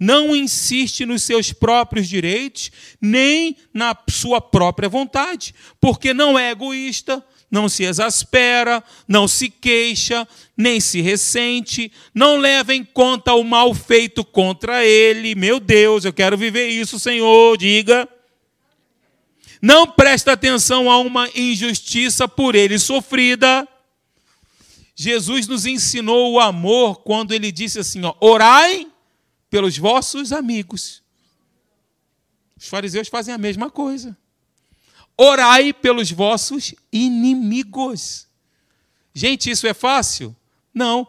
não 0.00 0.34
insiste 0.34 1.04
nos 1.04 1.22
seus 1.22 1.52
próprios 1.52 2.08
direitos, 2.08 2.70
nem 2.98 3.54
na 3.72 3.94
sua 4.08 4.40
própria 4.40 4.88
vontade, 4.88 5.54
porque 5.78 6.14
não 6.14 6.38
é 6.38 6.50
egoísta, 6.50 7.22
não 7.50 7.68
se 7.68 7.82
exaspera, 7.84 8.82
não 9.06 9.28
se 9.28 9.50
queixa, 9.50 10.26
nem 10.56 10.80
se 10.80 11.02
ressente, 11.02 11.92
não 12.14 12.38
leva 12.38 12.74
em 12.74 12.82
conta 12.82 13.34
o 13.34 13.44
mal 13.44 13.74
feito 13.74 14.24
contra 14.24 14.82
ele. 14.84 15.34
Meu 15.34 15.60
Deus, 15.60 16.06
eu 16.06 16.12
quero 16.12 16.36
viver 16.38 16.68
isso, 16.68 16.98
Senhor, 16.98 17.58
diga. 17.58 18.08
Não 19.60 19.86
presta 19.86 20.32
atenção 20.32 20.90
a 20.90 20.96
uma 20.98 21.28
injustiça 21.34 22.26
por 22.26 22.54
ele 22.54 22.78
sofrida. 22.78 23.68
Jesus 24.94 25.46
nos 25.46 25.66
ensinou 25.66 26.32
o 26.32 26.40
amor 26.40 27.02
quando 27.02 27.32
ele 27.32 27.52
disse 27.52 27.78
assim: 27.78 28.02
ó, 28.04 28.14
orai 28.20 28.89
pelos 29.50 29.76
vossos 29.76 30.32
amigos. 30.32 31.02
Os 32.56 32.68
fariseus 32.68 33.08
fazem 33.08 33.34
a 33.34 33.38
mesma 33.38 33.68
coisa. 33.68 34.16
Orai 35.16 35.72
pelos 35.72 36.10
vossos 36.10 36.74
inimigos. 36.92 38.26
Gente, 39.12 39.50
isso 39.50 39.66
é 39.66 39.74
fácil? 39.74 40.34
Não. 40.72 41.06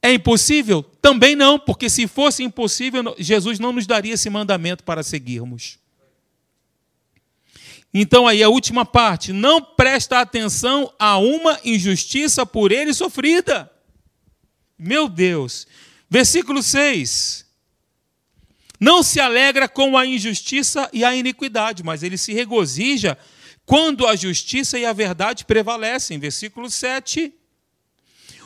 É 0.00 0.12
impossível? 0.12 0.82
Também 1.02 1.34
não, 1.34 1.58
porque 1.58 1.90
se 1.90 2.06
fosse 2.06 2.44
impossível, 2.44 3.16
Jesus 3.18 3.58
não 3.58 3.72
nos 3.72 3.86
daria 3.86 4.14
esse 4.14 4.30
mandamento 4.30 4.84
para 4.84 5.02
seguirmos. 5.02 5.78
Então, 7.92 8.26
aí 8.26 8.42
a 8.42 8.48
última 8.48 8.84
parte: 8.84 9.32
não 9.32 9.60
presta 9.60 10.20
atenção 10.20 10.92
a 10.98 11.18
uma 11.18 11.58
injustiça 11.64 12.44
por 12.44 12.70
ele 12.70 12.92
sofrida. 12.92 13.70
Meu 14.78 15.08
Deus. 15.08 15.66
Versículo 16.08 16.62
6. 16.62 17.47
Não 18.80 19.02
se 19.02 19.18
alegra 19.18 19.68
com 19.68 19.96
a 19.96 20.06
injustiça 20.06 20.88
e 20.92 21.04
a 21.04 21.14
iniquidade, 21.14 21.82
mas 21.82 22.02
ele 22.02 22.16
se 22.16 22.32
regozija 22.32 23.18
quando 23.66 24.06
a 24.06 24.14
justiça 24.14 24.78
e 24.78 24.86
a 24.86 24.92
verdade 24.92 25.44
prevalecem. 25.44 26.18
Versículo 26.18 26.70
7. 26.70 27.32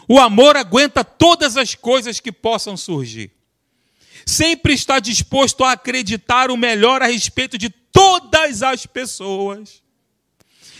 O 0.08 0.18
amor 0.18 0.56
aguenta 0.56 1.04
todas 1.04 1.56
as 1.56 1.74
coisas 1.74 2.18
que 2.18 2.32
possam 2.32 2.76
surgir. 2.76 3.30
Sempre 4.26 4.74
está 4.74 4.98
disposto 4.98 5.64
a 5.64 5.72
acreditar 5.72 6.50
o 6.50 6.56
melhor 6.56 7.02
a 7.02 7.06
respeito 7.06 7.58
de 7.58 7.68
todas 7.68 8.62
as 8.62 8.86
pessoas. 8.86 9.82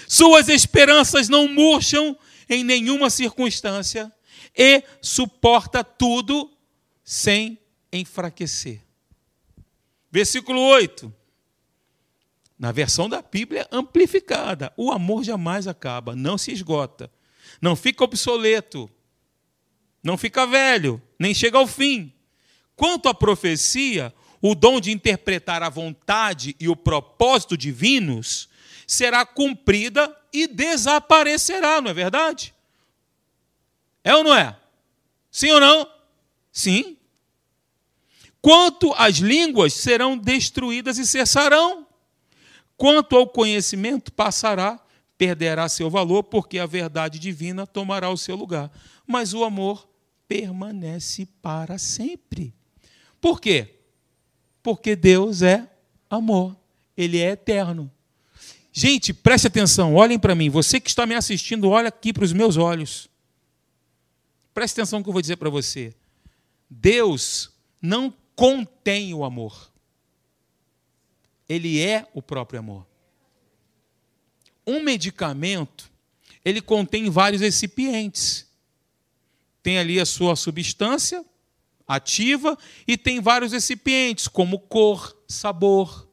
Suas 0.09 0.49
esperanças 0.49 1.29
não 1.29 1.49
murcham 1.49 2.17
em 2.49 2.65
nenhuma 2.65 3.11
circunstância 3.11 4.13
e 4.57 4.83
suporta 5.01 5.83
tudo 5.83 6.51
sem 7.05 7.59
enfraquecer. 7.93 8.81
Versículo 10.13 10.61
8 10.61 11.13
na 12.63 12.71
versão 12.71 13.09
da 13.09 13.21
Bíblia 13.21 13.67
amplificada. 13.73 14.73
O 14.77 14.93
amor 14.93 15.25
jamais 15.25 15.67
acaba, 15.67 16.15
não 16.15 16.39
se 16.39 16.53
esgota, 16.53 17.11
não 17.61 17.75
fica 17.75 18.05
obsoleto, 18.05 18.89
não 20.01 20.17
fica 20.17 20.47
velho, 20.47 21.03
nem 21.19 21.35
chega 21.35 21.59
ao 21.59 21.67
fim. 21.67 22.13
Quanto 22.77 23.09
à 23.09 23.15
profecia, 23.15 24.15
o 24.41 24.55
dom 24.55 24.79
de 24.79 24.93
interpretar 24.93 25.61
a 25.61 25.69
vontade 25.69 26.55
e 26.61 26.69
o 26.69 26.77
propósito 26.77 27.57
divinos 27.57 28.49
será 28.87 29.27
cumprida 29.27 30.17
e 30.33 30.47
desaparecerá, 30.47 31.81
não 31.81 31.91
é 31.91 31.95
verdade? 31.95 32.55
É 34.05 34.15
ou 34.15 34.23
não 34.23 34.37
é? 34.37 34.57
Sim 35.33 35.51
ou 35.51 35.61
não? 35.61 35.91
Sim. 36.53 36.97
Quanto 38.43 38.93
às 38.95 39.19
línguas, 39.19 39.73
serão 39.73 40.19
destruídas 40.19 40.99
e 40.99 41.07
cessarão. 41.07 41.87
Quanto 42.77 43.17
ao 43.17 43.29
conhecimento, 43.29 44.13
passará, 44.13 44.85
perderá 45.17 45.69
seu 45.69 45.89
valor, 45.89 46.25
porque 46.25 46.59
a 46.59 46.67
verdade 46.67 47.21
divina 47.21 47.65
tomará 47.65 48.11
o 48.11 48.17
seu 48.19 48.35
lugar. 48.35 48.69
Mas 49.07 49.33
o 49.33 49.45
amor 49.45 49.89
permanece 50.27 51.27
para 51.41 51.79
sempre. 51.79 52.53
Por 53.21 53.41
quê? 53.41 53.79
Porque 54.61 54.97
Deus 54.97 55.43
é 55.43 55.71
amor, 56.11 56.57
Ele 56.97 57.19
é 57.19 57.31
eterno. 57.31 57.89
Gente, 58.73 59.13
preste 59.13 59.47
atenção, 59.47 59.95
olhem 59.95 60.19
para 60.19 60.35
mim. 60.35 60.51
Você 60.51 60.81
que 60.81 60.89
está 60.89 61.07
me 61.07 61.15
assistindo, 61.15 61.69
olha 61.69 61.89
aqui 61.89 62.13
para 62.13 62.25
os 62.25 62.33
meus 62.33 62.57
olhos. 62.57 63.09
Preste 64.53 64.81
atenção 64.81 64.99
no 64.99 65.05
que 65.05 65.09
eu 65.11 65.13
vou 65.13 65.23
dizer 65.23 65.37
para 65.37 65.51
você. 65.51 65.95
Deus 66.69 67.53
não 67.81 68.13
contém 68.35 69.15
o 69.15 69.25
amor. 69.25 69.73
Ele 71.49 71.81
é 71.81 72.07
o 72.15 72.23
próprio 72.23 72.61
amor. 72.61 72.87
Um 74.67 74.83
medicamento, 74.83 75.91
ele 76.45 76.61
contém 76.61 77.11
vários 77.11 77.41
recipientes. 77.41 78.47
Tem 79.63 79.79
ali 79.79 80.01
a 80.01 80.07
sua 80.07 80.35
substância 80.37 81.25
ativa 81.87 82.57
e 82.87 82.97
tem 82.97 83.21
vários 83.21 83.53
recipientes, 83.53 84.29
como 84.29 84.59
cor, 84.59 85.17
sabor, 85.29 86.09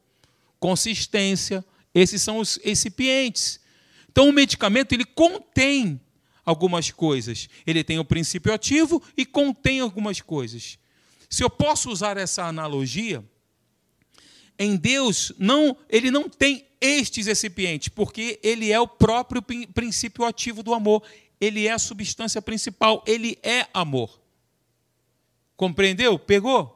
consistência. 0.59 1.63
Esses 1.93 2.21
são 2.21 2.39
os 2.39 2.59
recipientes. 2.63 3.59
Então, 4.11 4.29
o 4.29 4.33
medicamento 4.33 4.93
ele 4.93 5.05
contém 5.05 5.99
algumas 6.43 6.91
coisas. 6.91 7.47
Ele 7.65 7.83
tem 7.83 7.99
o 7.99 8.05
princípio 8.05 8.53
ativo 8.53 9.01
e 9.15 9.25
contém 9.25 9.79
algumas 9.79 10.19
coisas. 10.19 10.77
Se 11.29 11.43
eu 11.43 11.49
posso 11.49 11.91
usar 11.91 12.17
essa 12.17 12.43
analogia, 12.43 13.23
em 14.57 14.75
Deus 14.75 15.31
não, 15.37 15.77
ele 15.87 16.09
não 16.09 16.27
tem 16.27 16.67
estes 16.81 17.27
recipientes, 17.27 17.89
porque 17.89 18.39
ele 18.41 18.71
é 18.71 18.79
o 18.79 18.87
próprio 18.87 19.41
princípio 19.41 20.25
ativo 20.25 20.63
do 20.63 20.73
amor. 20.73 21.03
Ele 21.39 21.67
é 21.67 21.71
a 21.71 21.79
substância 21.79 22.41
principal, 22.41 23.03
ele 23.07 23.37
é 23.43 23.67
amor. 23.73 24.19
Compreendeu? 25.55 26.17
Pegou? 26.17 26.75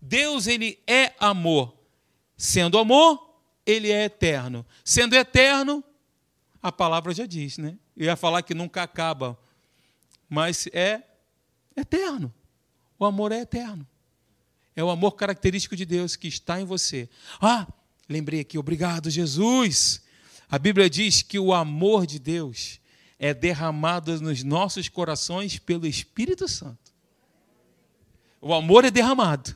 Deus 0.00 0.46
ele 0.46 0.78
é 0.86 1.12
amor. 1.18 1.76
Sendo 2.36 2.78
amor, 2.78 3.36
ele 3.64 3.90
é 3.90 4.04
eterno. 4.04 4.66
Sendo 4.84 5.14
eterno, 5.14 5.82
a 6.60 6.70
palavra 6.70 7.14
já 7.14 7.26
diz, 7.26 7.58
né? 7.58 7.78
Eu 7.96 8.06
ia 8.06 8.16
falar 8.16 8.42
que 8.42 8.54
nunca 8.54 8.82
acaba, 8.82 9.38
mas 10.28 10.66
é 10.72 11.02
eterno. 11.76 12.32
O 13.02 13.04
amor 13.04 13.32
é 13.32 13.40
eterno. 13.40 13.84
É 14.76 14.84
o 14.84 14.88
amor 14.88 15.16
característico 15.16 15.74
de 15.74 15.84
Deus 15.84 16.14
que 16.14 16.28
está 16.28 16.60
em 16.60 16.64
você. 16.64 17.08
Ah, 17.40 17.66
lembrei 18.08 18.38
aqui, 18.38 18.56
obrigado, 18.56 19.10
Jesus. 19.10 20.04
A 20.48 20.56
Bíblia 20.56 20.88
diz 20.88 21.20
que 21.20 21.36
o 21.36 21.52
amor 21.52 22.06
de 22.06 22.20
Deus 22.20 22.78
é 23.18 23.34
derramado 23.34 24.20
nos 24.20 24.44
nossos 24.44 24.88
corações 24.88 25.58
pelo 25.58 25.84
Espírito 25.84 26.46
Santo. 26.46 26.92
O 28.40 28.54
amor 28.54 28.84
é 28.84 28.90
derramado. 28.90 29.52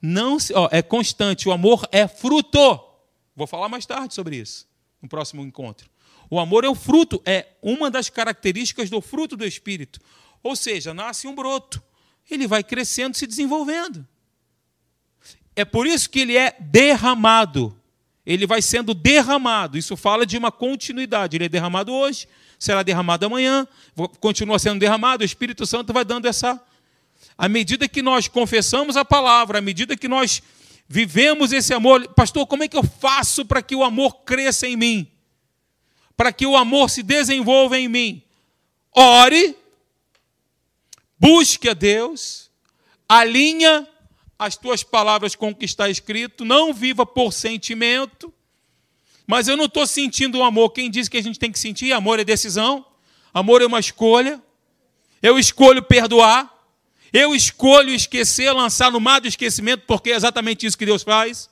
não 0.00 0.40
se, 0.40 0.54
ó, 0.54 0.66
é 0.72 0.80
constante, 0.80 1.50
o 1.50 1.52
amor 1.52 1.86
é 1.92 2.08
fruto. 2.08 2.82
Vou 3.36 3.46
falar 3.46 3.68
mais 3.68 3.84
tarde 3.84 4.14
sobre 4.14 4.36
isso, 4.36 4.66
no 5.02 5.08
próximo 5.08 5.42
encontro. 5.42 5.90
O 6.30 6.40
amor 6.40 6.64
é 6.64 6.68
o 6.70 6.74
fruto, 6.74 7.20
é 7.26 7.46
uma 7.60 7.90
das 7.90 8.08
características 8.08 8.88
do 8.88 9.02
fruto 9.02 9.36
do 9.36 9.44
Espírito. 9.44 10.00
Ou 10.42 10.56
seja, 10.56 10.94
nasce 10.94 11.28
um 11.28 11.34
broto, 11.34 11.82
ele 12.34 12.46
vai 12.46 12.62
crescendo, 12.62 13.16
se 13.16 13.26
desenvolvendo. 13.26 14.06
É 15.56 15.64
por 15.64 15.86
isso 15.86 16.08
que 16.08 16.20
ele 16.20 16.36
é 16.36 16.56
derramado. 16.58 17.76
Ele 18.24 18.46
vai 18.46 18.62
sendo 18.62 18.94
derramado. 18.94 19.76
Isso 19.76 19.96
fala 19.96 20.24
de 20.24 20.38
uma 20.38 20.52
continuidade. 20.52 21.36
Ele 21.36 21.46
é 21.46 21.48
derramado 21.48 21.92
hoje, 21.92 22.28
será 22.58 22.82
derramado 22.82 23.26
amanhã, 23.26 23.66
continua 24.20 24.58
sendo 24.58 24.78
derramado. 24.78 25.22
O 25.22 25.26
Espírito 25.26 25.66
Santo 25.66 25.92
vai 25.92 26.04
dando 26.04 26.26
essa. 26.26 26.60
À 27.36 27.48
medida 27.48 27.88
que 27.88 28.02
nós 28.02 28.28
confessamos 28.28 28.96
a 28.96 29.04
palavra, 29.04 29.58
à 29.58 29.60
medida 29.60 29.96
que 29.96 30.08
nós 30.08 30.42
vivemos 30.88 31.52
esse 31.52 31.72
amor, 31.72 32.06
pastor, 32.08 32.46
como 32.46 32.62
é 32.62 32.68
que 32.68 32.76
eu 32.76 32.82
faço 32.82 33.44
para 33.44 33.62
que 33.62 33.74
o 33.74 33.82
amor 33.82 34.22
cresça 34.24 34.66
em 34.66 34.76
mim? 34.76 35.10
Para 36.16 36.32
que 36.32 36.46
o 36.46 36.56
amor 36.56 36.90
se 36.90 37.02
desenvolva 37.02 37.78
em 37.78 37.88
mim? 37.88 38.22
Ore, 38.92 39.56
busque 41.20 41.68
a 41.68 41.74
Deus, 41.74 42.50
alinha 43.06 43.86
as 44.38 44.56
tuas 44.56 44.82
palavras 44.82 45.36
com 45.36 45.50
o 45.50 45.54
que 45.54 45.66
está 45.66 45.90
escrito, 45.90 46.46
não 46.46 46.72
viva 46.72 47.04
por 47.04 47.30
sentimento. 47.30 48.32
Mas 49.26 49.46
eu 49.46 49.56
não 49.56 49.66
estou 49.66 49.86
sentindo 49.86 50.38
o 50.38 50.42
amor. 50.42 50.70
Quem 50.70 50.90
diz 50.90 51.08
que 51.08 51.18
a 51.18 51.22
gente 51.22 51.38
tem 51.38 51.52
que 51.52 51.58
sentir? 51.58 51.92
Amor 51.92 52.18
é 52.18 52.24
decisão, 52.24 52.84
amor 53.34 53.60
é 53.60 53.66
uma 53.66 53.78
escolha. 53.78 54.42
Eu 55.22 55.38
escolho 55.38 55.82
perdoar, 55.82 56.50
eu 57.12 57.34
escolho 57.34 57.90
esquecer, 57.90 58.50
lançar 58.52 58.90
no 58.90 58.98
mar 58.98 59.20
do 59.20 59.28
esquecimento, 59.28 59.84
porque 59.86 60.10
é 60.10 60.16
exatamente 60.16 60.64
isso 60.64 60.78
que 60.78 60.86
Deus 60.86 61.02
faz 61.02 61.50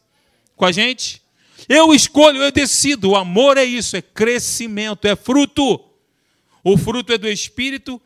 com 0.56 0.64
a 0.64 0.72
gente. 0.72 1.22
Eu 1.68 1.92
escolho, 1.92 2.42
eu 2.42 2.50
decido. 2.50 3.10
O 3.10 3.16
amor 3.16 3.58
é 3.58 3.64
isso, 3.64 3.96
é 3.96 4.02
crescimento, 4.02 5.06
é 5.06 5.14
fruto. 5.14 5.84
O 6.64 6.78
fruto 6.78 7.12
é 7.12 7.18
do 7.18 7.28
Espírito 7.28 8.00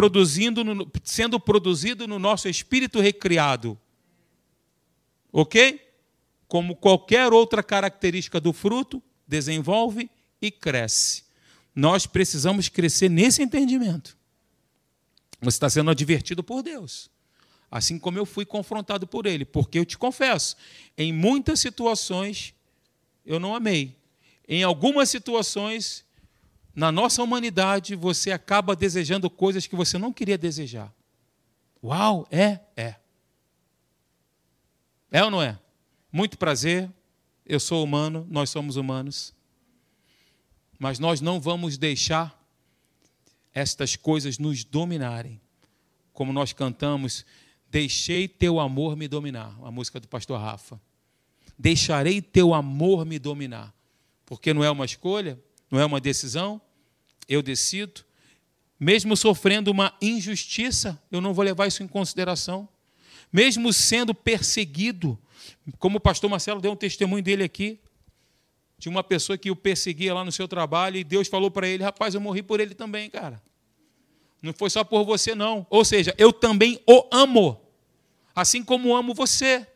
produzindo, 0.00 0.62
sendo 1.04 1.38
produzido 1.38 2.08
no 2.08 2.18
nosso 2.18 2.48
espírito 2.48 3.00
recriado. 3.00 3.78
Ok? 5.30 5.78
Como 6.48 6.74
qualquer 6.74 7.30
outra 7.34 7.62
característica 7.62 8.40
do 8.40 8.50
fruto, 8.50 9.02
desenvolve 9.28 10.10
e 10.40 10.50
cresce. 10.50 11.24
Nós 11.74 12.06
precisamos 12.06 12.66
crescer 12.70 13.10
nesse 13.10 13.42
entendimento. 13.42 14.16
Você 15.38 15.56
está 15.56 15.68
sendo 15.68 15.90
advertido 15.90 16.42
por 16.42 16.62
Deus. 16.62 17.10
Assim 17.70 17.98
como 17.98 18.16
eu 18.16 18.24
fui 18.24 18.46
confrontado 18.46 19.06
por 19.06 19.26
Ele. 19.26 19.44
Porque 19.44 19.78
eu 19.78 19.84
te 19.84 19.98
confesso, 19.98 20.56
em 20.96 21.12
muitas 21.12 21.60
situações 21.60 22.54
eu 23.26 23.38
não 23.38 23.54
amei. 23.54 23.94
Em 24.48 24.62
algumas 24.62 25.10
situações, 25.10 26.06
na 26.74 26.92
nossa 26.92 27.22
humanidade, 27.22 27.94
você 27.94 28.30
acaba 28.30 28.76
desejando 28.76 29.28
coisas 29.28 29.66
que 29.66 29.74
você 29.74 29.98
não 29.98 30.12
queria 30.12 30.38
desejar. 30.38 30.92
Uau, 31.82 32.26
é, 32.30 32.60
é. 32.76 32.96
É 35.10 35.24
ou 35.24 35.30
não 35.30 35.42
é? 35.42 35.58
Muito 36.12 36.38
prazer, 36.38 36.90
eu 37.44 37.58
sou 37.58 37.82
humano, 37.82 38.26
nós 38.30 38.50
somos 38.50 38.76
humanos. 38.76 39.34
Mas 40.78 40.98
nós 40.98 41.20
não 41.20 41.40
vamos 41.40 41.76
deixar 41.76 42.38
estas 43.52 43.96
coisas 43.96 44.38
nos 44.38 44.64
dominarem. 44.64 45.40
Como 46.12 46.32
nós 46.32 46.52
cantamos, 46.52 47.24
deixei 47.68 48.28
teu 48.28 48.60
amor 48.60 48.96
me 48.96 49.08
dominar, 49.08 49.56
a 49.62 49.70
música 49.70 49.98
do 49.98 50.06
pastor 50.06 50.40
Rafa. 50.40 50.80
Deixarei 51.58 52.22
teu 52.22 52.54
amor 52.54 53.04
me 53.04 53.18
dominar. 53.18 53.74
Porque 54.24 54.54
não 54.54 54.62
é 54.62 54.70
uma 54.70 54.84
escolha, 54.84 55.38
não 55.70 55.80
é 55.80 55.84
uma 55.84 56.00
decisão, 56.00 56.60
eu 57.28 57.42
decido. 57.42 58.02
Mesmo 58.78 59.16
sofrendo 59.16 59.70
uma 59.70 59.94
injustiça, 60.00 61.00
eu 61.12 61.20
não 61.20 61.34
vou 61.34 61.44
levar 61.44 61.66
isso 61.66 61.82
em 61.82 61.88
consideração 61.88 62.68
mesmo 63.32 63.72
sendo 63.72 64.14
perseguido, 64.14 65.18
como 65.78 65.98
o 65.98 66.00
pastor 66.00 66.28
Marcelo 66.28 66.60
deu 66.60 66.72
um 66.72 66.76
testemunho 66.76 67.22
dele 67.22 67.44
aqui, 67.44 67.78
de 68.78 68.88
uma 68.88 69.04
pessoa 69.04 69.36
que 69.36 69.50
o 69.50 69.56
perseguia 69.56 70.14
lá 70.14 70.24
no 70.24 70.32
seu 70.32 70.48
trabalho, 70.48 70.96
e 70.96 71.04
Deus 71.04 71.28
falou 71.28 71.50
para 71.50 71.68
ele: 71.68 71.84
rapaz, 71.84 72.14
eu 72.14 72.20
morri 72.20 72.42
por 72.42 72.60
ele 72.60 72.74
também, 72.74 73.08
cara. 73.08 73.40
Não 74.42 74.54
foi 74.54 74.70
só 74.70 74.82
por 74.82 75.04
você, 75.04 75.34
não. 75.34 75.66
Ou 75.68 75.84
seja, 75.84 76.14
eu 76.16 76.32
também 76.32 76.80
o 76.86 77.06
amo, 77.12 77.60
assim 78.34 78.64
como 78.64 78.96
amo 78.96 79.12
você. 79.12 79.66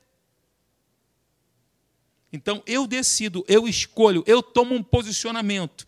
Então 2.35 2.61
eu 2.67 2.85
decido, 2.85 3.45
eu 3.47 3.69
escolho, 3.69 4.25
eu 4.27 4.43
tomo 4.43 4.75
um 4.75 4.83
posicionamento 4.83 5.87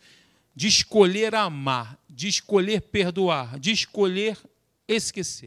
de 0.55 0.69
escolher 0.69 1.35
amar, 1.35 1.99
de 2.09 2.29
escolher 2.29 2.83
perdoar, 2.83 3.59
de 3.59 3.73
escolher 3.73 4.39
esquecer. 4.87 5.45